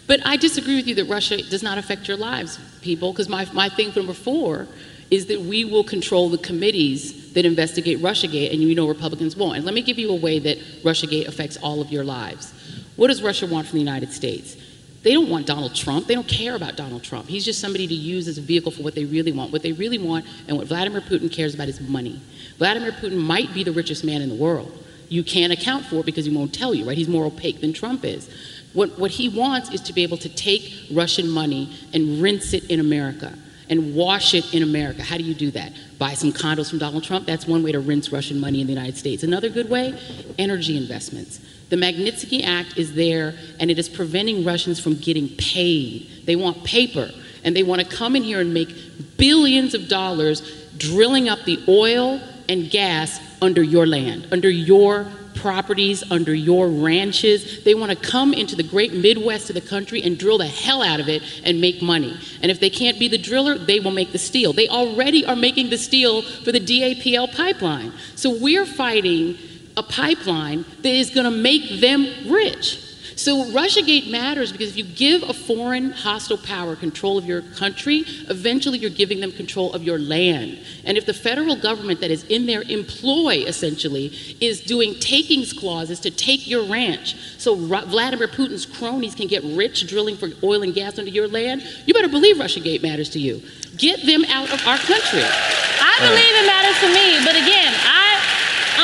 But 0.07 0.27
I 0.27 0.35
disagree 0.35 0.75
with 0.75 0.87
you 0.87 0.95
that 0.95 1.05
Russia 1.05 1.41
does 1.41 1.63
not 1.63 1.77
affect 1.77 2.05
your 2.09 2.17
lives, 2.17 2.59
people, 2.81 3.13
because 3.13 3.29
my, 3.29 3.47
my 3.53 3.69
thing 3.69 3.93
number 3.95 4.11
four 4.13 4.67
is 5.09 5.27
that 5.27 5.39
we 5.39 5.63
will 5.63 5.85
control 5.85 6.27
the 6.27 6.37
committees 6.37 7.31
that 7.31 7.45
investigate 7.45 7.99
Russiagate, 7.99 8.51
and 8.51 8.61
you 8.61 8.75
know 8.75 8.89
Republicans 8.89 9.37
won't. 9.37 9.55
And 9.55 9.63
let 9.63 9.73
me 9.73 9.81
give 9.81 9.97
you 9.97 10.09
a 10.11 10.15
way 10.15 10.39
that 10.39 10.57
Russiagate 10.83 11.29
affects 11.29 11.55
all 11.55 11.79
of 11.79 11.93
your 11.93 12.03
lives. 12.03 12.51
What 12.97 13.07
does 13.07 13.23
Russia 13.23 13.47
want 13.47 13.67
from 13.67 13.77
the 13.77 13.85
United 13.85 14.11
States? 14.11 14.57
They 15.05 15.13
don't 15.13 15.29
want 15.29 15.45
Donald 15.45 15.75
Trump. 15.75 16.07
They 16.07 16.15
don't 16.15 16.27
care 16.27 16.55
about 16.55 16.77
Donald 16.77 17.03
Trump. 17.03 17.27
He's 17.27 17.45
just 17.45 17.59
somebody 17.59 17.85
to 17.85 17.93
use 17.93 18.27
as 18.27 18.39
a 18.39 18.41
vehicle 18.41 18.71
for 18.71 18.81
what 18.81 18.95
they 18.95 19.05
really 19.05 19.31
want. 19.31 19.51
What 19.51 19.61
they 19.61 19.71
really 19.71 19.99
want 19.99 20.25
and 20.47 20.57
what 20.57 20.65
Vladimir 20.65 20.99
Putin 20.99 21.31
cares 21.31 21.53
about 21.53 21.69
is 21.69 21.79
money. 21.79 22.19
Vladimir 22.57 22.91
Putin 22.91 23.19
might 23.19 23.53
be 23.53 23.63
the 23.63 23.71
richest 23.71 24.03
man 24.03 24.23
in 24.23 24.29
the 24.29 24.35
world. 24.35 24.71
You 25.07 25.23
can't 25.23 25.53
account 25.53 25.85
for 25.85 25.97
it 25.97 26.07
because 26.07 26.25
he 26.25 26.35
won't 26.35 26.55
tell 26.55 26.73
you, 26.73 26.87
right? 26.87 26.97
He's 26.97 27.07
more 27.07 27.23
opaque 27.23 27.61
than 27.61 27.71
Trump 27.71 28.03
is. 28.03 28.27
What, 28.73 28.97
what 28.97 29.11
he 29.11 29.29
wants 29.29 29.69
is 29.69 29.81
to 29.81 29.93
be 29.93 30.01
able 30.01 30.17
to 30.17 30.27
take 30.27 30.73
Russian 30.91 31.29
money 31.29 31.71
and 31.93 32.19
rinse 32.19 32.53
it 32.53 32.71
in 32.71 32.79
America 32.79 33.37
and 33.69 33.93
wash 33.93 34.33
it 34.33 34.55
in 34.55 34.63
America. 34.63 35.03
How 35.03 35.17
do 35.17 35.23
you 35.23 35.35
do 35.35 35.51
that? 35.51 35.71
Buy 35.99 36.15
some 36.15 36.31
condos 36.31 36.71
from 36.71 36.79
Donald 36.79 37.03
Trump? 37.03 37.27
That's 37.27 37.45
one 37.45 37.61
way 37.61 37.71
to 37.71 37.79
rinse 37.79 38.11
Russian 38.11 38.39
money 38.39 38.59
in 38.59 38.65
the 38.65 38.73
United 38.73 38.97
States. 38.97 39.21
Another 39.21 39.49
good 39.49 39.69
way? 39.69 39.99
Energy 40.39 40.75
investments. 40.77 41.41
The 41.69 41.75
Magnitsky 41.75 42.43
Act 42.43 42.77
is 42.77 42.93
there 42.93 43.35
and 43.59 43.71
it 43.71 43.79
is 43.79 43.89
preventing 43.89 44.43
Russians 44.43 44.79
from 44.79 44.95
getting 44.95 45.29
paid. 45.29 46.09
They 46.25 46.35
want 46.35 46.63
paper 46.63 47.09
and 47.43 47.55
they 47.55 47.63
want 47.63 47.81
to 47.81 47.87
come 47.87 48.15
in 48.15 48.23
here 48.23 48.39
and 48.39 48.53
make 48.53 49.17
billions 49.17 49.73
of 49.73 49.87
dollars 49.87 50.41
drilling 50.77 51.29
up 51.29 51.39
the 51.45 51.63
oil 51.67 52.19
and 52.49 52.69
gas 52.69 53.19
under 53.41 53.63
your 53.63 53.87
land, 53.87 54.27
under 54.31 54.49
your 54.49 55.07
properties, 55.35 56.03
under 56.11 56.33
your 56.33 56.67
ranches. 56.69 57.63
They 57.63 57.75
want 57.75 57.91
to 57.91 57.97
come 57.97 58.33
into 58.33 58.55
the 58.55 58.63
great 58.63 58.93
Midwest 58.93 59.49
of 59.49 59.53
the 59.53 59.61
country 59.61 60.01
and 60.01 60.17
drill 60.17 60.37
the 60.37 60.47
hell 60.47 60.81
out 60.81 60.99
of 60.99 61.07
it 61.07 61.21
and 61.43 61.61
make 61.61 61.81
money. 61.81 62.17
And 62.41 62.51
if 62.51 62.59
they 62.59 62.69
can't 62.69 62.97
be 62.97 63.07
the 63.07 63.17
driller, 63.17 63.57
they 63.57 63.79
will 63.79 63.91
make 63.91 64.11
the 64.11 64.17
steel. 64.17 64.53
They 64.53 64.67
already 64.67 65.25
are 65.25 65.35
making 65.35 65.69
the 65.69 65.77
steel 65.77 66.21
for 66.21 66.51
the 66.51 66.59
DAPL 66.59 67.35
pipeline. 67.35 67.93
So 68.15 68.31
we're 68.31 68.65
fighting 68.65 69.37
a 69.77 69.83
pipeline 69.83 70.65
that 70.81 70.93
is 70.93 71.09
going 71.09 71.25
to 71.25 71.37
make 71.37 71.81
them 71.81 72.31
rich. 72.31 72.85
So 73.17 73.45
Russiagate 73.45 74.11
matters 74.11 74.51
because 74.51 74.71
if 74.71 74.77
you 74.77 74.83
give 74.83 75.23
a 75.23 75.33
foreign 75.33 75.91
hostile 75.91 76.37
power 76.37 76.75
control 76.75 77.17
of 77.17 77.25
your 77.25 77.41
country, 77.41 78.03
eventually 78.27 78.77
you're 78.77 78.89
giving 78.89 79.21
them 79.21 79.31
control 79.31 79.71
of 79.73 79.83
your 79.83 79.97
land. 79.97 80.59
And 80.83 80.97
if 80.97 81.05
the 81.05 81.13
federal 81.13 81.55
government 81.55 82.01
that 82.01 82.11
is 82.11 82.25
in 82.25 82.45
their 82.45 82.61
employ 82.63 83.45
essentially 83.47 84.07
is 84.41 84.59
doing 84.59 84.95
takings 84.95 85.53
clauses 85.53 86.01
to 86.01 86.11
take 86.11 86.45
your 86.47 86.65
ranch, 86.65 87.15
so 87.37 87.55
Vladimir 87.55 88.27
Putin's 88.27 88.65
cronies 88.65 89.15
can 89.15 89.27
get 89.27 89.43
rich 89.43 89.87
drilling 89.87 90.17
for 90.17 90.29
oil 90.43 90.61
and 90.61 90.73
gas 90.73 90.99
under 90.99 91.11
your 91.11 91.29
land, 91.29 91.63
you 91.85 91.93
better 91.93 92.09
believe 92.09 92.35
Russiagate 92.35 92.83
matters 92.83 93.09
to 93.11 93.19
you. 93.19 93.41
Get 93.77 94.05
them 94.05 94.23
out 94.25 94.51
of 94.53 94.65
our 94.67 94.77
country. 94.77 95.23
I 95.23 95.95
believe 95.99 96.33
it 96.41 96.45
matters 96.47 96.77
to 96.81 96.87
me, 96.93 97.19
but 97.25 97.35
again, 97.35 97.73
I 97.85 98.19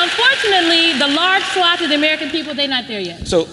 unfortunately 0.03 0.93
the 0.99 1.07
large 1.15 1.43
swath 1.53 1.81
of 1.81 1.89
the 1.89 1.95
American 1.95 2.29
people 2.29 2.53
they're 2.53 2.67
not 2.67 2.87
there 2.87 2.99
yet. 3.01 3.27
So 3.27 3.47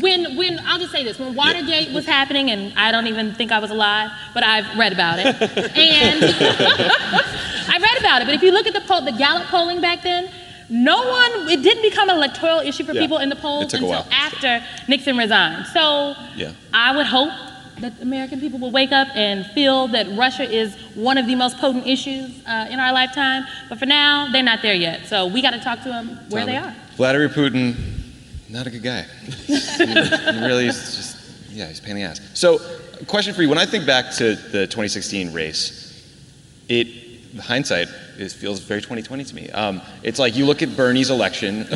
When 0.00 0.36
when 0.36 0.60
I'll 0.66 0.78
just 0.78 0.92
say 0.92 1.02
this, 1.04 1.18
when 1.18 1.34
Watergate 1.34 1.92
was 1.92 2.06
happening, 2.06 2.50
and 2.50 2.72
I 2.76 2.92
don't 2.92 3.06
even 3.08 3.34
think 3.34 3.50
I 3.52 3.58
was 3.58 3.70
alive, 3.70 4.10
but 4.34 4.44
I've 4.44 4.78
read 4.78 4.92
about 4.92 5.18
it, 5.18 5.26
and 5.76 6.24
I 7.74 7.78
read 7.80 7.98
about 8.00 8.22
it. 8.22 8.26
But 8.26 8.34
if 8.34 8.42
you 8.42 8.52
look 8.52 8.66
at 8.66 8.74
the 8.74 8.80
poll, 8.82 9.00
the 9.02 9.12
Gallup 9.12 9.46
polling 9.48 9.80
back 9.80 10.02
then, 10.02 10.30
no 10.70 10.98
one 11.06 11.50
it 11.50 11.62
didn't 11.62 11.82
become 11.82 12.08
an 12.08 12.16
electoral 12.16 12.60
issue 12.60 12.84
for 12.84 12.92
Yeah. 12.94 13.02
people 13.02 13.18
in 13.18 13.28
the 13.28 13.36
polls 13.36 13.74
until 13.74 14.06
after 14.12 14.62
Nixon 14.88 15.16
resigned. 15.18 15.66
So 15.66 16.14
Yeah. 16.36 16.52
I 16.72 16.96
would 16.96 17.06
hope 17.06 17.32
that 17.80 18.00
American 18.00 18.40
people 18.40 18.58
will 18.58 18.70
wake 18.70 18.92
up 18.92 19.08
and 19.14 19.46
feel 19.46 19.88
that 19.88 20.06
Russia 20.16 20.44
is 20.44 20.74
one 20.94 21.18
of 21.18 21.26
the 21.26 21.34
most 21.34 21.58
potent 21.58 21.86
issues 21.86 22.30
uh, 22.46 22.66
in 22.70 22.78
our 22.78 22.92
lifetime. 22.92 23.44
But 23.68 23.78
for 23.78 23.86
now, 23.86 24.28
they're 24.30 24.42
not 24.42 24.62
there 24.62 24.74
yet. 24.74 25.06
So 25.06 25.26
we 25.26 25.42
got 25.42 25.50
to 25.50 25.60
talk 25.60 25.82
to 25.82 25.88
them 25.88 26.18
where 26.30 26.46
they 26.46 26.56
are. 26.56 26.74
Vladimir 26.96 27.28
Putin, 27.28 27.74
not 28.48 28.66
a 28.66 28.70
good 28.70 28.82
guy. 28.82 29.02
he, 29.46 29.84
really 29.84 30.66
is 30.66 30.96
just, 30.96 31.50
yeah, 31.50 31.66
he's 31.68 31.78
a 31.78 31.82
pain 31.82 31.92
in 31.92 32.02
the 32.02 32.02
ass. 32.02 32.20
So, 32.34 32.58
question 33.06 33.34
for 33.34 33.42
you. 33.42 33.48
When 33.48 33.58
I 33.58 33.66
think 33.66 33.86
back 33.86 34.12
to 34.16 34.34
the 34.34 34.66
2016 34.66 35.32
race, 35.32 36.06
it, 36.68 36.86
hindsight, 37.40 37.88
is, 38.18 38.34
feels 38.34 38.60
very 38.60 38.80
2020 38.80 39.24
to 39.24 39.34
me. 39.34 39.50
Um, 39.50 39.80
it's 40.02 40.18
like 40.18 40.36
you 40.36 40.44
look 40.44 40.62
at 40.62 40.76
Bernie's 40.76 41.10
election 41.10 41.66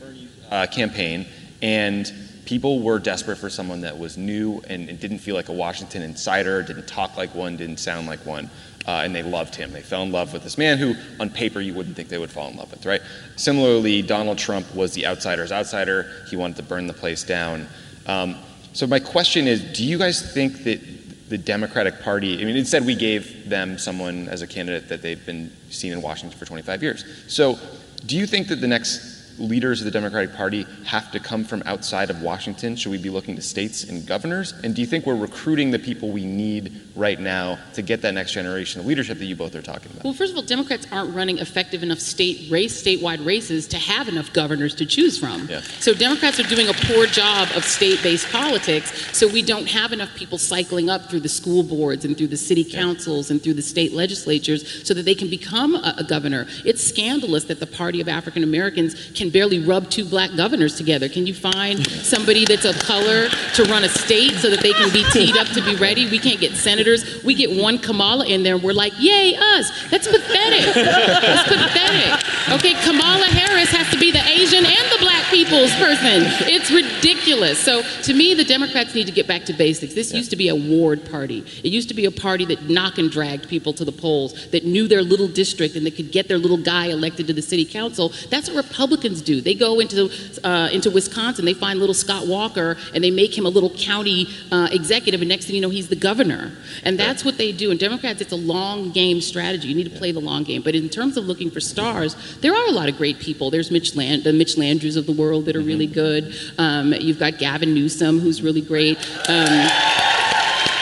uh, 0.50 0.66
campaign, 0.66 1.26
and 1.62 2.12
people 2.46 2.80
were 2.80 2.98
desperate 2.98 3.36
for 3.36 3.50
someone 3.50 3.82
that 3.82 3.98
was 3.98 4.16
new 4.16 4.62
and, 4.68 4.88
and 4.88 4.98
didn't 4.98 5.18
feel 5.18 5.34
like 5.34 5.48
a 5.48 5.52
Washington 5.52 6.02
insider, 6.02 6.62
didn't 6.62 6.86
talk 6.86 7.16
like 7.16 7.34
one, 7.34 7.56
didn't 7.56 7.78
sound 7.78 8.06
like 8.06 8.24
one. 8.24 8.48
Uh, 8.86 9.02
and 9.04 9.12
they 9.12 9.22
loved 9.22 9.56
him. 9.56 9.72
They 9.72 9.82
fell 9.82 10.04
in 10.04 10.12
love 10.12 10.32
with 10.32 10.44
this 10.44 10.56
man 10.56 10.78
who, 10.78 10.94
on 11.18 11.28
paper, 11.28 11.60
you 11.60 11.74
wouldn't 11.74 11.96
think 11.96 12.08
they 12.08 12.18
would 12.18 12.30
fall 12.30 12.48
in 12.48 12.56
love 12.56 12.70
with, 12.70 12.86
right? 12.86 13.02
Similarly, 13.34 14.00
Donald 14.00 14.38
Trump 14.38 14.72
was 14.76 14.94
the 14.94 15.06
outsider's 15.06 15.50
outsider. 15.50 16.08
He 16.30 16.36
wanted 16.36 16.56
to 16.58 16.62
burn 16.62 16.86
the 16.86 16.92
place 16.92 17.24
down. 17.24 17.66
Um, 18.06 18.36
so, 18.72 18.86
my 18.86 19.00
question 19.00 19.48
is 19.48 19.60
do 19.76 19.84
you 19.84 19.98
guys 19.98 20.32
think 20.32 20.62
that 20.62 20.80
the 21.28 21.38
Democratic 21.38 22.00
Party, 22.00 22.40
I 22.40 22.44
mean, 22.44 22.56
instead 22.56 22.86
we 22.86 22.94
gave 22.94 23.48
them 23.48 23.78
someone 23.78 24.28
as 24.28 24.42
a 24.42 24.46
candidate 24.46 24.88
that 24.88 25.02
they've 25.02 25.26
been 25.26 25.50
seen 25.70 25.92
in 25.92 26.00
Washington 26.00 26.38
for 26.38 26.44
25 26.44 26.82
years. 26.84 27.04
So, 27.26 27.58
do 28.06 28.16
you 28.16 28.26
think 28.26 28.46
that 28.48 28.60
the 28.60 28.68
next 28.68 29.15
leaders 29.38 29.80
of 29.80 29.84
the 29.84 29.90
Democratic 29.90 30.34
Party 30.34 30.66
have 30.84 31.10
to 31.12 31.20
come 31.20 31.44
from 31.44 31.62
outside 31.66 32.10
of 32.10 32.22
Washington? 32.22 32.76
Should 32.76 32.90
we 32.90 32.98
be 32.98 33.10
looking 33.10 33.36
to 33.36 33.42
states 33.42 33.84
and 33.84 34.06
governors? 34.06 34.52
And 34.64 34.74
do 34.74 34.80
you 34.80 34.86
think 34.86 35.06
we're 35.06 35.16
recruiting 35.16 35.70
the 35.70 35.78
people 35.78 36.10
we 36.10 36.24
need 36.24 36.80
right 36.96 37.20
now 37.20 37.58
to 37.74 37.82
get 37.82 38.00
that 38.02 38.14
next 38.14 38.32
generation 38.32 38.80
of 38.80 38.86
leadership 38.86 39.18
that 39.18 39.26
you 39.26 39.36
both 39.36 39.54
are 39.54 39.62
talking 39.62 39.92
about? 39.92 40.04
Well, 40.04 40.14
first 40.14 40.32
of 40.32 40.36
all, 40.38 40.42
Democrats 40.42 40.86
aren't 40.90 41.14
running 41.14 41.38
effective 41.38 41.82
enough 41.82 41.98
state 41.98 42.50
race, 42.50 42.82
statewide 42.82 43.24
races 43.24 43.68
to 43.68 43.76
have 43.76 44.08
enough 44.08 44.32
governors 44.32 44.74
to 44.76 44.86
choose 44.86 45.18
from. 45.18 45.46
Yeah. 45.46 45.60
So 45.60 45.92
Democrats 45.92 46.40
are 46.40 46.44
doing 46.44 46.68
a 46.68 46.72
poor 46.72 47.06
job 47.06 47.48
of 47.54 47.64
state-based 47.64 48.32
politics. 48.32 49.16
So 49.16 49.28
we 49.28 49.42
don't 49.42 49.68
have 49.68 49.92
enough 49.92 50.14
people 50.14 50.38
cycling 50.38 50.88
up 50.88 51.10
through 51.10 51.20
the 51.20 51.28
school 51.28 51.62
boards 51.62 52.04
and 52.04 52.16
through 52.16 52.28
the 52.28 52.36
city 52.36 52.64
councils 52.64 53.30
and 53.30 53.42
through 53.42 53.54
the 53.54 53.62
state 53.62 53.92
legislatures 53.92 54.86
so 54.86 54.94
that 54.94 55.04
they 55.04 55.14
can 55.14 55.28
become 55.28 55.74
a, 55.74 55.96
a 55.98 56.04
governor. 56.04 56.46
It's 56.64 56.82
scandalous 56.82 57.44
that 57.44 57.60
the 57.60 57.66
Party 57.66 58.00
of 58.00 58.08
African 58.08 58.42
Americans 58.42 59.10
can 59.14 59.28
barely 59.28 59.58
rub 59.58 59.90
two 59.90 60.04
black 60.04 60.34
governors 60.34 60.76
together. 60.76 61.08
Can 61.10 61.26
you 61.26 61.34
find 61.34 61.86
somebody 61.86 62.46
that's 62.46 62.64
of 62.64 62.78
color 62.78 63.28
to 63.28 63.64
run 63.64 63.84
a 63.84 63.88
state 63.88 64.32
so 64.36 64.48
that 64.48 64.60
they 64.60 64.72
can 64.72 64.90
be 64.92 65.04
teed 65.12 65.36
up 65.36 65.46
to 65.48 65.62
be 65.62 65.76
ready? 65.76 66.08
We 66.08 66.18
can't 66.18 66.40
get 66.40 66.52
senators. 66.52 66.85
We 67.24 67.34
get 67.34 67.50
one 67.50 67.78
Kamala 67.78 68.26
in 68.26 68.42
there 68.42 68.54
and 68.54 68.62
we're 68.62 68.72
like, 68.72 68.92
yay, 68.98 69.36
us. 69.36 69.70
That's 69.90 70.06
pathetic. 70.06 70.74
That's 70.74 71.48
pathetic. 71.48 72.12
Okay, 72.54 72.74
Kamala 72.84 73.26
Harris 73.26 73.70
has 73.70 73.90
to 73.90 73.98
be 73.98 74.10
the 74.10 74.22
Asian 74.28 74.64
and 74.64 74.92
the 74.92 74.98
black 75.00 75.05
people's 75.30 75.74
person. 75.76 76.22
It's 76.48 76.70
ridiculous. 76.70 77.58
So 77.58 77.82
to 78.02 78.14
me, 78.14 78.34
the 78.34 78.44
Democrats 78.44 78.94
need 78.94 79.06
to 79.06 79.12
get 79.12 79.26
back 79.26 79.44
to 79.44 79.52
basics. 79.52 79.94
This 79.94 80.12
used 80.12 80.30
to 80.30 80.36
be 80.36 80.48
a 80.48 80.54
ward 80.54 81.08
party. 81.10 81.44
It 81.62 81.72
used 81.72 81.88
to 81.88 81.94
be 81.94 82.04
a 82.04 82.10
party 82.10 82.44
that 82.46 82.68
knock 82.68 82.98
and 82.98 83.10
dragged 83.10 83.48
people 83.48 83.72
to 83.74 83.84
the 83.84 83.92
polls, 83.92 84.48
that 84.50 84.64
knew 84.64 84.88
their 84.88 85.02
little 85.02 85.28
district 85.28 85.76
and 85.76 85.84
that 85.86 85.96
could 85.96 86.12
get 86.12 86.28
their 86.28 86.38
little 86.38 86.56
guy 86.56 86.86
elected 86.86 87.26
to 87.28 87.32
the 87.32 87.42
city 87.42 87.64
council. 87.64 88.12
That's 88.30 88.48
what 88.48 88.64
Republicans 88.64 89.22
do. 89.22 89.40
They 89.40 89.54
go 89.54 89.80
into 89.80 90.10
uh, 90.44 90.68
into 90.72 90.90
Wisconsin, 90.90 91.44
they 91.44 91.54
find 91.54 91.78
little 91.78 91.94
Scott 91.94 92.26
Walker, 92.26 92.76
and 92.94 93.02
they 93.02 93.10
make 93.10 93.36
him 93.36 93.46
a 93.46 93.48
little 93.48 93.70
county 93.70 94.28
uh, 94.50 94.68
executive, 94.70 95.20
and 95.20 95.28
next 95.28 95.46
thing 95.46 95.56
you 95.56 95.62
know, 95.62 95.70
he's 95.70 95.88
the 95.88 95.96
governor. 95.96 96.52
And 96.84 96.98
that's 96.98 97.24
what 97.24 97.38
they 97.38 97.52
do. 97.52 97.70
And 97.70 97.80
Democrats, 97.80 98.20
it's 98.20 98.32
a 98.32 98.36
long 98.36 98.90
game 98.90 99.20
strategy. 99.20 99.68
You 99.68 99.74
need 99.74 99.90
to 99.90 99.98
play 99.98 100.12
the 100.12 100.20
long 100.20 100.44
game. 100.44 100.62
But 100.62 100.74
in 100.74 100.88
terms 100.88 101.16
of 101.16 101.26
looking 101.26 101.50
for 101.50 101.60
stars, 101.60 102.16
there 102.40 102.54
are 102.54 102.68
a 102.68 102.72
lot 102.72 102.88
of 102.88 102.96
great 102.96 103.18
people. 103.18 103.50
There's 103.50 103.70
Mitch 103.70 103.94
Land, 103.96 104.24
the 104.24 104.32
Mitch 104.32 104.56
Landrieus 104.56 104.96
of 104.96 105.06
the 105.06 105.12
world 105.16 105.46
that 105.46 105.56
are 105.56 105.60
really 105.60 105.86
good. 105.86 106.34
Um, 106.58 106.92
you've 106.92 107.18
got 107.18 107.38
Gavin 107.38 107.74
Newsom, 107.74 108.20
who's 108.20 108.42
really 108.42 108.60
great. 108.60 108.98
Um, 109.28 109.68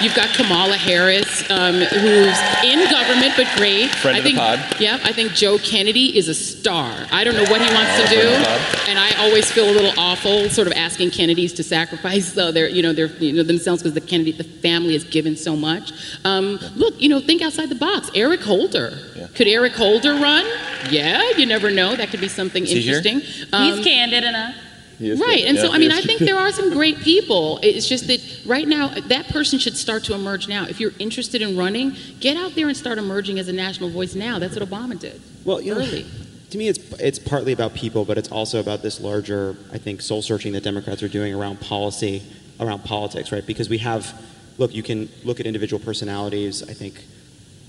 You've 0.05 0.15
got 0.15 0.35
Kamala 0.35 0.77
Harris, 0.77 1.51
um, 1.51 1.77
who's 1.77 2.39
in 2.63 2.91
government 2.91 3.33
but 3.39 3.49
great. 3.57 3.89
Friend 3.91 4.15
I 4.15 4.19
of 4.19 4.25
the 4.25 4.31
think, 4.31 4.39
pod. 4.39 4.61
Yeah, 4.79 4.99
I 5.03 5.13
think 5.15 5.33
Joe 5.33 5.57
Kennedy 5.57 6.19
is 6.19 6.29
a 6.29 6.35
star. 6.35 7.07
I 7.11 7.25
don't 7.25 7.35
know 7.35 7.51
what 7.51 7.63
he 7.63 7.73
wants 7.75 8.03
to 8.03 8.15
do, 8.15 8.29
of 8.29 8.39
the 8.39 8.45
pod. 8.45 8.89
and 8.91 8.99
I 8.99 9.13
always 9.17 9.51
feel 9.51 9.65
a 9.65 9.73
little 9.73 9.99
awful, 9.99 10.51
sort 10.51 10.67
of 10.67 10.75
asking 10.75 11.11
Kennedys 11.13 11.55
to 11.55 11.63
sacrifice 11.63 12.37
uh, 12.37 12.51
their, 12.51 12.69
you 12.69 12.83
know, 12.83 12.93
their, 12.93 13.07
you 13.07 13.33
know, 13.33 13.43
themselves 13.43 13.83
because 13.83 13.95
the 13.95 14.03
Kennedy, 14.03 14.33
the 14.33 14.45
family 14.45 14.93
has 14.93 15.05
given 15.05 15.37
so 15.37 15.57
much. 15.57 15.93
Um, 16.23 16.59
Look, 16.77 17.01
you 17.01 17.09
know, 17.09 17.21
think 17.21 17.41
outside 17.41 17.71
the 17.71 17.75
box. 17.75 18.11
Eric 18.15 18.43
Holder. 18.43 18.99
Could 19.35 19.49
Eric 19.49 19.73
Holder 19.73 20.13
run? 20.17 20.45
Yeah, 20.91 21.23
you 21.39 21.47
never 21.47 21.71
know. 21.71 21.97
That 21.97 22.11
could 22.11 22.21
be 22.21 22.29
something 22.29 22.65
Is 22.65 22.71
he 22.71 22.83
here? 22.83 22.99
interesting. 22.99 23.49
Um, 23.55 23.73
He's 23.73 23.85
candid 23.85 24.23
enough. 24.25 24.55
Right, 25.01 25.45
and 25.47 25.59
so 25.59 25.73
I 25.73 25.79
mean, 25.79 25.91
I 25.91 26.01
think 26.01 26.21
there 26.21 26.37
are 26.39 26.53
some 26.53 26.71
great 26.71 26.99
people. 26.99 27.59
It's 27.63 27.89
just 27.89 28.07
that 28.07 28.21
right 28.47 28.67
now, 28.67 28.89
that 28.89 29.29
person 29.29 29.59
should 29.59 29.77
start 29.77 30.05
to 30.05 30.15
emerge 30.15 30.49
now. 30.49 30.67
If 30.67 30.81
you're 30.81 30.93
interested 30.99 31.43
in 31.43 31.57
running, 31.57 31.97
get 32.21 32.37
out 32.37 32.55
there 32.55 32.69
and 32.69 32.77
start 32.77 32.99
emerging 32.99 33.39
as 33.39 33.49
a 33.49 33.53
national 33.53 33.91
voice 33.91 34.15
now. 34.15 34.39
That's 34.39 34.59
what 34.59 34.69
Obama 34.69 34.99
did. 34.99 35.21
Well, 35.45 35.61
you 35.61 35.75
know, 35.75 35.81
early. 35.81 36.07
to 36.51 36.59
me, 36.59 36.69
it's 36.69 36.79
it's 37.01 37.19
partly 37.19 37.53
about 37.53 37.75
people, 37.75 38.05
but 38.05 38.19
it's 38.19 38.31
also 38.31 38.61
about 38.61 38.83
this 38.83 39.01
larger, 39.01 39.57
I 39.73 39.79
think, 39.79 40.01
soul 40.01 40.23
searching 40.23 40.53
that 40.53 40.63
Democrats 40.63 41.03
are 41.03 41.09
doing 41.09 41.35
around 41.35 41.61
policy, 41.61 42.23
around 42.61 42.85
politics, 42.85 43.33
right? 43.33 43.45
Because 43.47 43.69
we 43.69 43.79
have, 43.79 44.15
look, 44.59 44.75
you 44.75 44.83
can 44.83 45.09
look 45.25 45.41
at 45.41 45.47
individual 45.47 45.85
personalities. 45.85 46.63
I 46.63 46.73
think, 46.73 47.03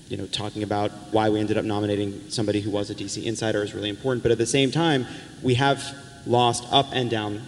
you 0.08 0.16
know, 0.16 0.26
talking 0.26 0.62
about 0.62 0.92
why 1.10 1.28
we 1.28 1.40
ended 1.40 1.58
up 1.58 1.64
nominating 1.64 2.30
somebody 2.30 2.60
who 2.60 2.70
was 2.70 2.88
a 2.90 2.94
DC 2.94 3.24
insider 3.24 3.62
is 3.62 3.74
really 3.74 3.88
important. 3.88 4.22
But 4.22 4.30
at 4.32 4.38
the 4.38 4.46
same 4.46 4.70
time, 4.70 5.06
we 5.42 5.54
have 5.54 5.94
lost 6.26 6.66
up 6.70 6.86
and 6.92 7.10
down 7.10 7.42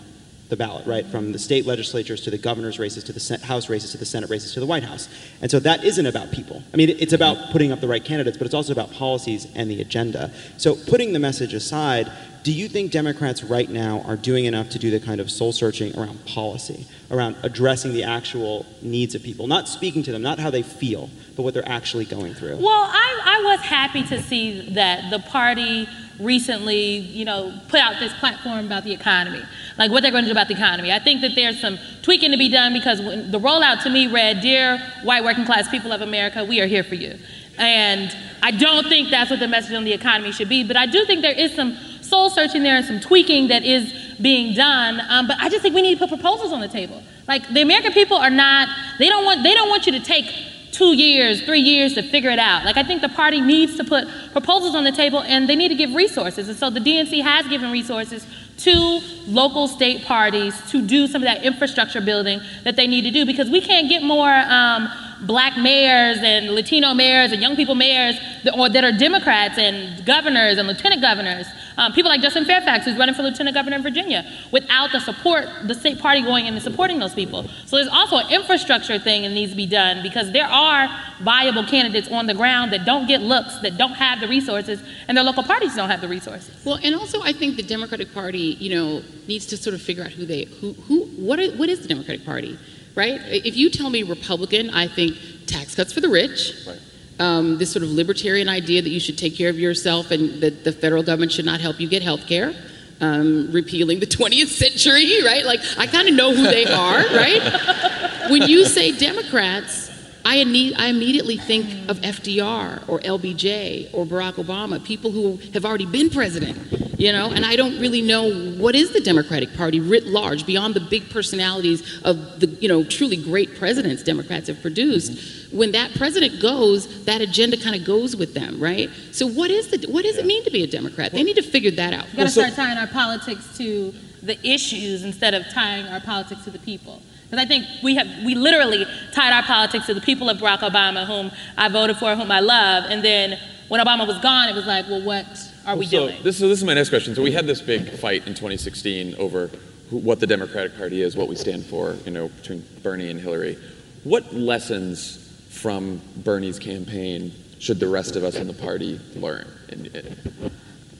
the 0.48 0.56
ballot, 0.56 0.86
right? 0.86 1.04
From 1.06 1.32
the 1.32 1.38
state 1.38 1.66
legislatures 1.66 2.22
to 2.22 2.30
the 2.30 2.38
governor's 2.38 2.78
races 2.78 3.04
to 3.04 3.12
the 3.12 3.46
House 3.46 3.68
races 3.68 3.92
to 3.92 3.98
the 3.98 4.06
Senate 4.06 4.30
races 4.30 4.54
to 4.54 4.60
the 4.60 4.66
White 4.66 4.82
House. 4.82 5.08
And 5.42 5.50
so 5.50 5.58
that 5.60 5.84
isn't 5.84 6.06
about 6.06 6.30
people. 6.30 6.62
I 6.72 6.76
mean, 6.76 6.90
it's 6.90 7.12
about 7.12 7.50
putting 7.50 7.70
up 7.70 7.80
the 7.80 7.88
right 7.88 8.02
candidates, 8.02 8.36
but 8.36 8.46
it's 8.46 8.54
also 8.54 8.72
about 8.72 8.92
policies 8.92 9.46
and 9.54 9.70
the 9.70 9.80
agenda. 9.80 10.32
So 10.56 10.74
putting 10.74 11.12
the 11.12 11.18
message 11.18 11.52
aside, 11.52 12.10
do 12.44 12.52
you 12.52 12.68
think 12.68 12.92
Democrats 12.92 13.44
right 13.44 13.68
now 13.68 14.02
are 14.06 14.16
doing 14.16 14.46
enough 14.46 14.70
to 14.70 14.78
do 14.78 14.90
the 14.90 15.00
kind 15.00 15.20
of 15.20 15.30
soul 15.30 15.52
searching 15.52 15.94
around 15.98 16.24
policy, 16.24 16.86
around 17.10 17.36
addressing 17.42 17.92
the 17.92 18.04
actual 18.04 18.64
needs 18.80 19.14
of 19.14 19.22
people, 19.22 19.46
not 19.46 19.68
speaking 19.68 20.02
to 20.04 20.12
them, 20.12 20.22
not 20.22 20.38
how 20.38 20.48
they 20.48 20.62
feel, 20.62 21.10
but 21.36 21.42
what 21.42 21.52
they're 21.52 21.68
actually 21.68 22.06
going 22.06 22.32
through? 22.32 22.56
Well, 22.56 22.88
I, 22.90 23.20
I 23.24 23.42
was 23.44 23.60
happy 23.60 24.02
to 24.04 24.22
see 24.22 24.72
that 24.74 25.10
the 25.10 25.18
party 25.18 25.88
recently, 26.20 26.98
you 26.98 27.24
know, 27.24 27.52
put 27.68 27.80
out 27.80 27.98
this 28.00 28.12
platform 28.14 28.66
about 28.66 28.84
the 28.84 28.92
economy, 28.92 29.42
like 29.76 29.90
what 29.90 30.02
they're 30.02 30.10
going 30.10 30.24
to 30.24 30.28
do 30.28 30.32
about 30.32 30.48
the 30.48 30.54
economy. 30.54 30.92
I 30.92 30.98
think 30.98 31.20
that 31.20 31.34
there's 31.34 31.60
some 31.60 31.78
tweaking 32.02 32.32
to 32.32 32.36
be 32.36 32.48
done 32.48 32.72
because 32.72 32.98
the 32.98 33.38
rollout 33.38 33.82
to 33.84 33.90
me 33.90 34.06
read, 34.06 34.40
"Dear 34.40 34.82
white 35.04 35.24
working 35.24 35.44
class 35.44 35.68
people 35.68 35.92
of 35.92 36.00
America, 36.00 36.44
we 36.44 36.60
are 36.60 36.66
here 36.66 36.82
for 36.82 36.94
you," 36.94 37.18
and 37.56 38.14
I 38.42 38.50
don't 38.50 38.88
think 38.88 39.10
that's 39.10 39.30
what 39.30 39.40
the 39.40 39.48
message 39.48 39.74
on 39.74 39.84
the 39.84 39.92
economy 39.92 40.32
should 40.32 40.48
be. 40.48 40.64
But 40.64 40.76
I 40.76 40.86
do 40.86 41.04
think 41.04 41.22
there 41.22 41.32
is 41.32 41.54
some 41.54 41.76
soul 42.00 42.30
searching 42.30 42.62
there 42.62 42.76
and 42.76 42.86
some 42.86 43.00
tweaking 43.00 43.48
that 43.48 43.64
is 43.64 43.92
being 44.20 44.54
done. 44.54 45.00
Um, 45.08 45.26
but 45.26 45.36
I 45.38 45.48
just 45.48 45.62
think 45.62 45.74
we 45.74 45.82
need 45.82 45.98
to 45.98 46.06
put 46.06 46.08
proposals 46.08 46.52
on 46.52 46.60
the 46.60 46.68
table. 46.68 47.02
Like 47.26 47.48
the 47.52 47.60
American 47.60 47.92
people 47.92 48.16
are 48.16 48.30
not, 48.30 48.68
they 48.98 49.08
don't 49.08 49.24
want, 49.24 49.42
they 49.42 49.54
don't 49.54 49.68
want 49.68 49.86
you 49.86 49.92
to 49.92 50.00
take 50.00 50.24
two 50.72 50.96
years, 50.96 51.42
three 51.42 51.60
years 51.60 51.94
to 51.94 52.02
figure 52.02 52.30
it 52.30 52.38
out. 52.38 52.64
Like 52.64 52.76
I 52.76 52.82
think 52.82 53.02
the 53.02 53.08
party 53.08 53.40
needs 53.40 53.76
to 53.76 53.84
put 53.84 54.08
proposals 54.32 54.74
on 54.74 54.84
the 54.84 54.92
table 54.92 55.22
and 55.22 55.48
they 55.48 55.56
need 55.56 55.68
to 55.68 55.74
give 55.74 55.94
resources. 55.94 56.48
And 56.48 56.56
so 56.56 56.70
the 56.70 56.80
DNC 56.80 57.22
has 57.22 57.46
given 57.48 57.70
resources 57.70 58.26
to 58.58 59.00
local 59.26 59.68
state 59.68 60.04
parties 60.04 60.60
to 60.70 60.82
do 60.82 61.06
some 61.06 61.22
of 61.22 61.26
that 61.26 61.44
infrastructure 61.44 62.00
building 62.00 62.40
that 62.64 62.76
they 62.76 62.86
need 62.86 63.02
to 63.02 63.10
do 63.10 63.24
because 63.24 63.48
we 63.50 63.60
can't 63.60 63.88
get 63.88 64.02
more 64.02 64.32
um, 64.32 64.88
black 65.22 65.56
mayors 65.56 66.18
and 66.22 66.50
Latino 66.50 66.94
mayors 66.94 67.32
and 67.32 67.42
young 67.42 67.56
people 67.56 67.74
mayors 67.74 68.18
that, 68.44 68.56
or 68.56 68.68
that 68.68 68.84
are 68.84 68.92
Democrats 68.92 69.58
and 69.58 70.04
governors 70.04 70.58
and 70.58 70.68
lieutenant 70.68 71.02
governors. 71.02 71.46
Um, 71.76 71.92
people 71.92 72.10
like 72.10 72.20
Justin 72.20 72.44
Fairfax, 72.44 72.84
who's 72.84 72.96
running 72.96 73.14
for 73.14 73.22
lieutenant 73.22 73.54
governor 73.54 73.76
in 73.76 73.82
Virginia, 73.82 74.28
without 74.50 74.90
the 74.90 75.00
support, 75.00 75.46
the 75.64 75.74
state 75.74 75.98
party 75.98 76.22
going 76.22 76.46
in 76.46 76.54
and 76.54 76.62
supporting 76.62 76.98
those 76.98 77.14
people. 77.14 77.44
So 77.66 77.76
there's 77.76 77.88
also 77.88 78.16
an 78.16 78.30
infrastructure 78.30 78.98
thing 78.98 79.22
that 79.22 79.30
needs 79.30 79.52
to 79.52 79.56
be 79.56 79.66
done 79.66 80.02
because 80.02 80.32
there 80.32 80.46
are 80.46 80.88
viable 81.20 81.64
candidates 81.64 82.08
on 82.10 82.26
the 82.26 82.34
ground 82.34 82.72
that 82.72 82.84
don't 82.84 83.06
get 83.06 83.22
looks, 83.22 83.58
that 83.60 83.78
don't 83.78 83.94
have 83.94 84.20
the 84.20 84.28
resources, 84.28 84.82
and 85.06 85.16
their 85.16 85.24
local 85.24 85.44
parties 85.44 85.76
don't 85.76 85.90
have 85.90 86.00
the 86.00 86.08
resources. 86.08 86.54
Well, 86.64 86.78
and 86.82 86.94
also 86.94 87.22
I 87.22 87.32
think 87.32 87.56
the 87.56 87.62
Democratic 87.62 88.12
Party, 88.12 88.56
you 88.58 88.74
know, 88.74 89.02
needs 89.28 89.46
to 89.46 89.56
sort 89.56 89.74
of 89.74 89.82
figure 89.82 90.02
out 90.02 90.10
who 90.10 90.26
they, 90.26 90.44
who, 90.44 90.72
who, 90.72 91.04
what, 91.16 91.38
are, 91.38 91.50
what 91.52 91.68
is 91.68 91.80
the 91.80 91.88
Democratic 91.88 92.24
Party, 92.24 92.58
right? 92.94 93.20
If 93.26 93.56
you 93.56 93.70
tell 93.70 93.90
me 93.90 94.02
Republican, 94.02 94.70
I 94.70 94.88
think 94.88 95.16
tax 95.46 95.74
cuts 95.74 95.92
for 95.92 96.00
the 96.00 96.08
rich. 96.08 96.54
Right. 96.66 96.80
Um, 97.20 97.58
this 97.58 97.72
sort 97.72 97.82
of 97.82 97.90
libertarian 97.90 98.48
idea 98.48 98.80
that 98.80 98.90
you 98.90 99.00
should 99.00 99.18
take 99.18 99.34
care 99.34 99.50
of 99.50 99.58
yourself 99.58 100.12
and 100.12 100.40
that 100.40 100.62
the 100.62 100.70
federal 100.70 101.02
government 101.02 101.32
should 101.32 101.44
not 101.44 101.60
help 101.60 101.80
you 101.80 101.88
get 101.88 102.02
health 102.02 102.26
care. 102.26 102.54
Um, 103.00 103.50
repealing 103.52 104.00
the 104.00 104.06
20th 104.06 104.48
century, 104.48 105.22
right? 105.24 105.44
Like, 105.44 105.60
I 105.76 105.86
kind 105.86 106.08
of 106.08 106.14
know 106.14 106.34
who 106.34 106.42
they 106.42 106.66
are, 106.66 106.98
right? 107.14 108.04
When 108.28 108.42
you 108.42 108.66
say 108.66 108.92
Democrats, 108.92 109.87
I, 110.28 110.44
need, 110.44 110.74
I 110.76 110.88
immediately 110.88 111.38
think 111.38 111.88
of 111.88 111.98
FDR 112.00 112.86
or 112.86 112.98
LBJ 113.00 113.88
or 113.94 114.04
Barack 114.04 114.34
Obama, 114.34 114.84
people 114.84 115.10
who 115.10 115.38
have 115.54 115.64
already 115.64 115.86
been 115.86 116.10
president, 116.10 116.58
you 117.00 117.12
know, 117.12 117.30
and 117.30 117.46
I 117.46 117.56
don't 117.56 117.80
really 117.80 118.02
know 118.02 118.30
what 118.58 118.74
is 118.74 118.92
the 118.92 119.00
Democratic 119.00 119.56
Party 119.56 119.80
writ 119.80 120.04
large 120.06 120.44
beyond 120.44 120.74
the 120.74 120.80
big 120.80 121.08
personalities 121.08 121.80
of 122.04 122.40
the, 122.40 122.46
you 122.60 122.68
know, 122.68 122.84
truly 122.84 123.16
great 123.16 123.56
presidents 123.56 124.02
Democrats 124.02 124.48
have 124.48 124.60
produced. 124.60 125.50
When 125.50 125.72
that 125.72 125.94
president 125.94 126.42
goes, 126.42 127.06
that 127.06 127.22
agenda 127.22 127.56
kind 127.56 127.74
of 127.74 127.86
goes 127.86 128.14
with 128.14 128.34
them, 128.34 128.60
right? 128.60 128.90
So 129.12 129.26
what 129.26 129.50
is 129.50 129.68
the 129.68 129.90
what 129.90 130.04
does 130.04 130.18
it 130.18 130.26
mean 130.26 130.44
to 130.44 130.50
be 130.50 130.62
a 130.62 130.66
Democrat? 130.66 131.12
They 131.12 131.22
need 131.22 131.36
to 131.36 131.42
figure 131.42 131.70
that 131.70 131.94
out. 131.94 132.04
We've 132.08 132.16
got 132.16 132.24
to 132.24 132.30
start 132.30 132.52
tying 132.52 132.76
our 132.76 132.86
politics 132.86 133.56
to 133.56 133.94
the 134.22 134.38
issues 134.46 135.04
instead 135.04 135.32
of 135.32 135.48
tying 135.54 135.86
our 135.86 136.00
politics 136.00 136.44
to 136.44 136.50
the 136.50 136.58
people. 136.58 137.00
Because 137.28 137.44
I 137.44 137.46
think 137.46 137.66
we 137.82 137.94
have 137.96 138.06
we 138.24 138.34
literally 138.34 138.86
tied 139.12 139.32
our 139.32 139.42
politics 139.42 139.86
to 139.86 139.94
the 139.94 140.00
people 140.00 140.30
of 140.30 140.38
Barack 140.38 140.60
Obama, 140.60 141.06
whom 141.06 141.30
I 141.56 141.68
voted 141.68 141.98
for, 141.98 142.14
whom 142.16 142.30
I 142.30 142.40
love, 142.40 142.84
and 142.88 143.04
then 143.04 143.38
when 143.68 143.84
Obama 143.84 144.06
was 144.06 144.18
gone, 144.18 144.48
it 144.48 144.54
was 144.54 144.66
like, 144.66 144.86
well, 144.88 145.02
what 145.02 145.26
are 145.66 145.76
we 145.76 145.86
so 145.86 146.06
doing? 146.06 146.22
This, 146.22 146.38
so 146.38 146.48
this 146.48 146.58
is 146.58 146.64
my 146.64 146.74
next 146.74 146.88
question. 146.88 147.14
So 147.14 147.22
we 147.22 147.32
had 147.32 147.46
this 147.46 147.60
big 147.60 147.90
fight 147.90 148.26
in 148.26 148.32
2016 148.32 149.16
over 149.16 149.50
who, 149.90 149.98
what 149.98 150.20
the 150.20 150.26
Democratic 150.26 150.76
Party 150.76 151.02
is, 151.02 151.16
what 151.16 151.28
we 151.28 151.36
stand 151.36 151.66
for, 151.66 151.94
you 152.06 152.10
know, 152.10 152.28
between 152.28 152.64
Bernie 152.82 153.10
and 153.10 153.20
Hillary. 153.20 153.58
What 154.04 154.32
lessons 154.34 155.30
from 155.50 156.00
Bernie's 156.16 156.58
campaign 156.58 157.32
should 157.58 157.78
the 157.78 157.88
rest 157.88 158.16
of 158.16 158.24
us 158.24 158.36
in 158.36 158.46
the 158.46 158.54
party 158.54 158.98
learn? 159.16 159.46
Uh, 159.70 160.48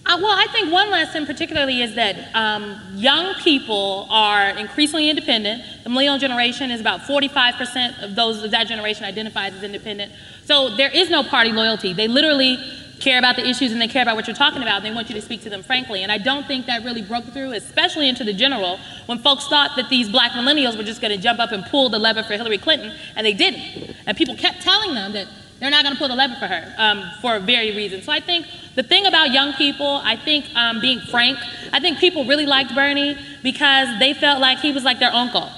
Uh, 0.09 0.19
well, 0.23 0.35
I 0.35 0.47
think 0.47 0.73
one 0.73 0.91
lesson 0.91 1.27
particularly 1.27 1.83
is 1.83 1.95
that 1.97 2.35
um, 2.35 2.81
young 2.95 3.35
people 3.35 4.07
are 4.09 4.49
increasingly 4.57 5.11
independent. 5.11 5.63
The 5.85 5.91
millennial 5.91 6.17
generation 6.17 6.71
is 6.71 6.81
about 6.81 7.01
45% 7.01 8.03
of 8.03 8.15
those 8.15 8.43
of 8.43 8.51
that 8.53 8.69
generation 8.69 9.05
identifies 9.05 9.53
as 9.53 9.63
independent. 9.63 10.11
So 10.47 10.75
there 10.77 10.91
is 10.91 11.11
no 11.11 11.23
party 11.23 11.53
loyalty. 11.53 11.93
They 11.93 12.09
literally 12.09 12.57
care 13.01 13.19
about 13.19 13.37
the 13.37 13.47
issues 13.47 13.71
and 13.71 13.83
they 13.83 13.87
care 13.87 14.01
about 14.01 14.17
what 14.17 14.27
you're 14.27 14.35
talking 14.35 14.63
about. 14.63 14.83
They 14.83 14.91
want 14.91 15.11
you 15.11 15.15
to 15.15 15.21
speak 15.21 15.43
to 15.43 15.51
them 15.51 15.63
frankly. 15.63 16.03
And 16.03 16.11
I 16.11 16.17
don't 16.17 16.47
think 16.47 16.65
that 16.67 16.85
really 16.85 17.03
broke 17.03 17.27
through, 17.27 17.53
especially 17.53 18.09
into 18.09 18.25
the 18.25 18.33
general, 18.33 18.81
when 19.05 19.19
folks 19.19 19.47
thought 19.47 19.77
that 19.77 19.91
these 19.91 20.09
black 20.09 20.33
millennials 20.33 20.79
were 20.79 20.85
just 20.85 21.03
going 21.03 21.15
to 21.15 21.23
jump 21.23 21.39
up 21.39 21.53
and 21.53 21.65
pull 21.67 21.91
the 21.91 21.99
lever 21.99 22.23
for 22.23 22.33
Hillary 22.33 22.57
Clinton, 22.57 22.97
and 23.15 23.27
they 23.27 23.35
didn't. 23.35 23.95
And 24.07 24.17
people 24.17 24.37
kept 24.37 24.63
telling 24.63 24.95
them 24.95 25.13
that 25.13 25.29
they're 25.61 25.71
not 25.71 25.83
going 25.85 25.95
to 25.95 25.99
pull 25.99 26.09
the 26.09 26.15
lever 26.15 26.37
for 26.37 26.47
her 26.47 26.75
um, 26.79 27.11
for 27.21 27.37
a 27.37 27.41
very 27.41 27.75
reason. 27.75 28.03
So 28.03 28.13
I 28.13 28.21
think 28.21 28.47
the 28.77 28.83
thing 28.83 29.07
about 29.07 29.33
young 29.33 29.55
people, 29.55 30.01
I 30.05 30.17
think 30.17 30.47
um, 30.55 30.81
being 30.81 31.01
frank, 31.01 31.39
I 31.73 31.81
think 31.81 31.99
people 31.99 32.25
really 32.25 32.47
liked 32.47 32.75
Bernie 32.75 33.19
because 33.43 33.89
they 33.99 34.15
felt 34.15 34.41
like 34.41 34.59
he 34.59 34.73
was 34.73 34.85
like 34.85 34.99
their 35.01 35.13
uncle. 35.13 35.49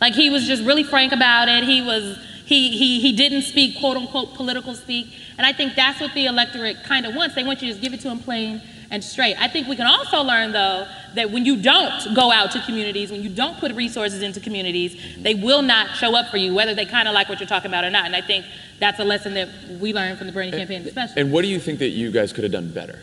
Like 0.00 0.14
he 0.14 0.30
was 0.30 0.46
just 0.46 0.64
really 0.64 0.82
frank 0.82 1.12
about 1.12 1.48
it. 1.48 1.64
He 1.64 1.82
was 1.82 2.18
he 2.46 2.76
he 2.76 3.00
he 3.00 3.12
didn't 3.12 3.42
speak 3.42 3.78
quote 3.78 3.96
unquote 3.96 4.34
political 4.34 4.74
speak, 4.74 5.14
and 5.36 5.46
I 5.46 5.52
think 5.52 5.74
that's 5.74 6.00
what 6.00 6.14
the 6.14 6.26
electorate 6.26 6.82
kind 6.84 7.04
of 7.04 7.14
wants. 7.14 7.34
They 7.34 7.44
want 7.44 7.60
you 7.60 7.68
to 7.68 7.74
just 7.74 7.82
give 7.82 7.92
it 7.92 8.00
to 8.00 8.08
them 8.08 8.18
plain 8.18 8.62
and 8.90 9.02
straight. 9.02 9.36
I 9.40 9.48
think 9.48 9.68
we 9.68 9.76
can 9.76 9.86
also 9.86 10.22
learn 10.22 10.52
though 10.52 10.86
that 11.14 11.30
when 11.30 11.44
you 11.44 11.60
don't 11.60 12.14
go 12.14 12.30
out 12.32 12.50
to 12.52 12.62
communities, 12.62 13.10
when 13.10 13.22
you 13.22 13.28
don't 13.28 13.58
put 13.58 13.72
resources 13.74 14.22
into 14.22 14.40
communities, 14.40 15.00
they 15.18 15.34
will 15.34 15.62
not 15.62 15.96
show 15.96 16.14
up 16.14 16.30
for 16.30 16.36
you, 16.36 16.54
whether 16.54 16.74
they 16.74 16.86
kind 16.86 17.08
of 17.08 17.14
like 17.14 17.28
what 17.28 17.40
you're 17.40 17.48
talking 17.48 17.70
about 17.70 17.84
or 17.84 17.90
not. 17.90 18.06
And 18.06 18.16
I 18.16 18.20
think 18.20 18.44
that's 18.78 18.98
a 18.98 19.04
lesson 19.04 19.34
that 19.34 19.48
we 19.80 19.92
learned 19.92 20.18
from 20.18 20.26
the 20.26 20.32
Bernie 20.32 20.50
campaign, 20.50 20.82
especially. 20.86 21.22
And 21.22 21.32
what 21.32 21.42
do 21.42 21.48
you 21.48 21.60
think 21.60 21.78
that 21.78 21.88
you 21.88 22.10
guys 22.10 22.32
could 22.32 22.44
have 22.44 22.52
done 22.52 22.72
better? 22.72 23.00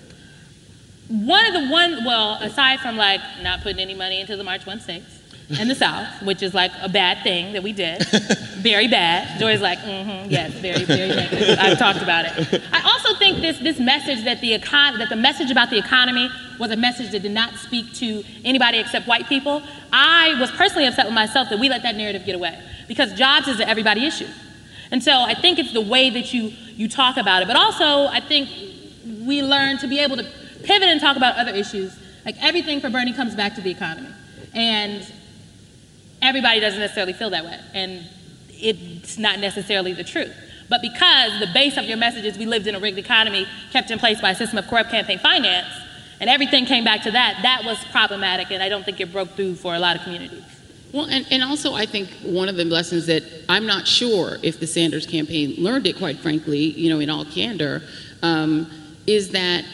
One 1.09 1.45
of 1.45 1.53
the 1.53 1.69
one, 1.69 2.03
well, 2.03 2.33
aside 2.41 2.79
from 2.81 2.97
like 2.97 3.21
not 3.41 3.61
putting 3.61 3.79
any 3.79 3.93
money 3.93 4.19
into 4.19 4.35
the 4.35 4.43
March 4.43 4.65
16th 4.65 5.16
in 5.61 5.69
the 5.69 5.75
South, 5.75 6.21
which 6.23 6.43
is 6.43 6.53
like 6.53 6.71
a 6.81 6.89
bad 6.89 7.23
thing 7.23 7.53
that 7.53 7.63
we 7.63 7.71
did, 7.71 8.05
very 8.57 8.87
bad. 8.89 9.39
Joy's 9.39 9.61
like, 9.61 9.79
mm-hmm, 9.79 10.29
yes, 10.29 10.51
very, 10.55 10.83
very 10.83 11.07
negative. 11.07 11.57
I've 11.57 11.79
talked 11.79 12.01
about 12.01 12.25
it. 12.25 12.61
I 12.73 12.81
also 12.81 13.17
think 13.17 13.39
this 13.39 13.57
this 13.59 13.79
message 13.79 14.25
that 14.25 14.41
the 14.41 14.57
econ- 14.57 14.97
that 14.97 15.07
the 15.07 15.15
message 15.15 15.49
about 15.49 15.69
the 15.69 15.77
economy 15.77 16.29
was 16.59 16.71
a 16.71 16.75
message 16.75 17.11
that 17.11 17.21
did 17.21 17.31
not 17.31 17.55
speak 17.55 17.93
to 17.93 18.25
anybody 18.43 18.79
except 18.79 19.07
white 19.07 19.27
people. 19.27 19.63
I 19.93 20.35
was 20.37 20.51
personally 20.51 20.85
upset 20.85 21.05
with 21.05 21.13
myself 21.13 21.49
that 21.49 21.59
we 21.59 21.69
let 21.69 21.81
that 21.83 21.95
narrative 21.95 22.25
get 22.25 22.35
away 22.35 22.59
because 22.89 23.13
jobs 23.13 23.47
is 23.47 23.61
an 23.61 23.69
everybody 23.69 24.05
issue. 24.05 24.27
And 24.91 25.01
so 25.01 25.13
I 25.13 25.33
think 25.33 25.59
it's 25.59 25.71
the 25.71 25.81
way 25.81 26.09
that 26.09 26.33
you 26.33 26.51
you 26.75 26.89
talk 26.89 27.15
about 27.15 27.41
it, 27.41 27.47
but 27.47 27.55
also 27.55 28.07
I 28.07 28.19
think 28.19 28.49
we 29.25 29.41
learn 29.41 29.77
to 29.77 29.87
be 29.87 29.99
able 29.99 30.17
to 30.17 30.25
pivot 30.63 30.89
and 30.89 30.99
talk 30.99 31.15
about 31.15 31.37
other 31.37 31.51
issues. 31.51 31.97
Like 32.25 32.35
everything 32.43 32.81
for 32.81 32.89
Bernie 32.89 33.13
comes 33.13 33.33
back 33.33 33.55
to 33.55 33.61
the 33.61 33.71
economy, 33.71 34.09
and 34.53 35.09
everybody 36.21 36.59
doesn't 36.59 36.79
necessarily 36.79 37.13
feel 37.13 37.29
that 37.31 37.45
way, 37.45 37.59
and 37.73 38.07
it's 38.49 39.17
not 39.17 39.39
necessarily 39.39 39.93
the 39.93 40.03
truth. 40.03 40.35
But 40.69 40.81
because 40.81 41.39
the 41.39 41.47
base 41.53 41.77
of 41.77 41.85
your 41.85 41.97
message 41.97 42.25
is 42.25 42.37
we 42.37 42.45
lived 42.45 42.67
in 42.67 42.75
a 42.75 42.79
rigged 42.79 42.97
economy 42.97 43.47
kept 43.71 43.89
in 43.91 43.99
place 43.99 44.19
by 44.19 44.31
a 44.31 44.35
system 44.35 44.57
of 44.57 44.67
corrupt 44.67 44.91
campaign 44.91 45.19
finance, 45.19 45.67
and 46.19 46.29
everything 46.29 46.65
came 46.65 46.83
back 46.83 47.03
to 47.03 47.11
that, 47.11 47.39
that 47.43 47.63
was 47.63 47.83
problematic, 47.85 48.51
and 48.51 48.61
I 48.61 48.69
don't 48.69 48.83
think 48.83 48.99
it 48.99 49.11
broke 49.11 49.31
through 49.31 49.55
for 49.55 49.75
a 49.75 49.79
lot 49.79 49.95
of 49.95 50.03
communities. 50.03 50.43
Well, 50.93 51.05
and, 51.05 51.27
and 51.29 51.43
also, 51.43 51.73
I 51.73 51.85
think 51.85 52.09
one 52.23 52.49
of 52.49 52.55
the 52.55 52.65
lessons 52.65 53.05
that 53.07 53.21
I'm 53.49 53.65
not 53.65 53.85
sure 53.85 54.37
if 54.41 54.59
the 54.59 54.67
Sanders 54.67 55.05
campaign 55.05 55.55
learned 55.57 55.85
it, 55.85 55.97
quite 55.97 56.17
frankly, 56.17 56.59
you 56.59 56.89
know, 56.89 56.99
in 56.99 57.09
all 57.09 57.25
candor, 57.25 57.83
um, 58.23 58.71
is 59.05 59.29
that 59.31 59.65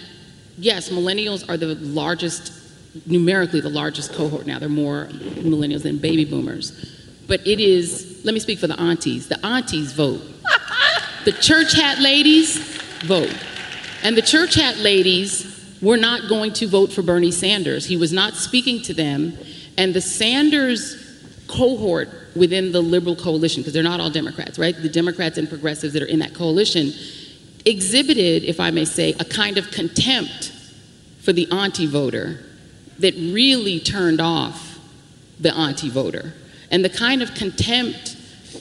yes, 0.57 0.89
millennials 0.89 1.47
are 1.49 1.57
the 1.57 1.75
largest, 1.75 2.51
numerically 3.05 3.61
the 3.61 3.69
largest 3.69 4.13
cohort 4.13 4.45
now. 4.45 4.59
There 4.59 4.67
are 4.67 4.71
more 4.71 5.07
millennials 5.11 5.83
than 5.83 5.97
baby 5.97 6.25
boomers. 6.25 6.71
But 7.27 7.45
it 7.47 7.59
is, 7.59 8.21
let 8.23 8.33
me 8.33 8.39
speak 8.39 8.59
for 8.59 8.67
the 8.67 8.79
aunties. 8.79 9.27
The 9.27 9.43
aunties 9.45 9.93
vote. 9.93 10.21
the 11.25 11.31
church 11.31 11.73
hat 11.73 11.99
ladies 11.99 12.57
vote. 13.03 13.35
And 14.03 14.17
the 14.17 14.21
church 14.21 14.55
hat 14.55 14.77
ladies 14.77 15.77
were 15.81 15.97
not 15.97 16.29
going 16.29 16.53
to 16.53 16.67
vote 16.67 16.91
for 16.91 17.01
Bernie 17.01 17.31
Sanders. 17.31 17.85
He 17.85 17.97
was 17.97 18.13
not 18.13 18.35
speaking 18.35 18.81
to 18.83 18.93
them. 18.93 19.37
And 19.77 19.93
the 19.93 20.01
Sanders 20.01 20.99
cohort 21.47 22.09
within 22.35 22.71
the 22.71 22.81
liberal 22.81 23.15
coalition, 23.15 23.61
because 23.61 23.73
they're 23.73 23.83
not 23.83 23.99
all 23.99 24.09
Democrats, 24.09 24.57
right? 24.57 24.75
The 24.75 24.89
Democrats 24.89 25.37
and 25.37 25.47
progressives 25.47 25.93
that 25.93 26.01
are 26.01 26.07
in 26.07 26.19
that 26.19 26.33
coalition 26.33 26.91
exhibited, 27.65 28.43
if 28.43 28.59
I 28.59 28.71
may 28.71 28.85
say, 28.85 29.13
a 29.19 29.25
kind 29.25 29.57
of 29.57 29.71
contempt 29.71 30.51
for 31.21 31.31
the 31.31 31.49
auntie 31.51 31.85
voter 31.85 32.39
that 33.03 33.13
really 33.15 33.79
turned 33.81 34.21
off 34.21 34.79
the 35.39 35.53
auntie 35.53 35.89
voter. 35.89 36.33
And 36.71 36.85
the 36.85 36.89
kind 36.89 37.21
of 37.21 37.35
contempt, 37.35 38.15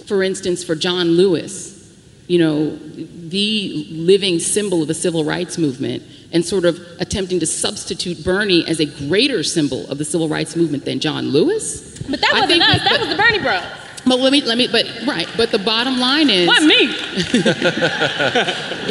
for 0.07 0.22
instance, 0.22 0.62
for 0.64 0.74
John 0.74 1.12
Lewis, 1.12 1.97
you 2.26 2.38
know, 2.38 2.76
the 2.76 3.86
living 3.90 4.38
symbol 4.40 4.82
of 4.82 4.88
the 4.88 4.95
civil 4.95 5.24
rights 5.24 5.57
movement, 5.59 6.03
and 6.32 6.45
sort 6.45 6.64
of 6.64 6.80
attempting 6.99 7.38
to 7.40 7.47
substitute 7.47 8.24
Bernie 8.24 8.66
as 8.66 8.80
a 8.80 8.86
greater 9.07 9.45
symbol 9.45 9.86
of 9.88 9.99
the 9.99 10.05
civil 10.05 10.28
rights 10.28 10.57
movement 10.57 10.84
than 10.84 10.99
John 10.99 11.28
Lewis. 11.28 12.03
But 12.09 12.20
that 12.20 12.32
wasn't 12.32 12.51
think 12.51 12.64
us. 12.64 12.82
That 12.82 12.99
was 13.01 13.11
the 13.11 13.16
Bernie 13.16 13.38
Bros. 13.38 13.62
But 14.05 14.18
let 14.18 14.32
me, 14.32 14.40
let 14.40 14.59
me, 14.59 14.66
but 14.66 14.84
right, 15.07 15.28
but 15.36 15.53
the 15.53 15.61
bottom 15.61 16.01
line 16.01 16.30
is. 16.30 16.49
What 16.49 16.64
me? 16.64 16.74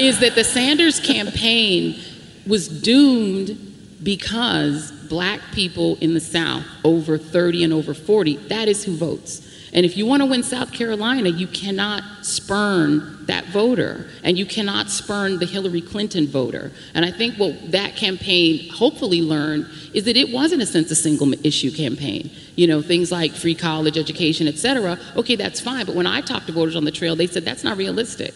is 0.02 0.20
that 0.20 0.36
the 0.36 0.46
Sanders 0.46 1.02
campaign 1.02 2.00
was 2.48 2.70
doomed 2.70 3.58
because 4.04 4.94
black 5.12 5.42
people 5.52 5.98
in 6.00 6.14
the 6.14 6.22
South, 6.22 6.64
over 6.86 7.18
30 7.18 7.66
and 7.66 7.74
over 7.74 7.94
40, 7.94 8.38
that 8.48 8.70
is 8.70 8.86
who 8.86 8.96
votes. 8.96 9.46
And 9.74 9.86
if 9.86 9.98
you 9.98 10.06
want 10.06 10.22
to 10.22 10.26
win 10.26 10.42
South 10.42 10.72
Carolina, 10.72 11.28
you 11.28 11.48
cannot 11.48 12.26
spurn 12.26 13.26
that 13.26 13.46
voter, 13.48 14.10
and 14.24 14.38
you 14.38 14.46
cannot 14.46 14.90
spurn 14.90 15.38
the 15.38 15.46
Hillary 15.46 15.82
Clinton 15.82 16.28
voter. 16.28 16.72
And 16.94 17.04
I 17.04 17.12
think 17.12 17.36
what 17.36 17.72
that 17.72 17.98
campaign 17.98 18.70
hopefully 18.70 19.22
learned 19.22 19.68
is 19.94 20.06
that 20.06 20.16
it 20.16 20.34
wasn't 20.34 20.62
a 20.62 20.66
sense 20.66 20.92
of 20.92 20.98
single 20.98 21.34
issue 21.46 21.72
campaign. 21.72 22.32
You 22.56 22.68
know, 22.68 22.82
things 22.82 23.12
like 23.12 23.34
free 23.34 23.56
college 23.56 23.98
education, 23.98 24.48
et 24.48 24.58
cetera. 24.58 24.98
Okay, 25.18 25.36
that's 25.36 25.60
fine. 25.60 25.86
But 25.86 25.96
when 25.96 26.08
I 26.08 26.22
talked 26.22 26.48
to 26.48 26.54
voters 26.54 26.78
on 26.78 26.86
the 26.86 26.92
trail, 26.92 27.18
they 27.18 27.28
said 27.28 27.44
that's 27.44 27.66
not 27.66 27.78
realistic. 27.78 28.34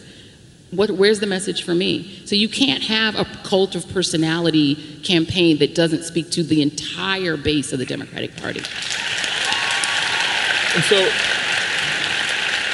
What, 0.76 0.90
where's 0.90 1.20
the 1.20 1.26
message 1.26 1.62
for 1.62 1.74
me? 1.74 2.22
So 2.26 2.36
you 2.36 2.48
can't 2.48 2.82
have 2.82 3.16
a 3.16 3.24
cult 3.42 3.74
of 3.74 3.88
personality 3.88 4.74
campaign 5.02 5.58
that 5.58 5.74
doesn't 5.74 6.02
speak 6.02 6.30
to 6.32 6.42
the 6.42 6.60
entire 6.60 7.36
base 7.36 7.72
of 7.72 7.78
the 7.78 7.86
Democratic 7.86 8.36
Party. 8.36 8.60
And 10.74 10.84
so 10.84 11.10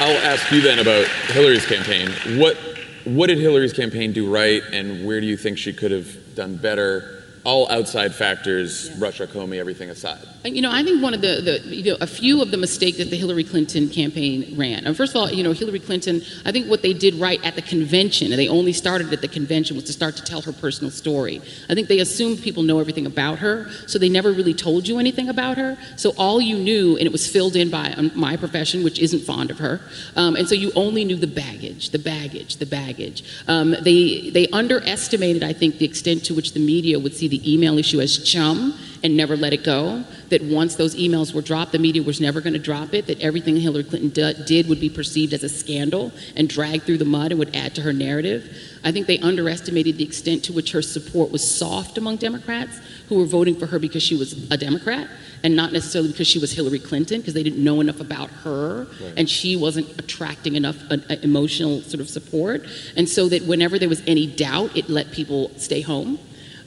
I'll 0.01 0.19
ask 0.27 0.51
you 0.51 0.61
then 0.61 0.81
about 0.81 1.07
Hillary's 1.07 1.65
campaign. 1.65 2.11
What 2.39 2.57
what 3.05 3.29
did 3.29 3.39
Hillary's 3.39 3.73
campaign 3.73 4.13
do 4.13 4.33
right, 4.33 4.63
and 4.73 5.05
where 5.07 5.21
do 5.21 5.27
you 5.27 5.37
think 5.37 5.59
she 5.59 5.73
could 5.73 5.91
have 5.91 6.35
done 6.35 6.57
better? 6.57 7.22
All 7.45 7.69
outside 7.71 8.15
factors, 8.15 8.91
Russia, 8.99 9.27
Comey, 9.27 9.59
everything 9.59 9.91
aside. 9.91 10.21
You 10.45 10.63
know, 10.63 10.71
I 10.73 10.83
think 10.83 11.03
one 11.03 11.13
of 11.15 11.21
the, 11.21 11.41
the 11.41 11.75
you 11.75 11.93
know, 11.93 11.99
a 12.01 12.07
few 12.07 12.41
of 12.41 12.51
the 12.51 12.57
mistakes 12.57 12.99
that 12.99 13.11
the 13.11 13.17
Hillary 13.17 13.45
Clinton 13.45 13.89
campaign 13.89 14.55
ran. 14.57 14.87
And 14.87 14.97
first 14.97 15.15
of 15.15 15.21
all, 15.21 15.31
you 15.31 15.43
know, 15.43 15.53
Hillary 15.53 15.81
Clinton, 15.81 16.23
I 16.45 16.53
think 16.53 16.69
what 16.69 16.83
they 16.83 16.93
did 16.93 17.15
right 17.15 17.45
at 17.45 17.57
the 17.57 17.63
convention, 17.63 18.33
and 18.33 18.39
they 18.39 18.49
only 18.49 18.73
started 18.73 19.13
at 19.13 19.21
the 19.21 19.29
convention, 19.29 19.77
was 19.77 19.85
to 19.87 19.93
start 19.93 20.17
to 20.17 20.23
tell 20.23 20.41
her 20.43 20.53
personal 20.53 20.91
story. 20.91 21.41
I 21.69 21.75
think 21.75 21.89
they 21.89 21.99
assumed 21.99 22.43
people 22.43 22.63
know 22.63 22.79
everything 22.79 23.07
about 23.07 23.39
her, 23.39 23.71
so 23.87 23.99
they 23.99 24.09
never 24.09 24.33
really 24.33 24.55
told 24.55 24.87
you 24.87 24.99
anything 24.99 25.29
about 25.29 25.59
her. 25.59 25.77
So 25.97 26.11
all 26.17 26.41
you 26.41 26.59
knew, 26.59 26.97
and 26.97 27.07
it 27.07 27.13
was 27.13 27.29
filled 27.29 27.57
in 27.57 27.71
by 27.71 27.93
um, 27.93 28.13
my 28.15 28.37
profession, 28.37 28.85
which 28.85 28.99
isn't 29.01 29.21
fond 29.21 29.51
of 29.51 29.59
her, 29.59 29.81
um, 30.17 30.37
and 30.37 30.49
so 30.49 30.55
you 30.55 30.71
only 30.77 31.05
knew 31.05 31.17
the 31.17 31.27
baggage, 31.27 31.91
the 31.91 31.99
baggage, 31.99 32.57
the 32.57 32.67
baggage. 32.67 33.25
Um, 33.49 33.77
they 33.81 34.31
they 34.31 34.47
underestimated, 34.49 35.43
I 35.43 35.53
think, 35.53 35.79
the 35.79 35.87
extent 35.87 36.25
to 36.25 36.35
which 36.35 36.53
the 36.53 36.61
media 36.61 36.99
would 36.99 37.15
see 37.15 37.32
the 37.33 37.53
email 37.53 37.79
issue 37.79 38.01
as 38.01 38.19
chum 38.19 38.79
and 39.03 39.17
never 39.17 39.37
let 39.37 39.53
it 39.53 39.65
go. 39.65 40.05
That 40.29 40.43
once 40.45 40.77
those 40.77 40.95
emails 40.95 41.35
were 41.35 41.43
dropped, 41.43 41.73
the 41.73 41.79
media 41.79 42.03
was 42.03 42.21
never 42.21 42.41
going 42.41 42.53
to 42.53 42.59
drop 42.59 42.95
it. 42.95 43.07
That 43.07 43.21
everything 43.21 43.57
Hillary 43.57 43.85
Clinton 43.85 44.11
do- 44.11 44.45
did 44.45 44.69
would 44.69 44.81
be 44.81 44.91
perceived 44.91 45.33
as 45.33 45.43
a 45.43 45.49
scandal 45.49 46.13
and 46.37 46.49
dragged 46.49 46.85
through 46.85 46.99
the 46.99 47.05
mud 47.05 47.33
and 47.33 47.39
would 47.39 47.57
add 47.57 47.75
to 47.77 47.83
her 47.83 47.93
narrative. 47.93 48.57
I 48.85 48.93
think 48.93 49.07
they 49.07 49.19
underestimated 49.19 49.97
the 49.97 50.05
extent 50.05 50.45
to 50.45 50.53
which 50.53 50.73
her 50.73 50.83
support 50.83 51.33
was 51.33 51.43
soft 51.43 51.99
among 51.99 52.17
Democrats 52.17 52.81
who 53.09 53.19
were 53.19 53.25
voting 53.25 53.57
for 53.57 53.67
her 53.67 53.79
because 53.79 54.03
she 54.03 54.17
was 54.17 54.51
a 54.51 54.57
Democrat 54.57 55.09
and 55.43 55.57
not 55.57 55.73
necessarily 55.73 56.11
because 56.11 56.29
she 56.29 56.39
was 56.39 56.53
Hillary 56.53 56.79
Clinton 56.79 57.21
because 57.21 57.35
they 57.35 57.43
didn't 57.43 57.63
know 57.63 57.81
enough 57.81 58.01
about 58.01 58.31
her 58.31 58.87
and 59.17 59.29
she 59.29 59.57
wasn't 59.57 59.89
attracting 59.99 60.55
enough 60.55 60.77
uh, 60.91 60.99
uh, 61.11 61.17
emotional 61.23 61.81
sort 61.83 62.01
of 62.01 62.09
support. 62.09 62.65
And 62.97 63.09
so 63.09 63.29
that 63.29 63.43
whenever 63.43 63.79
there 63.79 63.89
was 63.89 64.03
any 64.07 64.27
doubt, 64.27 64.77
it 64.77 64.89
let 64.89 65.11
people 65.13 65.51
stay 65.57 65.81
home. 65.81 66.19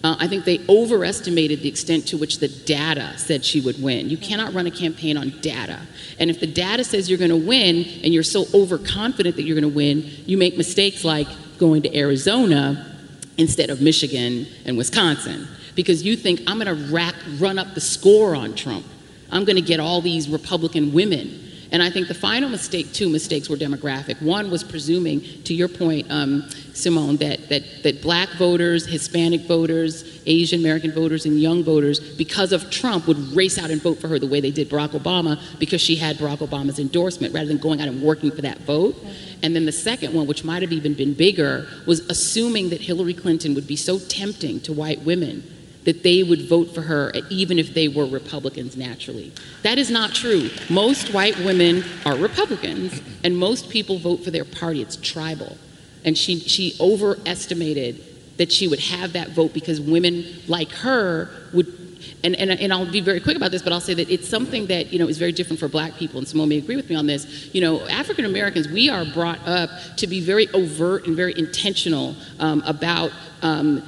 Uh, 0.05 0.15
I 0.19 0.27
think 0.27 0.45
they 0.45 0.59
overestimated 0.69 1.61
the 1.61 1.67
extent 1.67 2.05
to 2.09 2.17
which 2.17 2.37
the 2.37 2.47
data 2.47 3.17
said 3.17 3.43
she 3.43 3.59
would 3.59 3.81
win. 3.81 4.07
You 4.07 4.17
cannot 4.17 4.53
run 4.53 4.67
a 4.67 4.71
campaign 4.71 5.17
on 5.17 5.31
data. 5.41 5.79
And 6.19 6.29
if 6.29 6.39
the 6.39 6.45
data 6.45 6.83
says 6.83 7.09
you're 7.09 7.17
going 7.17 7.31
to 7.31 7.35
win 7.35 7.77
and 8.03 8.13
you're 8.13 8.21
so 8.21 8.45
overconfident 8.53 9.35
that 9.35 9.41
you're 9.41 9.59
going 9.59 9.67
to 9.67 9.75
win, 9.75 10.03
you 10.27 10.37
make 10.37 10.57
mistakes 10.57 11.03
like 11.03 11.27
going 11.57 11.81
to 11.81 11.97
Arizona 11.97 12.95
instead 13.39 13.71
of 13.71 13.81
Michigan 13.81 14.45
and 14.65 14.77
Wisconsin 14.77 15.47
because 15.73 16.03
you 16.03 16.15
think 16.15 16.39
I'm 16.45 16.59
going 16.59 16.67
to 16.67 17.15
run 17.39 17.57
up 17.57 17.73
the 17.73 17.81
score 17.81 18.35
on 18.35 18.53
Trump. 18.53 18.85
I'm 19.31 19.43
going 19.43 19.55
to 19.55 19.63
get 19.63 19.79
all 19.79 20.01
these 20.01 20.29
Republican 20.29 20.93
women. 20.93 21.44
And 21.71 21.81
I 21.81 21.89
think 21.89 22.07
the 22.07 22.13
final 22.13 22.49
mistake, 22.49 22.93
two 22.93 23.09
mistakes 23.09 23.49
were 23.49 23.57
demographic. 23.57 24.21
One 24.21 24.51
was 24.51 24.63
presuming, 24.63 25.21
to 25.43 25.53
your 25.53 25.67
point, 25.67 26.09
um, 26.09 26.43
Symone, 26.73 27.17
that, 27.19 27.49
that, 27.49 27.83
that 27.83 28.01
black 28.01 28.29
voters, 28.31 28.85
Hispanic 28.85 29.41
voters, 29.41 30.21
Asian 30.25 30.59
American 30.59 30.91
voters, 30.91 31.25
and 31.25 31.39
young 31.39 31.63
voters, 31.63 31.99
because 31.99 32.51
of 32.51 32.69
Trump, 32.69 33.07
would 33.07 33.17
race 33.35 33.57
out 33.57 33.71
and 33.71 33.81
vote 33.81 33.99
for 33.99 34.07
her 34.07 34.19
the 34.19 34.27
way 34.27 34.41
they 34.41 34.51
did 34.51 34.69
Barack 34.69 34.89
Obama 34.89 35.41
because 35.59 35.81
she 35.81 35.95
had 35.95 36.17
Barack 36.17 36.37
Obama's 36.37 36.79
endorsement 36.79 37.33
rather 37.33 37.47
than 37.47 37.57
going 37.57 37.81
out 37.81 37.87
and 37.87 38.01
working 38.01 38.31
for 38.31 38.41
that 38.41 38.59
vote. 38.59 38.95
And 39.41 39.55
then 39.55 39.65
the 39.65 39.71
second 39.71 40.13
one, 40.13 40.27
which 40.27 40.43
might 40.43 40.61
have 40.61 40.71
even 40.71 40.93
been 40.93 41.13
bigger, 41.13 41.67
was 41.85 42.01
assuming 42.09 42.69
that 42.69 42.81
Hillary 42.81 43.13
Clinton 43.13 43.55
would 43.55 43.67
be 43.67 43.75
so 43.75 43.99
tempting 43.99 44.59
to 44.61 44.73
white 44.73 45.01
women 45.01 45.43
that 45.85 46.03
they 46.03 46.23
would 46.23 46.41
vote 46.41 46.73
for 46.73 46.81
her 46.81 47.11
even 47.29 47.57
if 47.57 47.73
they 47.73 47.87
were 47.87 48.05
Republicans 48.05 48.75
naturally. 48.75 49.31
That 49.61 49.77
is 49.77 49.89
not 49.89 50.13
true. 50.13 50.49
Most 50.69 51.13
white 51.13 51.37
women 51.39 51.83
are 52.05 52.15
Republicans, 52.17 53.01
and 53.23 53.37
most 53.37 53.69
people 53.69 53.97
vote 53.99 54.23
for 54.23 54.31
their 54.31 54.45
party. 54.45 54.81
It's 54.81 54.97
tribal. 54.97 55.57
And 56.03 56.17
she, 56.17 56.39
she 56.39 56.75
overestimated 56.79 58.03
that 58.37 58.51
she 58.51 58.67
would 58.67 58.79
have 58.79 59.13
that 59.13 59.29
vote 59.29 59.53
because 59.53 59.79
women 59.79 60.25
like 60.47 60.71
her 60.71 61.29
would. 61.53 61.81
And, 62.23 62.35
and, 62.35 62.51
and 62.51 62.73
I'll 62.73 62.91
be 62.91 63.01
very 63.01 63.19
quick 63.19 63.37
about 63.37 63.51
this, 63.51 63.61
but 63.61 63.71
I'll 63.71 63.79
say 63.79 63.93
that 63.93 64.09
it's 64.09 64.27
something 64.27 64.65
that 64.67 64.91
you 64.91 64.97
know 64.97 65.07
is 65.07 65.17
very 65.19 65.31
different 65.31 65.59
for 65.59 65.67
Black 65.67 65.95
people, 65.95 66.17
and 66.17 66.27
Symone 66.27 66.47
may 66.47 66.57
agree 66.57 66.75
with 66.75 66.89
me 66.89 66.95
on 66.95 67.05
this. 67.05 67.53
You 67.53 67.61
know, 67.61 67.87
African 67.87 68.25
Americans, 68.25 68.67
we 68.67 68.89
are 68.89 69.05
brought 69.05 69.39
up 69.47 69.69
to 69.97 70.07
be 70.07 70.21
very 70.21 70.47
overt 70.49 71.05
and 71.05 71.15
very 71.15 71.37
intentional 71.37 72.15
um, 72.39 72.63
about 72.65 73.11
um, 73.43 73.83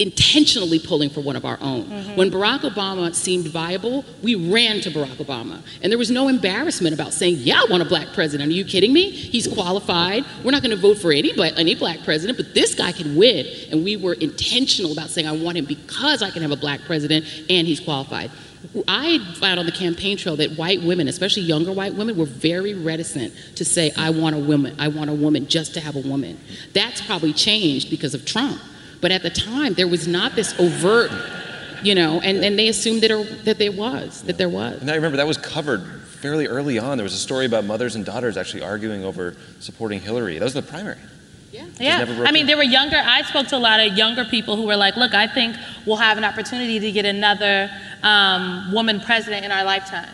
intentionally 0.00 0.78
pulling 0.78 1.10
for 1.10 1.20
one 1.20 1.36
of 1.36 1.44
our 1.44 1.58
own. 1.60 1.84
Mm-hmm. 1.84 2.16
When 2.16 2.30
Barack 2.30 2.60
Obama 2.60 3.14
seemed 3.14 3.48
viable, 3.48 4.04
we 4.22 4.34
ran 4.34 4.80
to 4.80 4.90
Barack 4.90 5.16
Obama. 5.16 5.62
And 5.82 5.92
there 5.92 5.98
was 5.98 6.10
no 6.10 6.28
embarrassment 6.28 6.94
about 6.94 7.12
saying, 7.12 7.36
yeah, 7.38 7.60
I 7.60 7.66
want 7.70 7.82
a 7.82 7.86
black 7.86 8.08
president. 8.14 8.50
Are 8.50 8.54
you 8.54 8.64
kidding 8.64 8.94
me? 8.94 9.10
He's 9.10 9.46
qualified. 9.46 10.24
We're 10.42 10.52
not 10.52 10.62
going 10.62 10.74
to 10.74 10.80
vote 10.80 10.96
for 10.96 11.12
any 11.12 11.34
black, 11.34 11.52
any 11.56 11.74
black 11.74 12.02
president, 12.02 12.38
but 12.38 12.54
this 12.54 12.74
guy 12.74 12.92
can 12.92 13.14
win. 13.14 13.46
And 13.70 13.84
we 13.84 13.96
were 13.96 14.14
intentional 14.14 14.92
about 14.92 15.10
saying, 15.10 15.28
I 15.28 15.32
want 15.32 15.58
him 15.58 15.66
because 15.66 16.22
I 16.22 16.30
can 16.30 16.40
have 16.42 16.50
a 16.50 16.56
black 16.56 16.80
president 16.86 17.26
and 17.50 17.66
he's 17.66 17.80
qualified. 17.80 18.30
I 18.88 19.18
found 19.38 19.60
on 19.60 19.66
the 19.66 19.72
campaign 19.72 20.16
trail 20.16 20.36
that 20.36 20.52
white 20.52 20.82
women, 20.82 21.08
especially 21.08 21.42
younger 21.42 21.72
white 21.72 21.94
women, 21.94 22.16
were 22.16 22.26
very 22.26 22.72
reticent 22.74 23.34
to 23.56 23.64
say, 23.64 23.90
I 23.96 24.10
want 24.10 24.34
a 24.34 24.38
woman, 24.38 24.76
I 24.78 24.88
want 24.88 25.10
a 25.10 25.14
woman 25.14 25.46
just 25.46 25.74
to 25.74 25.80
have 25.80 25.96
a 25.96 26.00
woman. 26.00 26.38
That's 26.72 27.00
probably 27.00 27.32
changed 27.32 27.90
because 27.90 28.14
of 28.14 28.24
Trump. 28.24 28.60
But 29.00 29.12
at 29.12 29.22
the 29.22 29.30
time, 29.30 29.74
there 29.74 29.88
was 29.88 30.06
not 30.06 30.34
this 30.34 30.58
overt, 30.58 31.10
you 31.82 31.94
know, 31.94 32.20
and, 32.20 32.44
and 32.44 32.58
they 32.58 32.68
assumed 32.68 33.02
that, 33.02 33.10
it, 33.10 33.44
that 33.44 33.58
there 33.58 33.72
was, 33.72 34.22
that 34.22 34.36
there 34.38 34.48
was. 34.48 34.80
And 34.80 34.90
I 34.90 34.94
remember 34.94 35.16
that 35.16 35.26
was 35.26 35.38
covered 35.38 35.82
fairly 36.20 36.46
early 36.46 36.78
on. 36.78 36.98
There 36.98 37.04
was 37.04 37.14
a 37.14 37.18
story 37.18 37.46
about 37.46 37.64
mothers 37.64 37.96
and 37.96 38.04
daughters 38.04 38.36
actually 38.36 38.62
arguing 38.62 39.04
over 39.04 39.34
supporting 39.60 40.00
Hillary. 40.00 40.38
That 40.38 40.44
was 40.44 40.54
the 40.54 40.62
primary. 40.62 40.98
Yeah, 41.80 41.98
never 41.98 42.14
broke 42.14 42.28
I 42.28 42.32
mean, 42.32 42.46
there 42.46 42.56
were 42.56 42.62
younger. 42.62 42.96
I 42.96 43.22
spoke 43.22 43.48
to 43.48 43.56
a 43.56 43.58
lot 43.58 43.80
of 43.80 43.96
younger 43.96 44.24
people 44.24 44.54
who 44.56 44.66
were 44.66 44.76
like, 44.76 44.96
"Look, 44.96 45.14
I 45.14 45.26
think 45.26 45.56
we'll 45.86 45.96
have 45.96 46.18
an 46.18 46.24
opportunity 46.24 46.78
to 46.78 46.92
get 46.92 47.04
another 47.04 47.70
um, 48.02 48.70
woman 48.72 49.00
president 49.00 49.44
in 49.44 49.50
our 49.50 49.64
lifetime." 49.64 50.08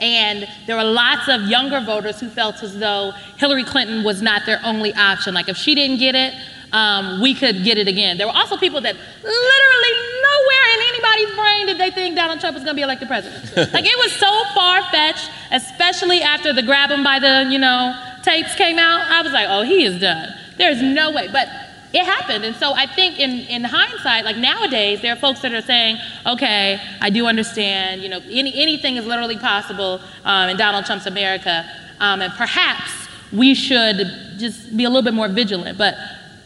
And 0.00 0.46
there 0.66 0.76
were 0.76 0.84
lots 0.84 1.28
of 1.28 1.42
younger 1.42 1.80
voters 1.80 2.20
who 2.20 2.28
felt 2.28 2.62
as 2.62 2.78
though 2.78 3.12
Hillary 3.36 3.64
Clinton 3.64 4.04
was 4.04 4.22
not 4.22 4.46
their 4.46 4.60
only 4.64 4.94
option. 4.94 5.34
Like, 5.34 5.48
if 5.48 5.56
she 5.56 5.74
didn't 5.74 5.98
get 5.98 6.14
it, 6.14 6.34
um, 6.72 7.20
we 7.20 7.34
could 7.34 7.64
get 7.64 7.78
it 7.78 7.88
again. 7.88 8.18
There 8.18 8.26
were 8.26 8.36
also 8.36 8.56
people 8.56 8.80
that 8.80 8.94
literally 8.94 9.94
nowhere 10.22 10.68
in 10.74 10.80
anybody's 10.88 11.34
brain 11.36 11.66
did 11.66 11.78
they 11.78 11.90
think 11.90 12.14
Donald 12.14 12.40
Trump 12.40 12.54
was 12.54 12.62
going 12.62 12.76
to 12.76 12.78
be 12.78 12.82
elected 12.82 13.08
president. 13.08 13.56
like, 13.72 13.84
it 13.84 13.98
was 13.98 14.12
so 14.12 14.44
far 14.54 14.82
fetched, 14.90 15.30
especially 15.50 16.20
after 16.20 16.52
the 16.52 16.62
grab 16.62 16.90
him 16.90 17.02
by 17.02 17.18
the, 17.18 17.48
you 17.50 17.58
know, 17.58 17.94
tapes 18.22 18.54
came 18.54 18.78
out. 18.78 19.00
I 19.10 19.22
was 19.22 19.32
like, 19.32 19.46
oh, 19.48 19.62
he 19.62 19.84
is 19.84 20.00
done. 20.00 20.28
There's 20.58 20.82
no 20.82 21.10
way. 21.10 21.28
But 21.32 21.48
it 21.92 22.04
happened. 22.04 22.44
And 22.44 22.54
so 22.56 22.74
I 22.74 22.86
think 22.86 23.18
in, 23.18 23.30
in 23.48 23.64
hindsight, 23.64 24.24
like 24.24 24.36
nowadays, 24.36 25.00
there 25.00 25.12
are 25.12 25.16
folks 25.16 25.40
that 25.40 25.52
are 25.52 25.62
saying, 25.62 25.96
okay, 26.26 26.80
I 27.00 27.08
do 27.10 27.26
understand, 27.26 28.02
you 28.02 28.08
know, 28.08 28.20
any, 28.28 28.52
anything 28.60 28.96
is 28.96 29.06
literally 29.06 29.38
possible 29.38 30.00
um, 30.24 30.50
in 30.50 30.56
Donald 30.56 30.84
Trump's 30.84 31.06
America. 31.06 31.64
Um, 32.00 32.20
and 32.20 32.32
perhaps 32.34 33.08
we 33.32 33.54
should 33.54 33.96
just 34.38 34.76
be 34.76 34.84
a 34.84 34.88
little 34.88 35.02
bit 35.02 35.14
more 35.14 35.28
vigilant. 35.28 35.78
But, 35.78 35.94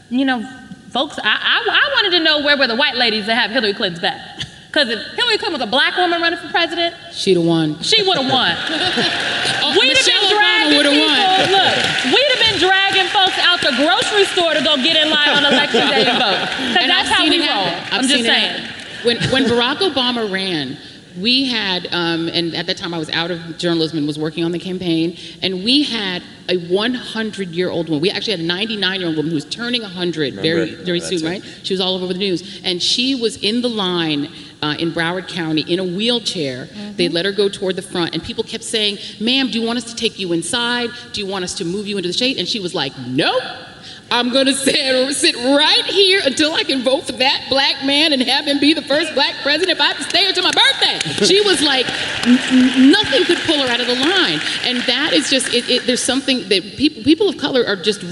you 0.09 0.23
know, 0.23 0.41
folks, 0.91 1.19
I, 1.19 1.23
I, 1.23 1.67
I 1.69 2.03
wanted 2.03 2.17
to 2.17 2.23
know 2.23 2.43
where 2.43 2.57
were 2.57 2.67
the 2.67 2.75
white 2.75 2.95
ladies 2.95 3.25
that 3.25 3.35
have 3.35 3.51
Hillary 3.51 3.73
Clinton's 3.73 4.01
back. 4.01 4.21
Because 4.73 4.89
if 4.89 4.97
Hillary 5.13 5.37
Clinton 5.37 5.53
was 5.53 5.61
a 5.61 5.69
black 5.69 5.95
woman 5.97 6.19
running 6.19 6.39
for 6.39 6.49
president, 6.49 6.95
She'd 7.13 7.37
have 7.37 7.45
won. 7.45 7.77
she 7.83 8.01
would 8.01 8.17
have 8.17 8.25
won. 8.25 8.57
we'd 9.77 9.93
have 9.93 10.01
Michelle 10.01 10.17
been 10.17 10.33
Obama 10.33 10.33
dragging 10.33 10.77
would've 10.77 10.91
people. 10.97 11.13
won. 11.13 11.45
Look, 11.53 11.75
we'd 12.09 12.31
have 12.33 12.41
been 12.41 12.57
dragging 12.57 13.07
folks 13.13 13.37
out 13.37 13.61
the 13.61 13.73
grocery 13.77 14.25
store 14.33 14.53
to 14.57 14.63
go 14.65 14.75
get 14.77 14.97
in 14.97 15.11
line 15.13 15.29
on 15.29 15.45
election 15.45 15.85
day 15.93 16.05
and 16.09 16.17
vote. 16.17 16.41
Because 16.41 16.77
And 16.81 16.89
that's 16.89 17.05
I've 17.09 17.15
how 17.15 17.21
seen 17.21 17.29
we 17.29 17.45
it 17.45 17.49
roll. 17.49 17.65
I've 17.69 17.93
I'm 17.93 18.01
just 18.01 18.13
seen 18.15 18.25
it 18.25 18.33
saying. 18.33 18.67
When, 19.05 19.17
when 19.29 19.43
Barack 19.45 19.77
Obama 19.77 20.31
ran, 20.31 20.77
we 21.19 21.45
had, 21.45 21.87
um, 21.93 22.27
and 22.29 22.55
at 22.55 22.65
that 22.65 22.77
time 22.77 22.93
I 22.93 22.97
was 22.97 23.09
out 23.11 23.29
of 23.29 23.57
journalism 23.59 23.99
and 23.99 24.07
was 24.07 24.17
working 24.17 24.43
on 24.43 24.51
the 24.51 24.57
campaign, 24.59 25.15
and 25.43 25.63
we 25.63 25.83
had 25.83 26.23
a 26.49 26.57
100 26.57 27.49
year 27.49 27.69
old 27.69 27.87
woman. 27.89 28.01
We 28.01 28.09
actually 28.09 28.31
had 28.31 28.39
a 28.39 28.43
99 28.43 28.99
year 28.99 29.07
old 29.09 29.17
woman 29.17 29.29
who 29.29 29.35
was 29.35 29.45
turning 29.45 29.83
100 29.83 30.33
very, 30.35 30.61
Remember, 30.61 30.83
very 30.83 30.99
that's 30.99 31.09
soon, 31.21 31.27
it. 31.27 31.29
right? 31.29 31.43
She 31.61 31.73
was 31.73 31.81
all 31.81 31.95
over 31.95 32.07
the 32.11 32.17
news. 32.19 32.61
And 32.63 32.81
she 32.81 33.13
was 33.13 33.37
in 33.37 33.61
the 33.61 33.69
line 33.69 34.29
uh, 34.63 34.75
in 34.79 34.91
Broward 34.91 35.27
County 35.27 35.61
in 35.61 35.79
a 35.79 35.83
wheelchair. 35.83 36.67
They 36.95 37.09
let 37.09 37.25
her 37.25 37.33
go 37.33 37.49
toward 37.49 37.75
the 37.75 37.81
front, 37.81 38.13
and 38.13 38.23
people 38.23 38.43
kept 38.45 38.63
saying, 38.63 38.97
Ma'am, 39.19 39.51
do 39.51 39.59
you 39.59 39.67
want 39.67 39.77
us 39.77 39.83
to 39.85 39.95
take 39.95 40.17
you 40.17 40.31
inside? 40.31 40.89
Do 41.11 41.19
you 41.19 41.27
want 41.27 41.43
us 41.43 41.53
to 41.55 41.65
move 41.65 41.85
you 41.85 41.97
into 41.97 42.07
the 42.07 42.13
shade? 42.13 42.37
And 42.37 42.47
she 42.47 42.59
was 42.59 42.73
like, 42.73 42.97
Nope. 43.05 43.43
I'm 44.11 44.31
going 44.31 44.45
to 44.51 44.53
sit, 44.53 45.15
sit 45.15 45.35
right 45.35 45.85
here 45.85 46.21
until 46.23 46.53
I 46.53 46.63
can 46.63 46.83
vote 46.83 47.05
for 47.05 47.13
that 47.13 47.47
black 47.49 47.83
man 47.83 48.13
and 48.13 48.21
have 48.21 48.45
him 48.45 48.59
be 48.59 48.73
the 48.73 48.81
first 48.83 49.13
black 49.15 49.33
president 49.41 49.77
if 49.77 49.81
I 49.81 49.87
have 49.87 49.97
to 49.97 50.03
stay 50.03 50.27
until 50.27 50.43
my 50.43 50.51
birthday. 50.51 50.99
She 51.25 51.41
was 51.41 51.61
like, 51.61 51.87
n- 52.25 52.91
nothing 52.91 53.23
could 53.25 53.39
pull 53.39 53.57
her 53.59 53.67
out 53.67 53.79
of 53.79 53.87
the 53.87 53.95
line. 53.95 54.39
And 54.65 54.77
that 54.83 55.13
is 55.13 55.29
just, 55.29 55.53
it, 55.53 55.69
it, 55.69 55.87
there's 55.87 56.03
something 56.03 56.47
that 56.49 56.75
people, 56.77 57.03
people 57.03 57.29
of 57.29 57.37
color 57.37 57.65
are 57.65 57.75
just 57.75 58.03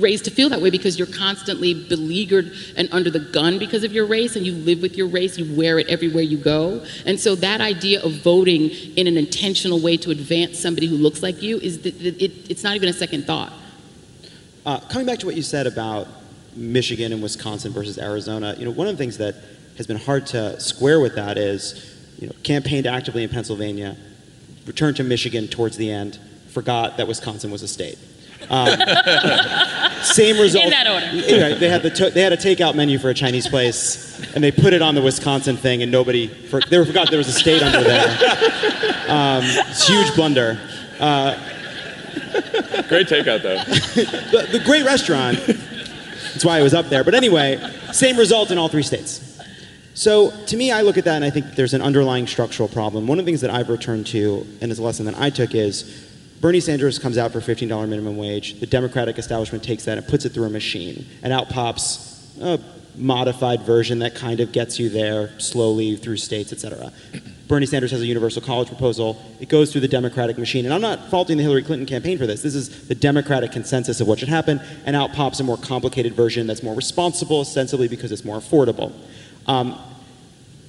raised 0.00 0.24
to 0.24 0.30
feel 0.30 0.48
that 0.50 0.60
way 0.60 0.70
because 0.70 0.98
you're 0.98 1.06
constantly 1.06 1.74
beleaguered 1.74 2.52
and 2.76 2.88
under 2.92 3.10
the 3.10 3.20
gun 3.20 3.58
because 3.58 3.84
of 3.84 3.92
your 3.92 4.06
race 4.06 4.36
and 4.36 4.46
you 4.46 4.52
live 4.52 4.82
with 4.82 4.96
your 4.96 5.06
race, 5.08 5.38
you 5.38 5.56
wear 5.56 5.78
it 5.78 5.88
everywhere 5.88 6.22
you 6.22 6.36
go. 6.36 6.84
And 7.04 7.18
so 7.18 7.34
that 7.36 7.60
idea 7.60 8.02
of 8.02 8.12
voting 8.22 8.70
in 8.96 9.06
an 9.06 9.16
intentional 9.16 9.80
way 9.80 9.96
to 9.98 10.10
advance 10.10 10.58
somebody 10.58 10.86
who 10.86 10.96
looks 10.96 11.22
like 11.22 11.42
you 11.42 11.58
is, 11.58 11.80
that 11.82 12.00
it, 12.00 12.22
it, 12.22 12.50
it's 12.50 12.62
not 12.62 12.76
even 12.76 12.88
a 12.88 12.92
second 12.92 13.24
thought. 13.26 13.52
Uh, 14.64 14.80
coming 14.80 15.06
back 15.06 15.18
to 15.20 15.26
what 15.26 15.36
you 15.36 15.42
said 15.42 15.66
about 15.66 16.08
Michigan 16.54 17.12
and 17.12 17.22
Wisconsin 17.22 17.72
versus 17.72 17.98
Arizona, 17.98 18.54
you 18.58 18.64
know, 18.64 18.70
one 18.70 18.88
of 18.88 18.94
the 18.94 18.98
things 18.98 19.18
that 19.18 19.36
has 19.76 19.86
been 19.86 19.98
hard 19.98 20.26
to 20.26 20.58
square 20.58 21.00
with 21.00 21.14
that 21.16 21.36
is, 21.36 21.94
you 22.18 22.26
know, 22.26 22.34
campaigned 22.42 22.86
actively 22.86 23.22
in 23.22 23.28
Pennsylvania, 23.28 23.96
returned 24.66 24.96
to 24.96 25.04
Michigan 25.04 25.48
towards 25.48 25.76
the 25.76 25.90
end, 25.90 26.18
forgot 26.48 26.96
that 26.96 27.06
Wisconsin 27.06 27.50
was 27.50 27.62
a 27.62 27.68
state. 27.68 27.98
Um, 28.48 28.68
same 30.02 30.38
result. 30.38 30.64
In 30.64 30.70
that 30.70 30.86
order. 30.88 31.06
Yeah, 31.12 31.54
They 31.54 31.68
had 31.68 31.82
the 31.82 31.90
to- 31.90 32.10
they 32.10 32.22
had 32.22 32.32
a 32.32 32.36
takeout 32.36 32.74
menu 32.74 32.98
for 32.98 33.10
a 33.10 33.14
Chinese 33.14 33.48
place, 33.48 34.20
and 34.34 34.44
they 34.44 34.50
put 34.52 34.72
it 34.72 34.82
on 34.82 34.94
the 34.94 35.02
Wisconsin 35.02 35.56
thing, 35.56 35.82
and 35.82 35.90
nobody 35.90 36.28
for- 36.28 36.60
they 36.60 36.84
forgot 36.84 37.08
there 37.10 37.18
was 37.18 37.28
a 37.28 37.32
state 37.32 37.62
under 37.62 37.82
there. 37.82 38.06
Um, 39.08 39.42
it's 39.44 39.88
a 39.88 39.92
huge 39.92 40.14
blunder. 40.14 40.58
Uh, 41.00 41.36
Great 42.88 43.06
takeout, 43.08 43.42
though. 43.42 43.56
the, 43.64 44.48
the 44.52 44.60
great 44.64 44.84
restaurant. 44.84 45.38
That's 45.46 46.44
why 46.44 46.58
I 46.58 46.62
was 46.62 46.74
up 46.74 46.86
there. 46.86 47.02
But 47.02 47.14
anyway, 47.14 47.58
same 47.92 48.16
result 48.18 48.50
in 48.50 48.58
all 48.58 48.68
three 48.68 48.82
states. 48.82 49.22
So 49.94 50.30
to 50.46 50.56
me, 50.56 50.70
I 50.70 50.82
look 50.82 50.98
at 50.98 51.04
that 51.04 51.16
and 51.16 51.24
I 51.24 51.30
think 51.30 51.54
there's 51.54 51.72
an 51.72 51.80
underlying 51.80 52.26
structural 52.26 52.68
problem. 52.68 53.06
One 53.06 53.18
of 53.18 53.24
the 53.24 53.30
things 53.30 53.40
that 53.40 53.50
I've 53.50 53.70
returned 53.70 54.06
to, 54.08 54.46
and 54.60 54.70
is 54.70 54.78
a 54.78 54.82
lesson 54.82 55.06
that 55.06 55.18
I 55.18 55.30
took, 55.30 55.54
is 55.54 56.05
Bernie 56.40 56.60
Sanders 56.60 56.98
comes 56.98 57.18
out 57.18 57.32
for 57.32 57.40
$15 57.40 57.88
minimum 57.88 58.16
wage. 58.16 58.60
The 58.60 58.66
Democratic 58.66 59.18
establishment 59.18 59.64
takes 59.64 59.84
that 59.84 59.98
and 59.98 60.06
puts 60.06 60.24
it 60.24 60.30
through 60.30 60.44
a 60.44 60.50
machine, 60.50 61.06
and 61.22 61.32
out 61.32 61.48
pops 61.48 62.36
a 62.40 62.60
modified 62.96 63.62
version 63.62 63.98
that 64.00 64.14
kind 64.14 64.40
of 64.40 64.52
gets 64.52 64.78
you 64.78 64.88
there 64.88 65.38
slowly 65.38 65.96
through 65.96 66.16
states, 66.16 66.52
et 66.52 66.60
cetera. 66.60 66.92
Bernie 67.48 67.66
Sanders 67.66 67.90
has 67.92 68.00
a 68.00 68.06
universal 68.06 68.42
college 68.42 68.68
proposal. 68.68 69.22
It 69.40 69.48
goes 69.48 69.70
through 69.70 69.82
the 69.82 69.88
Democratic 69.88 70.36
machine. 70.36 70.64
And 70.64 70.74
I'm 70.74 70.80
not 70.80 71.10
faulting 71.10 71.36
the 71.36 71.44
Hillary 71.44 71.62
Clinton 71.62 71.86
campaign 71.86 72.18
for 72.18 72.26
this. 72.26 72.42
This 72.42 72.54
is 72.54 72.88
the 72.88 72.94
Democratic 72.94 73.52
consensus 73.52 74.00
of 74.00 74.08
what 74.08 74.18
should 74.18 74.28
happen. 74.28 74.60
And 74.84 74.96
out 74.96 75.12
pops 75.12 75.38
a 75.38 75.44
more 75.44 75.56
complicated 75.56 76.14
version 76.14 76.46
that's 76.46 76.62
more 76.62 76.74
responsible, 76.74 77.40
ostensibly 77.40 77.86
because 77.86 78.10
it's 78.10 78.24
more 78.24 78.38
affordable. 78.38 78.92
Um, 79.46 79.78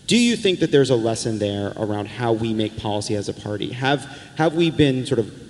do 0.06 0.18
you 0.18 0.36
think 0.36 0.60
that 0.60 0.72
there's 0.72 0.92
a 0.92 0.96
lesson 0.96 1.40
there 1.40 1.74
around 1.78 2.08
how 2.08 2.32
we 2.32 2.54
make 2.54 2.78
policy 2.78 3.16
as 3.16 3.28
a 3.28 3.34
party? 3.34 3.72
Have, 3.72 4.06
have 4.38 4.54
we 4.54 4.70
been 4.70 5.06
sort 5.06 5.20
of 5.20 5.47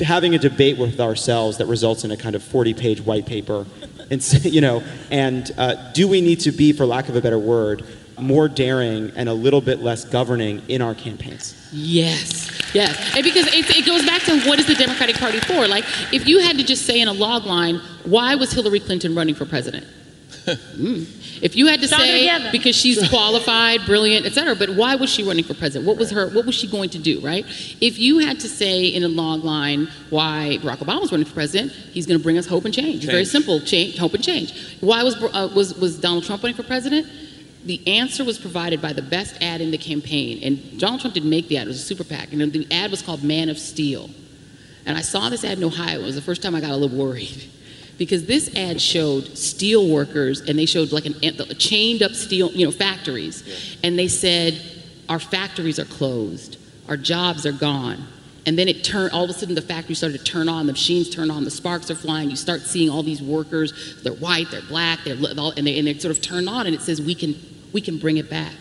having 0.00 0.34
a 0.34 0.38
debate 0.38 0.78
with 0.78 1.00
ourselves 1.00 1.58
that 1.58 1.66
results 1.66 2.04
in 2.04 2.10
a 2.10 2.16
kind 2.16 2.34
of 2.34 2.42
40 2.42 2.74
page 2.74 3.00
white 3.00 3.26
paper? 3.26 3.66
And, 4.10 4.22
you 4.44 4.60
know, 4.60 4.82
and 5.10 5.50
uh, 5.56 5.92
do 5.92 6.08
we 6.08 6.20
need 6.20 6.40
to 6.40 6.52
be, 6.52 6.72
for 6.72 6.86
lack 6.86 7.08
of 7.08 7.16
a 7.16 7.20
better 7.20 7.38
word, 7.38 7.84
more 8.18 8.48
daring 8.48 9.12
and 9.16 9.28
a 9.28 9.34
little 9.34 9.60
bit 9.60 9.80
less 9.80 10.04
governing 10.04 10.62
in 10.68 10.82
our 10.82 10.94
campaigns? 10.94 11.68
Yes, 11.72 12.50
yes. 12.74 13.14
And 13.14 13.24
because 13.24 13.46
it, 13.48 13.68
it 13.76 13.86
goes 13.86 14.04
back 14.04 14.22
to 14.22 14.40
what 14.48 14.58
is 14.58 14.66
the 14.66 14.74
Democratic 14.74 15.16
Party 15.16 15.40
for? 15.40 15.68
Like, 15.68 15.84
if 16.12 16.26
you 16.26 16.40
had 16.40 16.56
to 16.58 16.64
just 16.64 16.86
say 16.86 17.00
in 17.00 17.08
a 17.08 17.12
log 17.12 17.44
line, 17.44 17.80
why 18.04 18.34
was 18.34 18.52
Hillary 18.52 18.80
Clinton 18.80 19.14
running 19.14 19.34
for 19.34 19.44
president? 19.44 19.86
If 20.46 21.56
you 21.56 21.66
had 21.66 21.80
to 21.80 21.86
Stronger 21.86 22.06
say 22.06 22.20
together. 22.20 22.48
because 22.52 22.76
she's 22.76 23.08
qualified, 23.08 23.84
brilliant, 23.84 24.26
etc., 24.26 24.54
but 24.54 24.70
why 24.70 24.94
was 24.94 25.10
she 25.10 25.22
running 25.22 25.44
for 25.44 25.54
president? 25.54 25.86
What 25.86 25.98
was 25.98 26.10
her? 26.10 26.28
What 26.30 26.46
was 26.46 26.54
she 26.54 26.66
going 26.66 26.90
to 26.90 26.98
do? 26.98 27.20
Right? 27.20 27.44
If 27.80 27.98
you 27.98 28.18
had 28.18 28.40
to 28.40 28.48
say 28.48 28.86
in 28.86 29.02
a 29.02 29.08
log 29.08 29.44
line 29.44 29.88
why 30.10 30.58
Barack 30.62 30.78
Obama 30.78 31.00
was 31.00 31.12
running 31.12 31.26
for 31.26 31.34
president, 31.34 31.72
he's 31.72 32.06
going 32.06 32.18
to 32.18 32.22
bring 32.22 32.38
us 32.38 32.46
hope 32.46 32.64
and 32.64 32.72
change. 32.72 33.04
Very 33.04 33.24
simple, 33.24 33.60
change, 33.60 33.98
hope 33.98 34.14
and 34.14 34.22
change. 34.22 34.78
Why 34.80 35.02
was 35.02 35.16
uh, 35.22 35.50
was 35.54 35.74
was 35.74 35.98
Donald 35.98 36.24
Trump 36.24 36.42
running 36.42 36.56
for 36.56 36.62
president? 36.62 37.06
The 37.64 37.86
answer 37.88 38.24
was 38.24 38.38
provided 38.38 38.80
by 38.80 38.92
the 38.92 39.02
best 39.02 39.42
ad 39.42 39.60
in 39.60 39.72
the 39.72 39.78
campaign, 39.78 40.40
and 40.44 40.78
Donald 40.78 41.00
Trump 41.00 41.14
didn't 41.14 41.30
make 41.30 41.48
the 41.48 41.58
ad; 41.58 41.66
it 41.66 41.68
was 41.68 41.82
a 41.82 41.84
super 41.84 42.04
PAC, 42.04 42.32
and 42.32 42.40
the 42.52 42.66
ad 42.70 42.90
was 42.90 43.02
called 43.02 43.24
"Man 43.24 43.48
of 43.48 43.58
Steel." 43.58 44.08
And 44.86 44.96
I 44.96 45.00
saw 45.00 45.28
this 45.28 45.44
ad 45.44 45.58
in 45.58 45.64
Ohio. 45.64 45.98
It 46.00 46.04
was 46.04 46.14
the 46.14 46.22
first 46.22 46.42
time 46.42 46.54
I 46.54 46.60
got 46.60 46.70
a 46.70 46.76
little 46.76 46.96
worried 46.96 47.50
because 47.98 48.26
this 48.26 48.54
ad 48.56 48.80
showed 48.80 49.36
steel 49.38 49.88
workers 49.88 50.40
and 50.40 50.58
they 50.58 50.66
showed 50.66 50.92
like 50.92 51.06
an 51.06 51.14
chained 51.58 52.02
up 52.02 52.12
steel, 52.12 52.50
you 52.52 52.66
know, 52.66 52.72
factories. 52.72 53.76
And 53.82 53.98
they 53.98 54.08
said, 54.08 54.60
Our 55.08 55.18
factories 55.18 55.78
are 55.78 55.84
closed, 55.86 56.58
our 56.88 56.96
jobs 56.96 57.46
are 57.46 57.52
gone. 57.52 58.06
and 58.46 58.56
then 58.58 58.68
it 58.68 58.84
turned. 58.84 59.12
All 59.12 59.24
of 59.24 59.30
a 59.30 59.32
sudden, 59.32 59.54
the 59.54 59.62
factory 59.62 59.94
started 59.94 60.18
to 60.18 60.24
turn 60.24 60.48
on. 60.48 60.66
The 60.66 60.72
machines 60.72 61.10
turn 61.10 61.30
on. 61.30 61.44
The 61.44 61.50
sparks 61.50 61.90
are 61.90 61.96
flying. 61.96 62.30
You 62.30 62.36
start 62.36 62.60
seeing 62.62 62.90
all 62.90 63.02
these 63.02 63.20
workers. 63.22 64.00
They're 64.02 64.12
white. 64.12 64.50
They're 64.52 64.62
black. 64.62 65.00
They're 65.04 65.16
all- 65.38 65.52
and 65.56 65.66
they 65.66 65.78
and 65.78 65.86
they 65.88 65.98
sort 65.98 66.14
of 66.16 66.22
turn 66.22 66.46
on. 66.48 66.66
And 66.66 66.74
it 66.74 66.80
says 66.82 67.00
we 67.02 67.14
can 67.14 67.34
we 67.72 67.80
can 67.80 67.98
bring 67.98 68.18
it 68.18 68.28
back. 68.30 68.52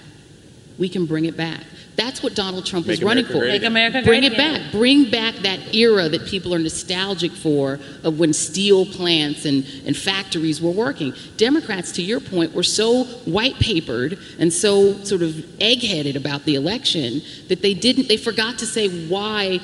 We 0.79 0.89
can 0.89 1.05
bring 1.05 1.25
it 1.25 1.37
back. 1.37 1.61
That's 1.95 2.21
what 2.21 2.35
Donald 2.35 2.65
Trump 2.65 2.87
was 2.87 2.99
Make 2.99 3.07
running 3.07 3.25
America 3.25 3.45
for. 3.45 3.51
Make 3.51 3.63
America 3.63 4.01
Bring 4.03 4.23
it 4.23 4.33
again. 4.33 4.61
back. 4.61 4.71
Bring 4.71 5.09
back 5.09 5.35
that 5.35 5.73
era 5.73 6.09
that 6.09 6.25
people 6.25 6.53
are 6.53 6.59
nostalgic 6.59 7.31
for 7.31 7.79
of 8.03 8.19
when 8.19 8.33
steel 8.33 8.85
plants 8.85 9.45
and, 9.45 9.65
and 9.85 9.95
factories 9.95 10.61
were 10.61 10.71
working. 10.71 11.13
Democrats, 11.37 11.91
to 11.93 12.01
your 12.01 12.19
point, 12.19 12.53
were 12.53 12.63
so 12.63 13.05
white 13.25 13.55
papered 13.59 14.19
and 14.39 14.51
so 14.51 14.93
sort 15.03 15.21
of 15.21 15.45
egg-headed 15.61 16.15
about 16.15 16.43
the 16.43 16.55
election 16.55 17.21
that 17.47 17.61
they 17.61 17.73
didn't 17.73 18.07
they 18.07 18.17
forgot 18.17 18.57
to 18.59 18.65
say 18.65 19.07
why 19.07 19.59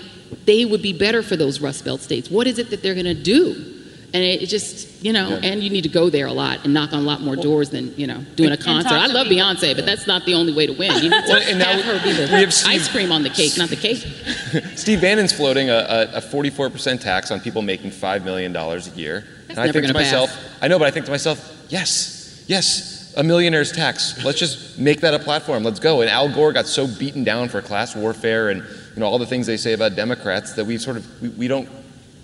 they 0.46 0.64
would 0.64 0.82
be 0.82 0.94
better 0.94 1.22
for 1.22 1.36
those 1.36 1.60
Rust 1.60 1.84
Belt 1.84 2.02
states. 2.02 2.30
What 2.30 2.48
is 2.48 2.58
it 2.60 2.70
that 2.70 2.82
they're 2.82 2.96
gonna 2.96 3.14
do? 3.14 3.81
And 4.14 4.22
it, 4.24 4.41
it 4.43 4.47
just, 4.47 5.01
you 5.03 5.14
know, 5.14 5.30
Yeah. 5.30 5.39
and 5.51 5.64
you 5.64 5.70
need 5.70 5.84
to 5.84 5.89
go 5.89 6.09
there 6.09 6.26
a 6.26 6.34
lot 6.34 6.66
and 6.66 6.74
knock 6.74 6.91
on 6.91 6.99
a 6.99 7.05
lot 7.05 7.22
more 7.22 7.38
doors 7.38 7.70
than, 7.70 7.93
you 7.97 8.07
know, 8.07 8.20
doing 8.36 8.51
a 8.51 8.57
concert. 8.57 8.91
I 8.91 9.07
love 9.07 9.28
people. 9.28 9.45
Beyonce, 9.45 9.74
but 9.76 9.86
that's 9.86 10.05
not 10.05 10.26
the 10.26 10.34
only 10.34 10.53
way 10.53 10.68
to 10.68 10.74
win. 10.74 10.91
You 11.01 11.09
need 11.09 11.12
to 11.12 11.24
Well, 11.30 11.41
and 11.47 11.57
now 11.57 11.82
her 11.82 12.03
be 12.03 12.12
the 12.12 12.24
we 12.34 12.41
have 12.41 12.53
Steve- 12.53 12.74
ice 12.82 12.88
cream 12.89 13.12
on 13.14 13.24
the 13.24 13.30
cake, 13.30 13.57
not 13.57 13.70
the 13.70 13.78
cake. 13.78 14.05
Steve 14.76 14.99
Bannon's 14.99 15.32
floating 15.32 15.70
a, 15.70 15.76
a, 16.14 16.18
a 16.18 16.22
44% 16.22 16.99
tax 16.99 17.32
on 17.32 17.39
people 17.39 17.62
making 17.62 17.91
$5 17.91 18.24
million 18.26 18.53
a 18.55 18.80
year. 18.95 19.26
and 19.49 19.57
I 19.57 19.68
never 19.68 19.74
think 19.80 19.88
to 19.88 19.93
gonna 19.93 20.03
myself, 20.05 20.30
pass. 20.30 20.57
I 20.62 20.68
know, 20.68 20.78
but 20.78 20.88
I 20.88 20.91
think 20.91 21.05
to 21.05 21.12
myself, 21.12 21.66
yes, 21.70 22.43
yes, 22.47 23.14
a 23.16 23.24
millionaire's 23.24 23.72
tax. 23.72 24.22
Let's 24.26 24.39
just 24.39 24.78
make 24.78 24.99
that 25.01 25.14
a 25.14 25.20
platform. 25.20 25.64
Let's 25.64 25.80
go. 25.80 26.01
And 26.01 26.09
Al 26.09 26.28
Gore 26.34 26.51
got 26.53 26.66
so 26.68 26.86
beaten 26.88 27.24
down 27.24 27.47
for 27.49 27.62
class 27.62 27.95
warfare 27.95 28.49
and 28.49 28.62
you 28.62 28.99
know 28.99 29.05
all 29.05 29.20
the 29.20 29.26
things 29.26 29.47
they 29.47 29.57
say 29.57 29.72
about 29.74 29.95
Democrats 29.95 30.53
that 30.53 30.66
we 30.66 30.78
sort 30.78 30.97
of 30.97 31.22
we, 31.22 31.30
we 31.30 31.47
don't 31.47 31.68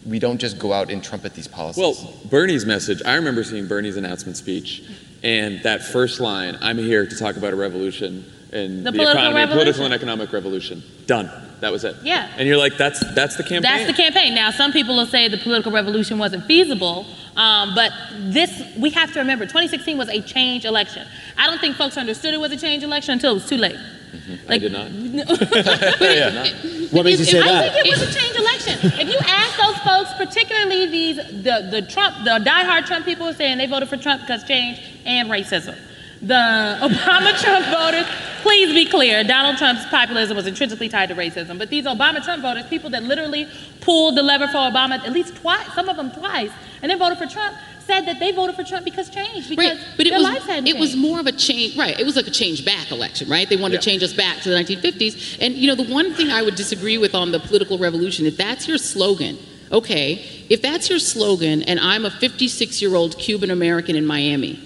we 0.08 0.20
don't 0.20 0.39
just 0.39 0.58
go 0.58 0.74
out 0.74 0.89
and 0.89 1.03
trumpet 1.03 1.34
these 1.34 1.47
policies. 1.47 1.82
Well, 1.82 2.14
Bernie's 2.30 2.66
message, 2.66 3.01
I 3.05 3.16
remember 3.16 3.43
seeing 3.43 3.68
Bernie's 3.68 3.97
announcement 3.97 4.38
speech, 4.38 4.84
and 5.24 5.62
that 5.64 5.84
first 5.84 6.20
line, 6.20 6.58
I'm 6.62 6.78
here 6.78 7.05
to 7.05 7.16
talk 7.16 7.38
about 7.38 7.53
a 7.53 7.55
revolution 7.55 8.26
in 8.53 8.84
The 8.84 8.91
the, 8.91 8.97
political 8.97 9.12
economy, 9.24 9.36
revolution. 9.36 9.58
political 9.60 9.86
and 9.86 9.93
economic 9.93 10.32
revolution. 10.32 10.84
Done. 11.05 11.30
That 11.60 11.72
was 11.72 11.84
it. 11.84 11.95
Yeah. 12.03 12.30
And 12.38 12.47
you're 12.47 12.58
like, 12.58 12.78
that's 12.78 12.99
that's 13.16 13.36
the 13.36 13.41
campaign. 13.43 13.64
That's 13.64 13.88
the 13.88 13.93
campaign. 13.93 14.36
Now, 14.36 14.51
some 14.51 14.72
people 14.72 14.95
will 14.95 15.08
say 15.08 15.28
the 15.28 15.39
political 15.39 15.72
revolution 15.72 16.20
wasn't 16.20 16.45
feasible, 16.45 17.05
um, 17.36 17.74
but 17.74 17.91
this, 18.32 18.62
we 18.78 18.91
have 18.91 19.12
to 19.14 19.20
remember, 19.20 19.45
2016 19.45 19.97
was 19.97 20.08
a 20.10 20.22
change 20.22 20.66
election. 20.66 21.05
I 21.38 21.47
don't 21.47 21.60
think 21.60 21.76
folks 21.76 21.97
understood 21.97 22.34
it 22.36 22.39
was 22.39 22.51
a 22.51 22.58
change 22.58 22.84
election 22.84 23.14
until 23.14 23.32
it 23.32 23.36
was 23.36 23.49
too 23.49 23.58
late. 23.58 23.76
Mm-hmm. 24.12 24.51
I 24.51 24.58
did 24.58 24.72
not. 24.72 24.88
What 26.91 27.03
makes 27.03 27.20
you 27.20 27.26
say 27.26 27.41
I 27.41 27.43
that? 27.43 27.74
think 27.74 27.88
it 27.88 27.99
was 27.99 28.01
a 28.01 28.14
change 28.18 28.36
election. 28.38 28.80
If 29.01 29.10
you 29.12 29.20
ask 29.28 29.58
those 29.58 29.78
folks, 29.80 30.14
particularly 30.14 30.88
these 30.88 31.18
the 31.18 31.68
the 31.70 31.82
Trump 31.89 32.16
the 32.24 32.39
diehard 32.49 32.86
Trump 32.86 33.05
people, 33.05 33.34
saying 33.34 33.58
they 33.58 33.66
voted 33.68 33.89
for 33.89 33.97
Trump 33.97 34.22
because 34.22 34.43
change 34.45 34.82
and 35.05 35.30
racism. 35.30 35.78
The 36.22 36.34
Obama 36.82 37.38
Trump 37.39 37.66
voters, 37.68 38.05
please 38.41 38.74
be 38.74 38.86
clear, 38.89 39.24
Donald 39.24 39.58
Trump's 39.58 39.86
populism 39.88 40.36
was 40.38 40.47
intrinsically 40.47 40.89
tied 40.89 41.10
to 41.10 41.16
racism. 41.16 41.60
But 41.60 41.70
these 41.70 41.86
Obama 41.86 42.24
Trump 42.24 42.41
voters, 42.41 42.66
people 42.68 42.89
that 42.91 43.03
literally 43.03 43.47
pulled 43.82 44.16
the 44.16 44.24
lever 44.24 44.47
for 44.47 44.58
Obama 44.58 44.97
at 45.05 45.12
least 45.12 45.36
twice, 45.36 45.68
some 45.76 45.89
of 45.89 45.97
them 45.97 46.10
twice, 46.12 46.51
and 46.82 46.89
then 46.89 46.97
voted 46.97 47.18
for 47.18 47.28
Trump, 47.28 47.55
said 47.88 48.05
that 48.05 48.19
they 48.19 48.31
voted 48.31 48.55
for 48.55 48.63
Trump 48.63 48.85
because 48.85 49.09
change, 49.09 49.49
because 49.49 49.77
Right, 49.77 49.88
but 49.95 50.05
it 50.05 50.09
their 50.11 50.19
was 50.19 50.29
lives 50.29 50.45
hadn't 50.45 50.67
it 50.67 50.77
was 50.77 50.95
more 50.95 51.19
of 51.19 51.25
a 51.25 51.31
change. 51.31 51.75
Right, 51.77 51.99
it 51.99 52.05
was 52.05 52.15
like 52.15 52.27
a 52.27 52.31
change 52.31 52.63
back 52.65 52.91
election. 52.91 53.29
Right, 53.29 53.49
they 53.49 53.55
wanted 53.55 53.81
to 53.81 53.85
change 53.89 54.03
us 54.03 54.13
back 54.13 54.41
to 54.41 54.49
the 54.49 54.55
1950s. 54.55 55.38
And 55.41 55.55
you 55.55 55.67
know, 55.67 55.75
the 55.75 55.91
one 55.91 56.13
thing 56.13 56.29
I 56.29 56.43
would 56.43 56.55
disagree 56.55 56.97
with 56.97 57.15
on 57.15 57.31
the 57.31 57.39
political 57.39 57.77
revolution, 57.79 58.25
if 58.25 58.38
that's 58.38 58.67
your 58.67 58.77
slogan, 58.77 59.38
okay, 59.71 60.23
if 60.49 60.61
that's 60.61 60.89
your 60.89 60.99
slogan, 60.99 61.63
and 61.63 61.79
I'm 61.79 62.05
a 62.05 62.11
56 62.11 62.81
year 62.81 62.93
old 62.93 63.17
Cuban 63.17 63.49
American 63.49 63.95
in 63.95 64.05
Miami, 64.05 64.59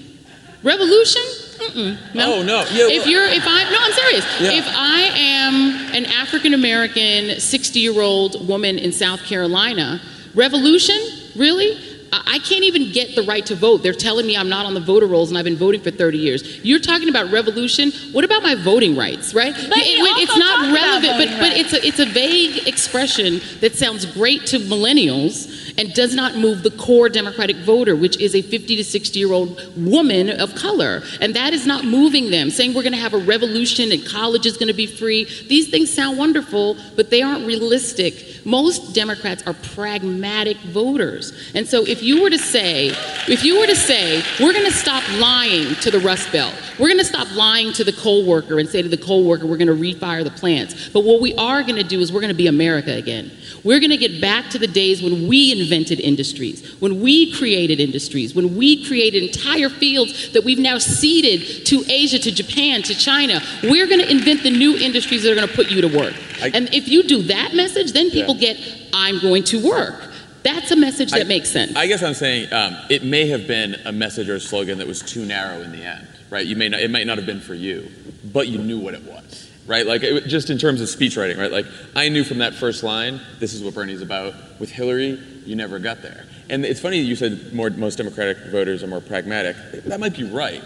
revolution. 0.63 1.21
Mm-mm, 1.61 2.15
no. 2.15 2.33
Oh, 2.33 2.43
no. 2.43 2.65
Yeah, 2.71 2.87
if 2.89 3.05
you're, 3.05 3.23
if 3.25 3.43
I, 3.45 3.69
no, 3.69 3.77
I'm 3.79 3.91
serious. 3.91 4.41
Yeah. 4.41 4.51
If 4.53 4.65
I 4.67 5.01
am 5.15 5.93
an 5.93 6.05
African 6.05 6.55
American 6.55 7.39
60 7.39 7.79
year 7.79 8.01
old 8.01 8.47
woman 8.47 8.79
in 8.79 8.91
South 8.91 9.23
Carolina, 9.23 10.01
revolution, 10.33 10.97
really? 11.35 11.77
I 12.13 12.39
can't 12.39 12.63
even 12.65 12.91
get 12.91 13.15
the 13.15 13.23
right 13.23 13.45
to 13.45 13.55
vote. 13.55 13.83
They're 13.83 13.93
telling 13.93 14.27
me 14.27 14.35
I'm 14.35 14.49
not 14.49 14.65
on 14.65 14.73
the 14.73 14.79
voter 14.81 15.05
rolls 15.07 15.29
and 15.29 15.37
I've 15.37 15.45
been 15.45 15.55
voting 15.55 15.81
for 15.81 15.91
30 15.91 16.17
years. 16.17 16.43
You're 16.63 16.79
talking 16.79 17.07
about 17.07 17.31
revolution. 17.31 17.91
What 18.11 18.25
about 18.25 18.43
my 18.43 18.55
voting 18.55 18.97
rights, 18.97 19.33
right? 19.33 19.53
But 19.53 19.77
It- 19.77 19.99
it- 19.99 20.17
it's 20.23 20.37
not 20.37 20.73
relevant, 20.73 21.17
but, 21.17 21.39
but 21.39 21.57
it's 21.57 21.73
a, 21.73 21.85
it's 21.87 21.99
a 21.99 22.05
vague 22.05 22.67
expression 22.67 23.39
that 23.61 23.75
sounds 23.75 24.05
great 24.05 24.45
to 24.47 24.59
millennials 24.59 25.70
and 25.77 25.93
does 25.93 26.15
not 26.15 26.35
move 26.35 26.63
the 26.63 26.71
core 26.71 27.09
Democratic 27.09 27.57
voter, 27.57 27.95
which 27.95 28.19
is 28.19 28.35
a 28.35 28.41
50 28.41 28.75
to 28.75 28.83
60 28.83 29.19
year 29.19 29.31
old 29.31 29.61
woman 29.75 30.29
of 30.29 30.55
color. 30.55 31.01
And 31.19 31.35
that 31.35 31.53
is 31.53 31.65
not 31.65 31.85
moving 31.85 32.31
them. 32.31 32.49
Saying 32.49 32.73
we're 32.73 32.83
going 32.83 32.93
to 32.93 32.99
have 32.99 33.13
a 33.13 33.19
revolution 33.19 33.91
and 33.91 34.05
college 34.05 34.45
is 34.45 34.57
going 34.57 34.67
to 34.67 34.73
be 34.73 34.87
free. 34.87 35.25
These 35.47 35.69
things 35.69 35.91
sound 35.91 36.17
wonderful, 36.17 36.77
but 36.95 37.09
they 37.09 37.21
aren't 37.21 37.45
realistic. 37.45 38.45
Most 38.45 38.93
Democrats 38.93 39.43
are 39.45 39.53
pragmatic 39.53 40.57
voters. 40.57 41.51
And 41.53 41.67
so 41.67 41.85
if 41.85 42.01
you 42.01 42.21
were 42.21 42.29
to 42.29 42.39
say, 42.39 42.87
if 43.27 43.43
you 43.43 43.59
were 43.59 43.67
to 43.67 43.75
say, 43.75 44.23
we're 44.39 44.53
going 44.53 44.65
to 44.65 44.71
stop 44.71 45.03
lying 45.19 45.75
to 45.75 45.91
the 45.91 45.99
Rust 45.99 46.31
Belt, 46.31 46.53
we're 46.79 46.87
going 46.87 46.97
to 46.99 47.05
stop 47.05 47.33
lying 47.35 47.73
to 47.73 47.83
the 47.83 47.93
coal 47.93 48.25
worker 48.25 48.59
and 48.59 48.67
say 48.67 48.81
to 48.81 48.89
the 48.89 48.97
coal 48.97 49.27
worker, 49.27 49.45
we're 49.45 49.57
going 49.57 49.67
to 49.67 49.73
refire 49.73 50.23
the 50.23 50.31
plants. 50.31 50.89
But 50.89 51.03
what 51.03 51.21
we 51.21 51.35
are 51.35 51.61
going 51.61 51.75
to 51.75 51.83
do 51.83 51.99
is 51.99 52.11
we're 52.11 52.21
going 52.21 52.29
to 52.29 52.35
be 52.35 52.47
America 52.47 52.91
again. 52.91 53.31
We're 53.63 53.79
going 53.79 53.91
to 53.91 53.97
get 53.97 54.19
back 54.19 54.49
to 54.51 54.59
the 54.59 54.67
days 54.67 55.03
when 55.03 55.27
we 55.27 55.51
invented 55.61 55.99
industries, 55.99 56.75
when 56.81 57.01
we 57.01 57.31
created 57.33 57.79
industries, 57.79 58.33
when 58.35 58.55
we 58.57 58.85
created 58.85 59.23
entire 59.23 59.69
fields 59.69 60.31
that 60.33 60.43
we've 60.43 60.59
now 60.59 60.77
ceded 60.77 61.65
to 61.67 61.83
Asia, 61.87 62.19
to 62.19 62.31
Japan, 62.31 62.81
to 62.83 62.93
China. 62.95 63.41
We're 63.63 63.87
going 63.87 64.01
to 64.01 64.09
invent 64.09 64.43
the 64.43 64.49
new 64.51 64.77
industries 64.77 65.23
that 65.23 65.31
are 65.31 65.35
going 65.35 65.47
to 65.47 65.53
put 65.53 65.69
you 65.71 65.81
to 65.81 65.87
work. 65.97 66.13
I- 66.41 66.51
and 66.53 66.73
if 66.73 66.87
you 66.87 67.03
do 67.03 67.23
that 67.23 67.53
message, 67.53 67.93
then 67.93 68.09
people 68.09 68.35
get, 68.35 68.57
I'm 68.93 69.19
going 69.19 69.43
to 69.45 69.63
work. 69.67 69.95
That's 70.43 70.71
a 70.71 70.75
message 70.75 71.11
that 71.11 71.21
I- 71.21 71.25
makes 71.25 71.49
sense. 71.49 71.75
I 71.75 71.85
guess 71.87 72.01
I'm 72.01 72.15
saying 72.15 72.51
um, 72.51 72.75
it 72.89 73.03
may 73.03 73.27
have 73.27 73.47
been 73.47 73.75
a 73.85 73.91
message 73.91 74.27
or 74.27 74.35
a 74.35 74.39
slogan 74.39 74.79
that 74.79 74.87
was 74.87 75.01
too 75.01 75.23
narrow 75.25 75.61
in 75.61 75.71
the 75.71 75.83
end, 75.83 76.07
right? 76.31 76.45
You 76.45 76.55
may 76.55 76.67
not, 76.69 76.79
it 76.79 76.89
might 76.89 77.05
not 77.05 77.17
have 77.17 77.27
been 77.27 77.41
for 77.41 77.53
you, 77.53 77.89
but 78.33 78.47
you 78.47 78.57
knew 78.57 78.79
what 78.79 78.95
it 78.95 79.03
was, 79.03 79.49
right? 79.67 79.85
Like 79.85 80.01
it, 80.01 80.25
just 80.27 80.49
in 80.49 80.57
terms 80.57 80.81
of 80.81 80.89
speech 80.89 81.15
writing, 81.15 81.37
right? 81.37 81.51
Like 81.51 81.67
I 81.95 82.09
knew 82.09 82.23
from 82.23 82.39
that 82.39 82.55
first 82.55 82.81
line, 82.81 83.21
this 83.39 83.53
is 83.53 83.63
what 83.63 83.75
Bernie's 83.75 84.01
about. 84.01 84.33
With 84.59 84.71
Hillary, 84.71 85.19
you 85.45 85.55
never 85.55 85.79
got 85.79 86.01
there. 86.01 86.25
And 86.49 86.65
it's 86.65 86.79
funny 86.79 86.97
you 86.99 87.15
said 87.15 87.53
more, 87.53 87.69
most 87.69 87.95
Democratic 87.97 88.37
voters 88.51 88.83
are 88.83 88.87
more 88.87 89.01
pragmatic. 89.01 89.55
That 89.85 89.99
might 89.99 90.15
be 90.15 90.23
right. 90.23 90.63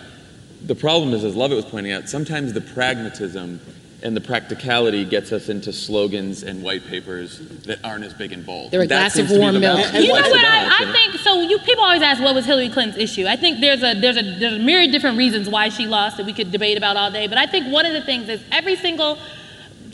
The 0.65 0.75
problem 0.75 1.13
is, 1.13 1.23
as 1.23 1.35
Lovett 1.35 1.55
was 1.57 1.65
pointing 1.65 1.91
out, 1.91 2.09
sometimes 2.09 2.53
the 2.53 2.61
pragmatism 2.61 3.59
and 4.03 4.15
the 4.15 4.21
practicality 4.21 5.05
gets 5.05 5.31
us 5.31 5.47
into 5.49 5.71
slogans 5.73 6.43
and 6.43 6.61
white 6.63 6.85
papers 6.87 7.39
that 7.65 7.79
aren't 7.83 8.03
as 8.03 8.13
big 8.13 8.31
and 8.31 8.45
bold. 8.45 8.71
They're 8.71 8.81
a 8.83 8.87
That 8.87 9.13
glass 9.13 9.17
of 9.19 9.29
warm 9.31 9.59
milk. 9.59 9.77
balance. 9.77 9.93
You 9.93 10.07
know 10.13 10.21
what 10.21 10.39
I, 10.45 10.89
I 10.89 10.91
think? 10.91 11.15
So 11.21 11.41
you 11.41 11.57
people 11.59 11.83
always 11.83 12.01
ask 12.01 12.21
what 12.21 12.35
was 12.35 12.45
Hillary 12.45 12.69
Clinton's 12.69 12.97
issue. 13.01 13.25
I 13.27 13.35
think 13.35 13.61
there's 13.61 13.81
a 13.83 13.99
there's 13.99 14.17
a 14.17 14.21
there's 14.39 14.53
a 14.55 14.59
myriad 14.59 14.91
different 14.91 15.17
reasons 15.17 15.49
why 15.49 15.69
she 15.69 15.85
lost 15.87 16.17
that 16.17 16.25
we 16.25 16.33
could 16.33 16.51
debate 16.51 16.77
about 16.77 16.97
all 16.97 17.09
day. 17.11 17.27
But 17.27 17.37
I 17.37 17.45
think 17.47 17.71
one 17.71 17.85
of 17.85 17.93
the 17.93 18.01
things 18.01 18.27
is 18.29 18.43
every 18.51 18.75
single 18.75 19.17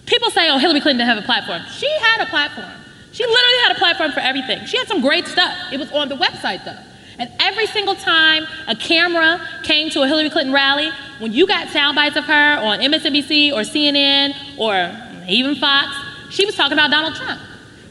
people 0.05 0.29
say, 0.31 0.49
"Oh, 0.49 0.57
Hillary 0.57 0.81
Clinton 0.81 1.05
didn't 1.05 1.15
have 1.15 1.23
a 1.23 1.25
platform." 1.25 1.61
She 1.77 1.89
had 1.99 2.21
a 2.21 2.25
platform. 2.27 2.67
She 3.11 3.25
literally 3.25 3.57
had 3.63 3.75
a 3.75 3.79
platform 3.79 4.11
for 4.11 4.21
everything. 4.21 4.65
She 4.65 4.77
had 4.77 4.87
some 4.87 5.01
great 5.01 5.27
stuff. 5.27 5.53
It 5.71 5.79
was 5.79 5.91
on 5.91 6.09
the 6.09 6.15
website 6.15 6.63
though. 6.63 6.77
And 7.19 7.29
every 7.39 7.67
single 7.67 7.95
time 7.95 8.47
a 8.67 8.75
camera 8.75 9.39
came 9.63 9.89
to 9.91 10.01
a 10.01 10.07
Hillary 10.07 10.29
Clinton 10.29 10.53
rally, 10.53 10.89
when 11.19 11.33
you 11.33 11.45
got 11.45 11.67
sound 11.69 11.95
bites 11.95 12.15
of 12.15 12.23
her 12.25 12.57
on 12.57 12.79
MSNBC 12.79 13.51
or 13.51 13.61
CNN 13.61 14.33
or 14.57 14.89
even 15.27 15.55
Fox, 15.55 15.95
she 16.29 16.45
was 16.45 16.55
talking 16.55 16.73
about 16.73 16.89
Donald 16.89 17.15
Trump. 17.15 17.39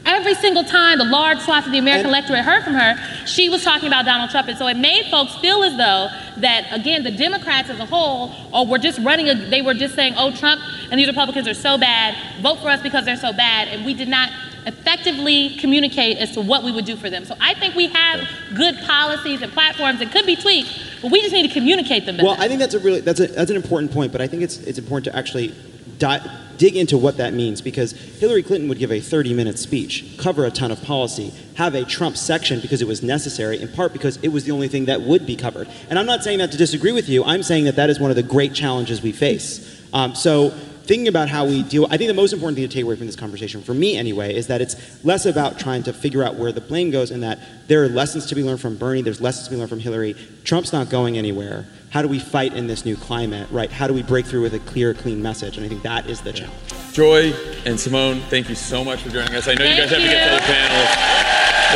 Every 0.03 0.33
single 0.33 0.63
time 0.63 0.97
the 0.97 1.05
large 1.05 1.39
swath 1.39 1.67
of 1.67 1.71
the 1.71 1.77
American 1.77 2.07
electorate 2.07 2.43
heard 2.43 2.63
from 2.63 2.73
her, 2.73 2.95
she 3.27 3.49
was 3.49 3.63
talking 3.63 3.87
about 3.87 4.03
Donald 4.03 4.31
Trump. 4.31 4.47
And 4.47 4.57
so 4.57 4.67
it 4.67 4.75
made 4.77 5.05
folks 5.11 5.35
feel 5.35 5.63
as 5.63 5.77
though 5.77 6.09
that, 6.41 6.67
again, 6.71 7.03
the 7.03 7.11
Democrats 7.11 7.69
as 7.69 7.79
a 7.79 7.85
whole, 7.85 8.33
or 8.51 8.65
were 8.65 8.79
just 8.79 8.99
running, 8.99 9.29
a, 9.29 9.35
they 9.35 9.61
were 9.61 9.75
just 9.75 9.93
saying, 9.93 10.15
oh, 10.17 10.35
Trump 10.35 10.59
and 10.89 10.99
these 10.99 11.07
Republicans 11.07 11.47
are 11.47 11.53
so 11.53 11.77
bad, 11.77 12.15
vote 12.41 12.59
for 12.59 12.69
us 12.69 12.81
because 12.81 13.05
they're 13.05 13.15
so 13.15 13.31
bad. 13.31 13.67
And 13.67 13.85
we 13.85 13.93
did 13.93 14.07
not 14.09 14.31
effectively 14.65 15.57
communicate 15.57 16.17
as 16.17 16.31
to 16.31 16.41
what 16.41 16.63
we 16.63 16.71
would 16.71 16.85
do 16.85 16.95
for 16.95 17.09
them. 17.09 17.25
So 17.25 17.35
I 17.39 17.53
think 17.53 17.75
we 17.75 17.87
have 17.87 18.27
good 18.55 18.77
policies 18.85 19.41
and 19.41 19.51
platforms 19.51 19.99
that 19.99 20.11
could 20.11 20.25
be 20.25 20.35
tweaked, 20.35 20.69
but 21.01 21.11
we 21.11 21.21
just 21.21 21.33
need 21.33 21.47
to 21.47 21.53
communicate 21.53 22.05
them 22.05 22.17
better. 22.17 22.27
Well, 22.27 22.37
I 22.39 22.47
think 22.47 22.59
that's 22.59 22.73
a 22.73 22.79
really 22.79 23.01
that's 23.01 23.19
a 23.19 23.27
that's 23.27 23.51
an 23.51 23.57
important 23.57 23.91
point, 23.91 24.11
but 24.11 24.21
I 24.21 24.27
think 24.27 24.43
it's 24.43 24.57
it's 24.59 24.79
important 24.79 25.05
to 25.05 25.17
actually 25.17 25.53
di- 25.97 26.21
dig 26.57 26.75
into 26.75 26.97
what 26.97 27.17
that 27.17 27.33
means 27.33 27.61
because 27.61 27.91
Hillary 27.91 28.43
Clinton 28.43 28.69
would 28.69 28.77
give 28.77 28.91
a 28.91 28.99
30-minute 28.99 29.57
speech, 29.57 30.15
cover 30.17 30.45
a 30.45 30.51
ton 30.51 30.71
of 30.71 30.81
policy, 30.83 31.33
have 31.55 31.73
a 31.73 31.83
Trump 31.85 32.17
section 32.17 32.59
because 32.59 32.81
it 32.81 32.87
was 32.87 33.01
necessary, 33.01 33.59
in 33.59 33.67
part 33.67 33.93
because 33.93 34.17
it 34.17 34.27
was 34.27 34.43
the 34.43 34.51
only 34.51 34.67
thing 34.67 34.85
that 34.85 35.01
would 35.01 35.25
be 35.25 35.35
covered. 35.35 35.67
And 35.89 35.97
I'm 35.97 36.05
not 36.05 36.23
saying 36.23 36.39
that 36.39 36.51
to 36.51 36.57
disagree 36.57 36.91
with 36.91 37.09
you. 37.09 37.23
I'm 37.23 37.41
saying 37.41 37.65
that 37.65 37.77
that 37.77 37.89
is 37.89 37.99
one 37.99 38.11
of 38.11 38.15
the 38.15 38.23
great 38.23 38.53
challenges 38.53 39.01
we 39.01 39.11
face. 39.11 39.81
Um, 39.93 40.13
so 40.15 40.53
thinking 40.91 41.07
about 41.07 41.29
how 41.29 41.45
we 41.45 41.63
deal. 41.63 41.87
I 41.89 41.95
think 41.95 42.09
the 42.09 42.13
most 42.13 42.33
important 42.33 42.57
thing 42.57 42.67
to 42.67 42.73
take 42.73 42.83
away 42.83 42.97
from 42.97 43.05
this 43.05 43.15
conversation, 43.15 43.61
for 43.61 43.73
me 43.73 43.95
anyway, 43.95 44.35
is 44.35 44.47
that 44.47 44.59
it's 44.59 44.75
less 45.05 45.25
about 45.25 45.57
trying 45.57 45.83
to 45.83 45.93
figure 45.93 46.21
out 46.21 46.35
where 46.35 46.51
the 46.51 46.59
blame 46.59 46.91
goes, 46.91 47.11
and 47.11 47.23
that 47.23 47.39
there 47.69 47.81
are 47.81 47.87
lessons 47.87 48.25
to 48.25 48.35
be 48.35 48.43
learned 48.43 48.59
from 48.59 48.75
Bernie. 48.75 49.01
There's 49.01 49.21
lessons 49.21 49.45
to 49.45 49.51
be 49.51 49.55
learned 49.55 49.69
from 49.69 49.79
Hillary. 49.79 50.17
Trump's 50.43 50.73
not 50.73 50.89
going 50.89 51.17
anywhere. 51.17 51.65
How 51.91 52.01
do 52.01 52.09
we 52.09 52.19
fight 52.19 52.53
in 52.53 52.67
this 52.67 52.83
new 52.83 52.97
climate? 52.97 53.47
Right? 53.51 53.71
How 53.71 53.87
do 53.87 53.93
we 53.93 54.03
break 54.03 54.25
through 54.25 54.41
with 54.41 54.53
a 54.53 54.59
clear, 54.59 54.93
clean 54.93 55.21
message? 55.21 55.55
And 55.55 55.65
I 55.65 55.69
think 55.69 55.81
that 55.83 56.09
is 56.09 56.19
the 56.19 56.33
challenge. 56.33 56.59
Joy 56.91 57.31
and 57.63 57.79
Symone, 57.79 58.19
thank 58.23 58.49
you 58.49 58.55
so 58.55 58.83
much 58.83 59.01
for 59.01 59.09
joining 59.11 59.33
us. 59.33 59.47
I 59.47 59.53
know 59.53 59.63
you 59.63 59.77
guys 59.77 59.91
have 59.91 60.01
to 60.01 60.03
get 60.03 60.27
to 60.27 60.35
the 60.35 60.41
panel. 60.41 61.21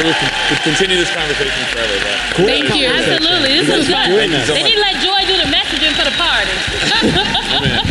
We'll 0.04 0.60
continue 0.60 0.98
this 0.98 1.16
conversation 1.16 1.64
forever. 1.72 1.96
But 2.04 2.52
Thank 2.52 2.68
you. 2.76 2.88
Absolutely. 2.92 3.64
This 3.64 3.78
was 3.78 3.88
fun. 3.88 4.12
Thank 4.12 4.34
you 4.34 4.44
so 4.44 4.54
They 4.56 4.64
need 4.64 4.76
to 4.76 4.82
let 4.82 5.00
Joy 5.00 5.24
do 5.24 5.38
the 5.40 5.48
messaging 5.56 5.96
for 5.96 6.04
the 6.04 6.12
party. 6.20 6.52